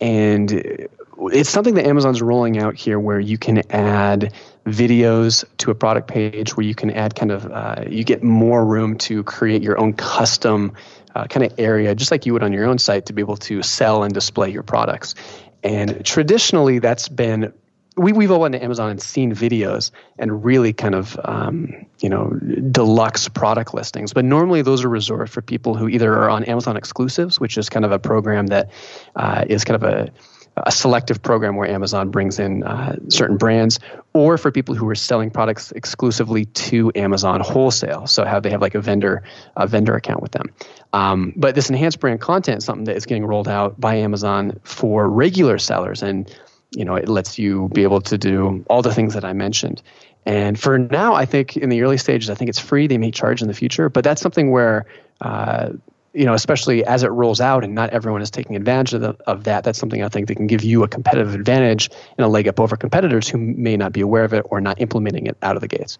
and 0.00 0.88
it's 1.32 1.50
something 1.50 1.74
that 1.74 1.86
Amazon's 1.86 2.22
rolling 2.22 2.58
out 2.58 2.74
here 2.76 2.98
where 2.98 3.20
you 3.20 3.36
can 3.36 3.62
add 3.70 4.32
videos 4.66 5.44
to 5.58 5.70
a 5.70 5.74
product 5.74 6.08
page 6.08 6.56
where 6.56 6.64
you 6.64 6.74
can 6.74 6.90
add 6.90 7.14
kind 7.14 7.30
of 7.30 7.50
uh, 7.50 7.84
you 7.88 8.04
get 8.04 8.22
more 8.22 8.64
room 8.64 8.96
to 8.98 9.22
create 9.24 9.62
your 9.62 9.78
own 9.78 9.92
custom 9.92 10.72
uh, 11.14 11.26
kind 11.26 11.44
of 11.44 11.58
area 11.58 11.94
just 11.94 12.10
like 12.10 12.24
you 12.24 12.32
would 12.32 12.42
on 12.42 12.52
your 12.52 12.66
own 12.66 12.78
site 12.78 13.06
to 13.06 13.12
be 13.12 13.20
able 13.20 13.36
to 13.36 13.62
sell 13.62 14.02
and 14.02 14.14
display 14.14 14.50
your 14.50 14.62
products. 14.62 15.14
And 15.62 16.04
traditionally 16.04 16.78
that's 16.78 17.08
been 17.08 17.52
we, 17.96 18.12
we've 18.12 18.30
all 18.30 18.40
went 18.40 18.52
to 18.52 18.62
Amazon 18.62 18.90
and 18.90 19.02
seen 19.02 19.34
videos 19.34 19.90
and 20.18 20.44
really 20.44 20.72
kind 20.72 20.94
of, 20.94 21.18
um, 21.24 21.86
you 22.00 22.08
know, 22.08 22.30
deluxe 22.70 23.28
product 23.28 23.74
listings. 23.74 24.12
But 24.12 24.24
normally 24.24 24.62
those 24.62 24.84
are 24.84 24.88
reserved 24.88 25.32
for 25.32 25.42
people 25.42 25.74
who 25.74 25.88
either 25.88 26.12
are 26.14 26.30
on 26.30 26.44
Amazon 26.44 26.76
exclusives, 26.76 27.40
which 27.40 27.58
is 27.58 27.68
kind 27.68 27.84
of 27.84 27.92
a 27.92 27.98
program 27.98 28.46
that 28.48 28.70
uh, 29.16 29.44
is 29.48 29.64
kind 29.64 29.82
of 29.82 29.92
a, 29.92 30.10
a 30.56 30.72
selective 30.72 31.22
program 31.22 31.56
where 31.56 31.68
Amazon 31.68 32.10
brings 32.10 32.38
in 32.38 32.62
uh, 32.64 32.96
certain 33.08 33.36
brands, 33.36 33.78
or 34.12 34.36
for 34.36 34.50
people 34.50 34.74
who 34.74 34.88
are 34.88 34.94
selling 34.94 35.30
products 35.30 35.72
exclusively 35.72 36.44
to 36.46 36.90
Amazon 36.94 37.40
wholesale. 37.40 38.06
So 38.06 38.24
how 38.24 38.40
they 38.40 38.50
have 38.50 38.60
like 38.60 38.74
a 38.74 38.80
vendor 38.80 39.22
a 39.56 39.66
vendor 39.66 39.94
account 39.94 40.22
with 40.22 40.32
them. 40.32 40.52
Um, 40.92 41.32
but 41.36 41.54
this 41.54 41.70
enhanced 41.70 42.00
brand 42.00 42.20
content 42.20 42.58
is 42.58 42.64
something 42.64 42.84
that 42.84 42.96
is 42.96 43.06
getting 43.06 43.24
rolled 43.24 43.48
out 43.48 43.80
by 43.80 43.94
Amazon 43.96 44.58
for 44.64 45.08
regular 45.08 45.58
sellers 45.58 46.02
and 46.02 46.28
you 46.72 46.84
know, 46.84 46.94
it 46.94 47.08
lets 47.08 47.38
you 47.38 47.68
be 47.74 47.82
able 47.82 48.00
to 48.02 48.16
do 48.16 48.64
all 48.68 48.82
the 48.82 48.94
things 48.94 49.14
that 49.14 49.24
I 49.24 49.32
mentioned. 49.32 49.82
And 50.26 50.58
for 50.58 50.78
now, 50.78 51.14
I 51.14 51.24
think 51.24 51.56
in 51.56 51.70
the 51.70 51.82
early 51.82 51.98
stages, 51.98 52.30
I 52.30 52.34
think 52.34 52.48
it's 52.48 52.58
free. 52.58 52.86
They 52.86 52.98
may 52.98 53.10
charge 53.10 53.42
in 53.42 53.48
the 53.48 53.54
future, 53.54 53.88
but 53.88 54.04
that's 54.04 54.20
something 54.20 54.50
where, 54.50 54.86
uh, 55.20 55.70
you 56.12 56.24
know, 56.24 56.34
especially 56.34 56.84
as 56.84 57.02
it 57.02 57.08
rolls 57.08 57.40
out 57.40 57.64
and 57.64 57.74
not 57.74 57.90
everyone 57.90 58.20
is 58.20 58.30
taking 58.30 58.56
advantage 58.56 58.94
of, 58.94 59.00
the, 59.00 59.16
of 59.26 59.44
that, 59.44 59.64
that's 59.64 59.78
something 59.78 60.02
I 60.02 60.08
think 60.08 60.28
that 60.28 60.34
can 60.34 60.46
give 60.46 60.62
you 60.62 60.82
a 60.82 60.88
competitive 60.88 61.34
advantage 61.34 61.88
and 62.18 62.24
a 62.24 62.28
leg 62.28 62.48
up 62.48 62.60
over 62.60 62.76
competitors 62.76 63.28
who 63.28 63.38
may 63.38 63.76
not 63.76 63.92
be 63.92 64.00
aware 64.00 64.24
of 64.24 64.34
it 64.34 64.44
or 64.50 64.60
not 64.60 64.80
implementing 64.80 65.26
it 65.26 65.36
out 65.42 65.56
of 65.56 65.62
the 65.62 65.68
gates. 65.68 65.98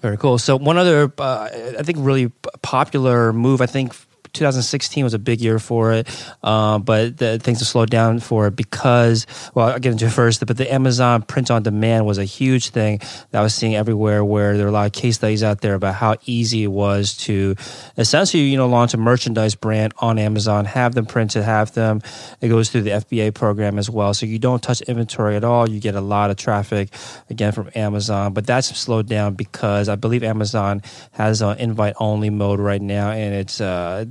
Very 0.00 0.16
cool. 0.16 0.38
So 0.38 0.56
one 0.56 0.76
other, 0.76 1.12
uh, 1.18 1.48
I 1.78 1.82
think, 1.82 1.98
really 2.00 2.28
popular 2.62 3.32
move, 3.32 3.60
I 3.60 3.66
think 3.66 3.94
2016 4.38 5.04
was 5.04 5.14
a 5.14 5.18
big 5.18 5.40
year 5.40 5.58
for 5.58 5.92
it, 5.92 6.08
uh, 6.42 6.78
but 6.78 7.16
the, 7.16 7.38
things 7.38 7.58
have 7.58 7.68
slowed 7.68 7.90
down 7.90 8.20
for 8.20 8.46
it 8.46 8.56
because, 8.56 9.26
well, 9.54 9.68
I'll 9.68 9.78
get 9.78 9.92
into 9.92 10.06
it 10.06 10.12
first, 10.12 10.44
but 10.46 10.56
the 10.56 10.72
Amazon 10.72 11.22
print 11.22 11.50
on 11.50 11.62
demand 11.62 12.06
was 12.06 12.18
a 12.18 12.24
huge 12.24 12.70
thing 12.70 12.98
that 13.30 13.40
I 13.40 13.42
was 13.42 13.54
seeing 13.54 13.74
everywhere 13.74 14.24
where 14.24 14.56
there 14.56 14.66
are 14.66 14.70
a 14.70 14.72
lot 14.72 14.86
of 14.86 14.92
case 14.92 15.16
studies 15.16 15.42
out 15.42 15.60
there 15.60 15.74
about 15.74 15.94
how 15.94 16.16
easy 16.24 16.64
it 16.64 16.68
was 16.68 17.16
to 17.18 17.56
essentially, 17.96 18.44
you 18.44 18.56
know, 18.56 18.68
launch 18.68 18.94
a 18.94 18.96
merchandise 18.96 19.54
brand 19.54 19.92
on 19.98 20.18
Amazon, 20.18 20.64
have 20.64 20.94
them 20.94 21.06
printed, 21.06 21.42
have 21.42 21.72
them, 21.74 22.00
it 22.40 22.48
goes 22.48 22.70
through 22.70 22.82
the 22.82 22.90
FBA 22.90 23.34
program 23.34 23.78
as 23.78 23.90
well. 23.90 24.14
So 24.14 24.26
you 24.26 24.38
don't 24.38 24.62
touch 24.62 24.80
inventory 24.82 25.36
at 25.36 25.44
all. 25.44 25.68
You 25.68 25.80
get 25.80 25.94
a 25.94 26.00
lot 26.00 26.30
of 26.30 26.36
traffic, 26.36 26.90
again, 27.28 27.52
from 27.52 27.70
Amazon, 27.74 28.32
but 28.32 28.46
that's 28.46 28.68
slowed 28.78 29.08
down 29.08 29.34
because 29.34 29.88
I 29.88 29.96
believe 29.96 30.22
Amazon 30.22 30.82
has 31.12 31.42
an 31.42 31.58
invite 31.58 31.94
only 31.98 32.30
mode 32.30 32.60
right 32.60 32.80
now 32.80 33.10
and 33.10 33.34
it's, 33.34 33.60
uh, 33.60 34.04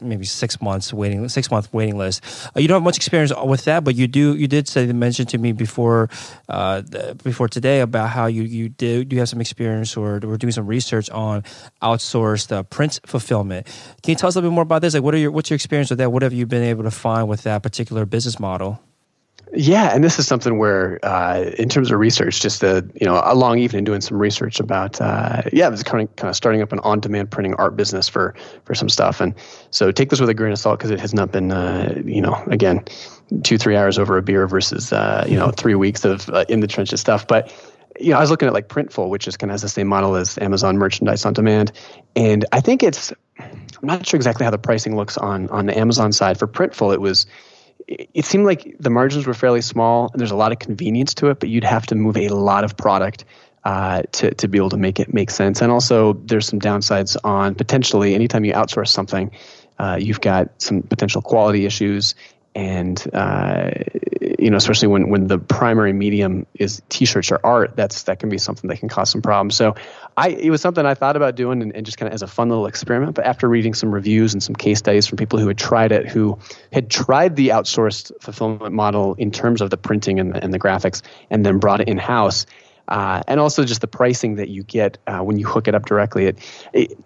maybe 0.00 0.24
six 0.24 0.60
months 0.60 0.92
waiting 0.92 1.28
six 1.28 1.50
month 1.50 1.72
waiting 1.72 1.96
list. 1.96 2.22
Uh, 2.56 2.60
you 2.60 2.68
don't 2.68 2.76
have 2.76 2.82
much 2.82 2.96
experience 2.96 3.32
with 3.44 3.64
that, 3.64 3.84
but 3.84 3.94
you 3.94 4.06
do 4.06 4.34
you 4.36 4.46
did 4.46 4.68
say 4.68 4.86
mention 4.92 5.26
to 5.26 5.38
me 5.38 5.52
before 5.52 6.08
uh, 6.48 6.82
before 7.22 7.48
today 7.48 7.80
about 7.80 8.10
how 8.10 8.26
you 8.26 8.42
you 8.42 8.68
do 8.68 9.06
you 9.10 9.18
have 9.18 9.28
some 9.28 9.40
experience 9.40 9.96
or 9.96 10.20
we're 10.22 10.36
doing 10.36 10.52
some 10.52 10.66
research 10.66 11.10
on 11.10 11.42
outsourced 11.82 12.52
uh, 12.52 12.62
print 12.64 13.00
fulfillment. 13.06 13.66
Can 14.02 14.12
you 14.12 14.16
tell 14.16 14.28
us 14.28 14.34
a 14.34 14.38
little 14.38 14.50
bit 14.50 14.54
more 14.54 14.62
about 14.62 14.82
this? 14.82 14.94
Like, 14.94 15.02
what 15.02 15.14
are 15.14 15.18
your 15.18 15.30
what's 15.30 15.50
your 15.50 15.56
experience 15.56 15.90
with 15.90 15.98
that? 15.98 16.10
What 16.10 16.22
have 16.22 16.32
you 16.32 16.46
been 16.46 16.62
able 16.62 16.84
to 16.84 16.90
find 16.90 17.28
with 17.28 17.42
that 17.42 17.62
particular 17.62 18.04
business 18.06 18.38
model? 18.38 18.80
Yeah, 19.56 19.94
and 19.94 20.02
this 20.02 20.18
is 20.18 20.26
something 20.26 20.58
where, 20.58 20.98
uh, 21.04 21.50
in 21.58 21.68
terms 21.68 21.90
of 21.90 21.98
research, 21.98 22.40
just 22.40 22.62
a 22.62 22.84
you 23.00 23.06
know 23.06 23.22
a 23.24 23.34
long 23.34 23.58
evening 23.58 23.84
doing 23.84 24.00
some 24.00 24.18
research 24.18 24.58
about, 24.58 25.00
uh, 25.00 25.42
yeah, 25.52 25.68
was 25.68 25.82
kind 25.82 26.08
of 26.08 26.16
kind 26.16 26.28
of 26.28 26.36
starting 26.36 26.60
up 26.60 26.72
an 26.72 26.80
on-demand 26.80 27.30
printing 27.30 27.54
art 27.54 27.76
business 27.76 28.08
for 28.08 28.34
for 28.64 28.74
some 28.74 28.88
stuff, 28.88 29.20
and 29.20 29.34
so 29.70 29.92
take 29.92 30.10
this 30.10 30.20
with 30.20 30.28
a 30.28 30.34
grain 30.34 30.52
of 30.52 30.58
salt 30.58 30.78
because 30.78 30.90
it 30.90 30.98
has 30.98 31.14
not 31.14 31.30
been, 31.30 31.52
uh, 31.52 32.00
you 32.04 32.20
know, 32.20 32.34
again, 32.48 32.84
two 33.44 33.56
three 33.56 33.76
hours 33.76 33.98
over 33.98 34.16
a 34.16 34.22
beer 34.22 34.46
versus 34.48 34.92
uh, 34.92 35.24
you 35.28 35.36
know 35.36 35.50
three 35.50 35.76
weeks 35.76 36.04
of 36.04 36.28
uh, 36.30 36.44
in 36.48 36.60
the 36.60 36.66
trenches 36.66 37.00
stuff, 37.00 37.26
but. 37.26 37.52
You 38.00 38.10
know, 38.10 38.16
I 38.16 38.20
was 38.22 38.30
looking 38.30 38.48
at 38.48 38.54
like 38.54 38.66
Printful, 38.66 39.08
which 39.08 39.28
is 39.28 39.36
kind 39.36 39.52
of 39.52 39.54
has 39.54 39.62
the 39.62 39.68
same 39.68 39.86
model 39.86 40.16
as 40.16 40.36
Amazon 40.38 40.78
Merchandise 40.78 41.24
on 41.24 41.32
Demand, 41.32 41.70
and 42.16 42.44
I 42.50 42.60
think 42.60 42.82
it's 42.82 43.12
I'm 43.38 43.56
not 43.82 44.04
sure 44.04 44.18
exactly 44.18 44.42
how 44.42 44.50
the 44.50 44.58
pricing 44.58 44.96
looks 44.96 45.16
on 45.16 45.48
on 45.50 45.66
the 45.66 45.78
Amazon 45.78 46.10
side. 46.10 46.36
For 46.36 46.48
Printful, 46.48 46.92
it 46.92 47.00
was 47.00 47.24
it 47.86 48.24
seemed 48.24 48.44
like 48.46 48.76
the 48.78 48.90
margins 48.90 49.26
were 49.26 49.34
fairly 49.34 49.60
small 49.60 50.08
and 50.12 50.20
there's 50.20 50.30
a 50.30 50.36
lot 50.36 50.52
of 50.52 50.58
convenience 50.58 51.14
to 51.14 51.28
it, 51.28 51.40
but 51.40 51.48
you'd 51.48 51.64
have 51.64 51.86
to 51.86 51.94
move 51.94 52.16
a 52.16 52.28
lot 52.28 52.64
of 52.64 52.76
product 52.76 53.24
uh, 53.64 54.02
to, 54.12 54.34
to 54.34 54.48
be 54.48 54.58
able 54.58 54.70
to 54.70 54.76
make 54.76 55.00
it 55.00 55.12
make 55.12 55.30
sense. 55.30 55.62
And 55.62 55.72
also, 55.72 56.14
there's 56.14 56.46
some 56.46 56.60
downsides 56.60 57.16
on 57.24 57.54
potentially 57.54 58.14
anytime 58.14 58.44
you 58.44 58.52
outsource 58.52 58.88
something, 58.88 59.30
uh, 59.78 59.98
you've 60.00 60.20
got 60.20 60.50
some 60.62 60.82
potential 60.82 61.22
quality 61.22 61.66
issues 61.66 62.14
and 62.54 63.04
uh, 63.12 63.70
you 64.38 64.50
know, 64.50 64.56
especially 64.56 64.88
when 64.88 65.08
when 65.08 65.26
the 65.26 65.38
primary 65.38 65.92
medium 65.92 66.46
is 66.54 66.82
T-shirts 66.88 67.32
or 67.32 67.40
art, 67.42 67.76
that's 67.76 68.04
that 68.04 68.20
can 68.20 68.28
be 68.28 68.38
something 68.38 68.68
that 68.68 68.78
can 68.78 68.88
cause 68.88 69.10
some 69.10 69.22
problems. 69.22 69.56
So, 69.56 69.74
I 70.16 70.28
it 70.28 70.50
was 70.50 70.60
something 70.60 70.86
I 70.86 70.94
thought 70.94 71.16
about 71.16 71.34
doing 71.34 71.62
and, 71.62 71.74
and 71.74 71.84
just 71.84 71.98
kind 71.98 72.06
of 72.06 72.14
as 72.14 72.22
a 72.22 72.26
fun 72.26 72.48
little 72.48 72.66
experiment. 72.66 73.14
But 73.16 73.26
after 73.26 73.48
reading 73.48 73.74
some 73.74 73.92
reviews 73.92 74.34
and 74.34 74.42
some 74.42 74.54
case 74.54 74.78
studies 74.78 75.06
from 75.06 75.16
people 75.16 75.38
who 75.38 75.48
had 75.48 75.58
tried 75.58 75.92
it, 75.92 76.06
who 76.06 76.38
had 76.72 76.90
tried 76.90 77.36
the 77.36 77.48
outsourced 77.48 78.12
fulfillment 78.20 78.74
model 78.74 79.14
in 79.14 79.30
terms 79.30 79.60
of 79.60 79.70
the 79.70 79.76
printing 79.76 80.20
and 80.20 80.34
the, 80.34 80.42
and 80.42 80.52
the 80.52 80.58
graphics, 80.58 81.02
and 81.30 81.44
then 81.44 81.58
brought 81.58 81.80
it 81.80 81.88
in 81.88 81.98
house, 81.98 82.46
uh, 82.88 83.22
and 83.26 83.40
also 83.40 83.64
just 83.64 83.80
the 83.80 83.86
pricing 83.86 84.36
that 84.36 84.48
you 84.48 84.62
get 84.62 84.98
uh, 85.06 85.20
when 85.20 85.38
you 85.38 85.46
hook 85.46 85.68
it 85.68 85.74
up 85.74 85.86
directly. 85.86 86.26
It, 86.26 86.38
it, 86.72 86.98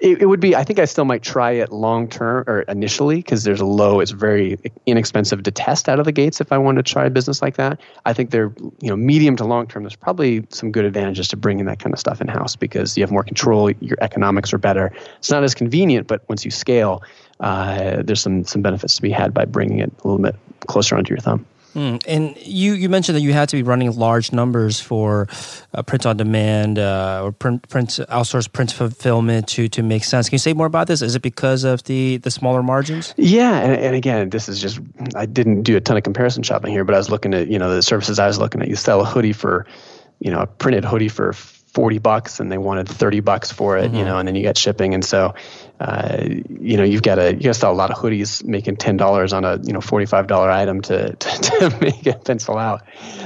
it, 0.00 0.26
would 0.26 0.40
be. 0.40 0.56
I 0.56 0.64
think 0.64 0.78
I 0.78 0.84
still 0.84 1.04
might 1.04 1.22
try 1.22 1.52
it 1.52 1.72
long 1.72 2.08
term 2.08 2.44
or 2.46 2.62
initially 2.62 3.16
because 3.16 3.44
there's 3.44 3.60
a 3.60 3.66
low. 3.66 4.00
It's 4.00 4.10
very 4.10 4.58
inexpensive 4.86 5.42
to 5.44 5.50
test 5.50 5.88
out 5.88 5.98
of 5.98 6.04
the 6.04 6.12
gates 6.12 6.40
if 6.40 6.52
I 6.52 6.58
want 6.58 6.76
to 6.76 6.82
try 6.82 7.06
a 7.06 7.10
business 7.10 7.40
like 7.40 7.56
that. 7.56 7.80
I 8.04 8.12
think 8.12 8.30
they're 8.30 8.52
you 8.80 8.88
know 8.88 8.96
medium 8.96 9.36
to 9.36 9.44
long 9.44 9.66
term. 9.66 9.84
There's 9.84 9.96
probably 9.96 10.46
some 10.50 10.72
good 10.72 10.84
advantages 10.84 11.28
to 11.28 11.36
bringing 11.36 11.66
that 11.66 11.78
kind 11.78 11.92
of 11.92 12.00
stuff 12.00 12.20
in 12.20 12.28
house 12.28 12.56
because 12.56 12.96
you 12.96 13.02
have 13.02 13.12
more 13.12 13.24
control. 13.24 13.70
Your 13.70 13.98
economics 14.00 14.52
are 14.52 14.58
better. 14.58 14.92
It's 15.18 15.30
not 15.30 15.44
as 15.44 15.54
convenient, 15.54 16.08
but 16.08 16.28
once 16.28 16.44
you 16.44 16.50
scale, 16.50 17.02
uh, 17.40 18.02
there's 18.02 18.20
some 18.20 18.44
some 18.44 18.62
benefits 18.62 18.96
to 18.96 19.02
be 19.02 19.10
had 19.10 19.32
by 19.32 19.44
bringing 19.44 19.78
it 19.78 19.92
a 20.02 20.08
little 20.08 20.22
bit 20.22 20.36
closer 20.66 20.96
onto 20.96 21.10
your 21.10 21.20
thumb. 21.20 21.46
Mm. 21.74 22.02
And 22.06 22.36
you, 22.36 22.74
you 22.74 22.88
mentioned 22.88 23.16
that 23.16 23.22
you 23.22 23.32
had 23.32 23.48
to 23.50 23.56
be 23.56 23.62
running 23.62 23.94
large 23.96 24.32
numbers 24.32 24.80
for 24.80 25.28
uh, 25.74 25.82
print 25.82 26.06
on 26.06 26.16
demand 26.16 26.78
uh, 26.78 27.22
or 27.22 27.32
print, 27.32 27.68
print 27.68 27.90
outsourced 28.08 28.52
print 28.52 28.72
fulfillment 28.72 29.48
to, 29.48 29.68
to 29.68 29.82
make 29.82 30.04
sense. 30.04 30.28
Can 30.28 30.34
you 30.34 30.38
say 30.38 30.52
more 30.52 30.66
about 30.66 30.86
this? 30.86 31.02
Is 31.02 31.14
it 31.14 31.22
because 31.22 31.64
of 31.64 31.82
the, 31.84 32.18
the 32.18 32.30
smaller 32.30 32.62
margins? 32.62 33.14
Yeah, 33.16 33.58
and, 33.58 33.72
and 33.72 33.96
again, 33.96 34.30
this 34.30 34.48
is 34.48 34.60
just 34.60 34.80
I 35.14 35.26
didn't 35.26 35.62
do 35.62 35.76
a 35.76 35.80
ton 35.80 35.96
of 35.96 36.02
comparison 36.02 36.42
shopping 36.42 36.72
here, 36.72 36.84
but 36.84 36.94
I 36.94 36.98
was 36.98 37.10
looking 37.10 37.34
at 37.34 37.48
you 37.48 37.58
know 37.58 37.74
the 37.74 37.82
services 37.82 38.18
I 38.18 38.26
was 38.26 38.38
looking 38.38 38.62
at. 38.62 38.68
You 38.68 38.76
sell 38.76 39.00
a 39.00 39.04
hoodie 39.04 39.32
for 39.32 39.66
you 40.20 40.30
know 40.30 40.40
a 40.40 40.46
printed 40.46 40.84
hoodie 40.84 41.08
for 41.08 41.34
40 41.74 41.98
bucks 41.98 42.38
and 42.38 42.50
they 42.50 42.58
wanted 42.58 42.88
30 42.88 43.20
bucks 43.20 43.50
for 43.50 43.76
it, 43.76 43.88
mm-hmm. 43.88 43.96
you 43.96 44.04
know, 44.04 44.18
and 44.18 44.28
then 44.28 44.36
you 44.36 44.42
get 44.42 44.56
shipping. 44.56 44.94
And 44.94 45.04
so, 45.04 45.34
uh, 45.80 46.24
you 46.60 46.76
know, 46.76 46.84
you've 46.84 47.02
got 47.02 47.16
to, 47.16 47.34
you 47.34 47.40
got 47.40 47.48
to 47.50 47.54
sell 47.54 47.72
a 47.72 47.74
lot 47.74 47.90
of 47.90 47.96
hoodies 47.96 48.44
making 48.44 48.76
$10 48.76 49.32
on 49.32 49.44
a, 49.44 49.58
you 49.62 49.72
know, 49.72 49.80
$45 49.80 50.50
item 50.50 50.80
to, 50.82 51.14
to, 51.16 51.28
to 51.42 51.78
make 51.80 52.06
it 52.06 52.24
pencil 52.24 52.56
out. 52.56 52.82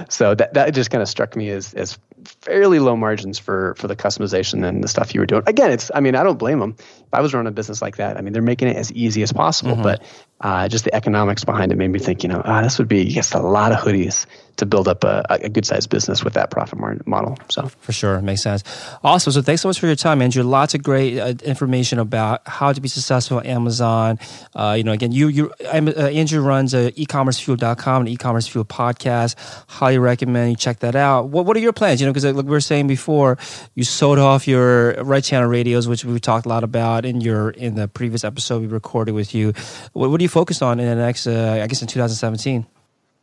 So 0.09 0.35
that, 0.35 0.55
that 0.55 0.75
just 0.75 0.91
kind 0.91 1.03
of 1.03 1.09
struck 1.09 1.37
me 1.37 1.51
as, 1.51 1.75
as 1.75 1.99
fairly 2.25 2.79
low 2.79 2.97
margins 2.97 3.39
for, 3.39 3.75
for 3.77 3.87
the 3.87 3.97
customization 3.97 4.67
and 4.67 4.83
the 4.83 4.89
stuff 4.89 5.15
you 5.15 5.21
were 5.21 5.27
doing. 5.27 5.43
Again, 5.47 5.71
it's, 5.71 5.91
I 5.95 6.01
mean, 6.01 6.15
I 6.15 6.23
don't 6.23 6.39
blame 6.39 6.59
them. 6.59 6.77
If 6.79 7.13
I 7.13 7.21
was 7.21 7.35
running 7.35 7.49
a 7.49 7.53
business 7.53 7.83
like 7.83 7.97
that, 7.97 8.17
I 8.17 8.23
mean, 8.23 8.33
they're 8.33 8.43
making 8.43 8.69
it 8.69 8.77
as 8.77 8.91
easy 8.93 9.23
as 9.23 9.33
possible, 9.33 9.73
mm-hmm. 9.73 9.83
but 9.83 10.03
uh, 10.41 10.69
just 10.69 10.85
the 10.85 10.95
economics 10.95 11.45
behind 11.45 11.73
it 11.73 11.77
made 11.77 11.89
me 11.89 11.99
think, 11.99 12.23
you 12.23 12.29
know, 12.29 12.43
ah, 12.45 12.63
this 12.63 12.79
would 12.79 12.89
be 12.89 13.03
yes 13.03 13.35
a 13.35 13.41
lot 13.41 13.73
of 13.73 13.79
hoodies 13.79 14.27
to 14.59 14.67
build 14.67 14.89
up 14.89 15.05
a, 15.05 15.25
a 15.31 15.49
good 15.49 15.65
sized 15.65 15.89
business 15.89 16.23
with 16.23 16.35
that 16.35 16.51
profit 16.51 16.79
model. 17.07 17.39
So 17.49 17.69
for 17.81 17.93
sure, 17.93 18.21
makes 18.21 18.43
sense. 18.43 18.63
Awesome. 19.03 19.33
So 19.33 19.41
thanks 19.41 19.63
so 19.63 19.69
much 19.69 19.81
for 19.81 19.87
your 19.87 19.97
time, 19.97 20.21
Andrew. 20.21 20.43
Lots 20.43 20.75
of 20.75 20.83
great 20.83 21.19
uh, 21.19 21.35
information 21.45 21.99
about 21.99 22.43
how 22.47 22.73
to 22.73 22.81
be 22.81 22.89
successful 22.89 23.39
on 23.39 23.47
Amazon. 23.47 24.19
Uh, 24.55 24.75
you 24.77 24.85
know, 24.85 24.93
again, 24.93 25.13
you 25.13 25.29
you 25.29 25.53
uh, 25.65 25.77
Andrew 25.77 26.43
runs 26.43 26.75
uh, 26.75 26.91
ecommercefuel.com 26.97 28.03
and 28.03 28.09
e-commerce 28.09 28.47
fuel 28.47 28.65
podcast. 28.65 29.37
Highly 29.69 29.99
recommend 29.99 30.51
you 30.51 30.57
check 30.57 30.81
that 30.81 30.97
out. 30.97 31.29
What 31.29 31.47
what 31.47 31.57
are 31.57 31.61
your 31.61 31.73
plans? 31.73 32.01
You 32.01 32.07
know, 32.07 32.13
because 32.13 32.25
like 32.25 32.45
we 32.45 32.51
were 32.51 32.61
saying 32.61 32.89
before, 32.89 33.39
you 33.75 33.85
sold 33.85 34.19
off 34.19 34.49
your 34.49 34.95
right 35.05 35.23
channel 35.23 35.49
radios, 35.49 35.87
which 35.87 36.05
we 36.05 36.19
talked 36.19 36.47
a 36.47 36.49
lot 36.49 36.65
about 36.65 37.05
in 37.05 37.21
your 37.21 37.51
in 37.51 37.77
the 37.77 37.87
previous 37.87 38.25
episode 38.25 38.61
we 38.61 38.67
recorded 38.67 39.13
with 39.13 39.35
you. 39.35 39.53
What, 39.93 40.11
what 40.11 40.21
are 40.21 40.23
you 40.23 40.28
focused 40.29 40.63
on 40.63 40.81
in 40.81 40.87
the 40.87 40.95
next? 40.95 41.27
Uh, 41.27 41.61
I 41.63 41.67
guess 41.67 41.83
in 41.83 41.89
2017. 41.89 42.67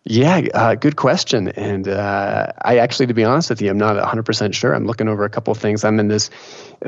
Yeah, 0.07 0.41
uh, 0.53 0.75
good 0.75 0.97
question. 0.97 1.47
And 1.49 1.87
uh, 1.87 2.51
I 2.61 2.77
actually, 2.77 3.07
to 3.07 3.15
be 3.15 3.23
honest 3.23 3.49
with 3.49 3.59
you, 3.59 3.71
I'm 3.71 3.79
not 3.79 3.95
100% 3.95 4.53
sure. 4.53 4.75
I'm 4.75 4.85
looking 4.85 5.07
over 5.07 5.25
a 5.25 5.29
couple 5.31 5.51
of 5.51 5.57
things. 5.57 5.83
I'm 5.83 5.99
in 5.99 6.09
this 6.09 6.29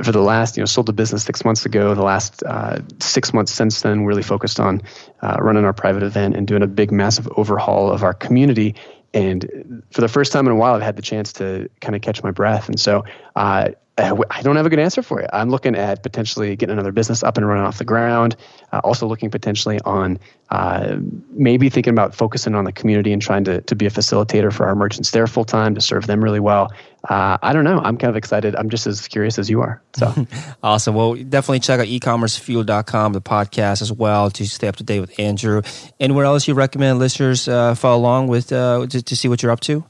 for 0.03 0.11
the 0.11 0.21
last, 0.21 0.55
you 0.55 0.61
know, 0.61 0.67
sold 0.67 0.85
the 0.85 0.93
business 0.93 1.23
six 1.23 1.43
months 1.43 1.65
ago. 1.65 1.95
The 1.95 2.03
last 2.03 2.43
uh, 2.43 2.79
six 2.99 3.33
months 3.33 3.51
since 3.51 3.81
then, 3.81 4.05
really 4.05 4.21
focused 4.21 4.59
on 4.59 4.83
uh, 5.23 5.37
running 5.41 5.65
our 5.65 5.73
private 5.73 6.03
event 6.03 6.35
and 6.35 6.45
doing 6.45 6.61
a 6.61 6.67
big, 6.67 6.91
massive 6.91 7.27
overhaul 7.35 7.91
of 7.91 8.03
our 8.03 8.13
community. 8.13 8.75
And 9.15 9.83
for 9.89 10.01
the 10.01 10.07
first 10.07 10.31
time 10.31 10.45
in 10.45 10.51
a 10.51 10.55
while, 10.55 10.75
I've 10.75 10.83
had 10.83 10.95
the 10.95 11.01
chance 11.01 11.33
to 11.33 11.71
kind 11.81 11.95
of 11.95 12.03
catch 12.03 12.21
my 12.21 12.29
breath. 12.29 12.69
And 12.69 12.79
so 12.79 13.03
uh, 13.35 13.69
I 13.97 14.41
don't 14.43 14.55
have 14.57 14.65
a 14.65 14.69
good 14.69 14.79
answer 14.79 15.01
for 15.01 15.21
you. 15.21 15.27
I'm 15.33 15.49
looking 15.49 15.75
at 15.75 16.03
potentially 16.03 16.55
getting 16.55 16.73
another 16.73 16.91
business 16.91 17.23
up 17.23 17.35
and 17.37 17.47
running 17.47 17.63
off 17.63 17.79
the 17.79 17.85
ground. 17.85 18.35
Uh, 18.71 18.79
also 18.83 19.07
looking 19.07 19.31
potentially 19.31 19.79
on 19.85 20.19
uh, 20.49 20.97
maybe 21.31 21.69
thinking 21.69 21.93
about 21.93 22.13
focusing 22.13 22.53
on 22.53 22.63
the 22.63 22.71
community 22.71 23.11
and 23.11 23.21
trying 23.21 23.43
to, 23.45 23.61
to 23.61 23.75
be 23.75 23.87
a 23.87 23.89
facilitator 23.89 24.53
for 24.53 24.67
our 24.67 24.75
merchants 24.75 25.11
there 25.11 25.25
full 25.25 25.45
time 25.45 25.73
to 25.73 25.81
serve 25.81 26.05
them 26.05 26.23
really 26.23 26.39
well. 26.39 26.71
Uh, 27.09 27.37
I 27.41 27.53
don't 27.53 27.63
know. 27.63 27.79
I'm 27.79 27.97
kind 27.97 28.09
of 28.09 28.15
excited. 28.15 28.55
I'm 28.55 28.69
just 28.69 28.85
as 28.85 29.07
curious 29.07 29.39
as 29.39 29.49
you 29.49 29.61
are. 29.61 29.81
So 29.95 30.13
awesome. 30.63 30.93
Well, 30.93 31.15
definitely 31.15 31.61
check 31.61 31.79
out 31.79 31.87
ecommercefuel.com, 31.87 33.13
the 33.13 33.21
podcast 33.21 33.81
as 33.81 33.91
well, 33.91 34.29
to 34.31 34.45
stay 34.45 34.67
up 34.67 34.75
to 34.75 34.83
date 34.83 34.99
with 34.99 35.19
Andrew. 35.19 35.63
Anywhere 35.99 36.25
else 36.25 36.47
you 36.47 36.53
recommend 36.53 36.99
listeners 36.99 37.47
uh, 37.47 37.73
follow 37.73 37.97
along 37.97 38.27
with 38.27 38.51
uh, 38.51 38.85
to, 38.87 39.01
to 39.01 39.15
see 39.15 39.27
what 39.27 39.41
you're 39.41 39.51
up 39.51 39.61
to? 39.61 39.83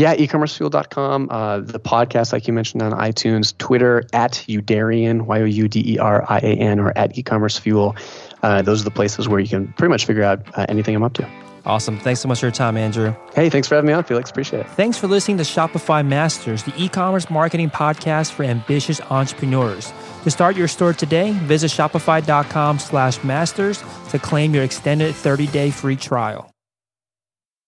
Yeah, 0.00 0.16
ecommercefuel.com, 0.16 1.28
uh, 1.30 1.60
the 1.60 1.78
podcast, 1.78 2.32
like 2.32 2.46
you 2.46 2.54
mentioned 2.54 2.80
on 2.80 2.92
iTunes, 2.92 3.54
Twitter 3.58 4.06
at 4.14 4.32
Youderian, 4.48 5.26
Y 5.26 5.40
O 5.42 5.44
U 5.44 5.68
D 5.68 5.92
E 5.92 5.98
R 5.98 6.24
I 6.26 6.38
A 6.38 6.54
N, 6.54 6.80
or 6.80 6.96
at 6.96 7.14
ecommercefuel. 7.16 8.00
Uh, 8.42 8.62
those 8.62 8.80
are 8.80 8.84
the 8.84 8.90
places 8.90 9.28
where 9.28 9.40
you 9.40 9.48
can 9.48 9.74
pretty 9.74 9.90
much 9.90 10.06
figure 10.06 10.22
out 10.22 10.40
uh, 10.56 10.64
anything 10.70 10.96
I'm 10.96 11.02
up 11.02 11.12
to. 11.14 11.30
Awesome. 11.66 11.98
Thanks 11.98 12.20
so 12.20 12.28
much 12.28 12.40
for 12.40 12.46
your 12.46 12.52
time, 12.52 12.78
Andrew. 12.78 13.14
Hey, 13.34 13.50
thanks 13.50 13.68
for 13.68 13.74
having 13.74 13.88
me 13.88 13.92
on, 13.92 14.04
Felix. 14.04 14.30
Appreciate 14.30 14.60
it. 14.60 14.68
Thanks 14.68 14.96
for 14.96 15.06
listening 15.06 15.36
to 15.36 15.42
Shopify 15.42 16.06
Masters, 16.06 16.62
the 16.62 16.72
e 16.82 16.88
commerce 16.88 17.28
marketing 17.28 17.68
podcast 17.68 18.32
for 18.32 18.44
ambitious 18.44 19.02
entrepreneurs. 19.10 19.92
To 20.24 20.30
start 20.30 20.56
your 20.56 20.68
store 20.68 20.94
today, 20.94 21.32
visit 21.32 21.70
shopify.com 21.70 22.78
slash 22.78 23.22
masters 23.22 23.84
to 24.08 24.18
claim 24.18 24.54
your 24.54 24.64
extended 24.64 25.14
30 25.14 25.46
day 25.48 25.70
free 25.70 25.96
trial. 25.96 26.49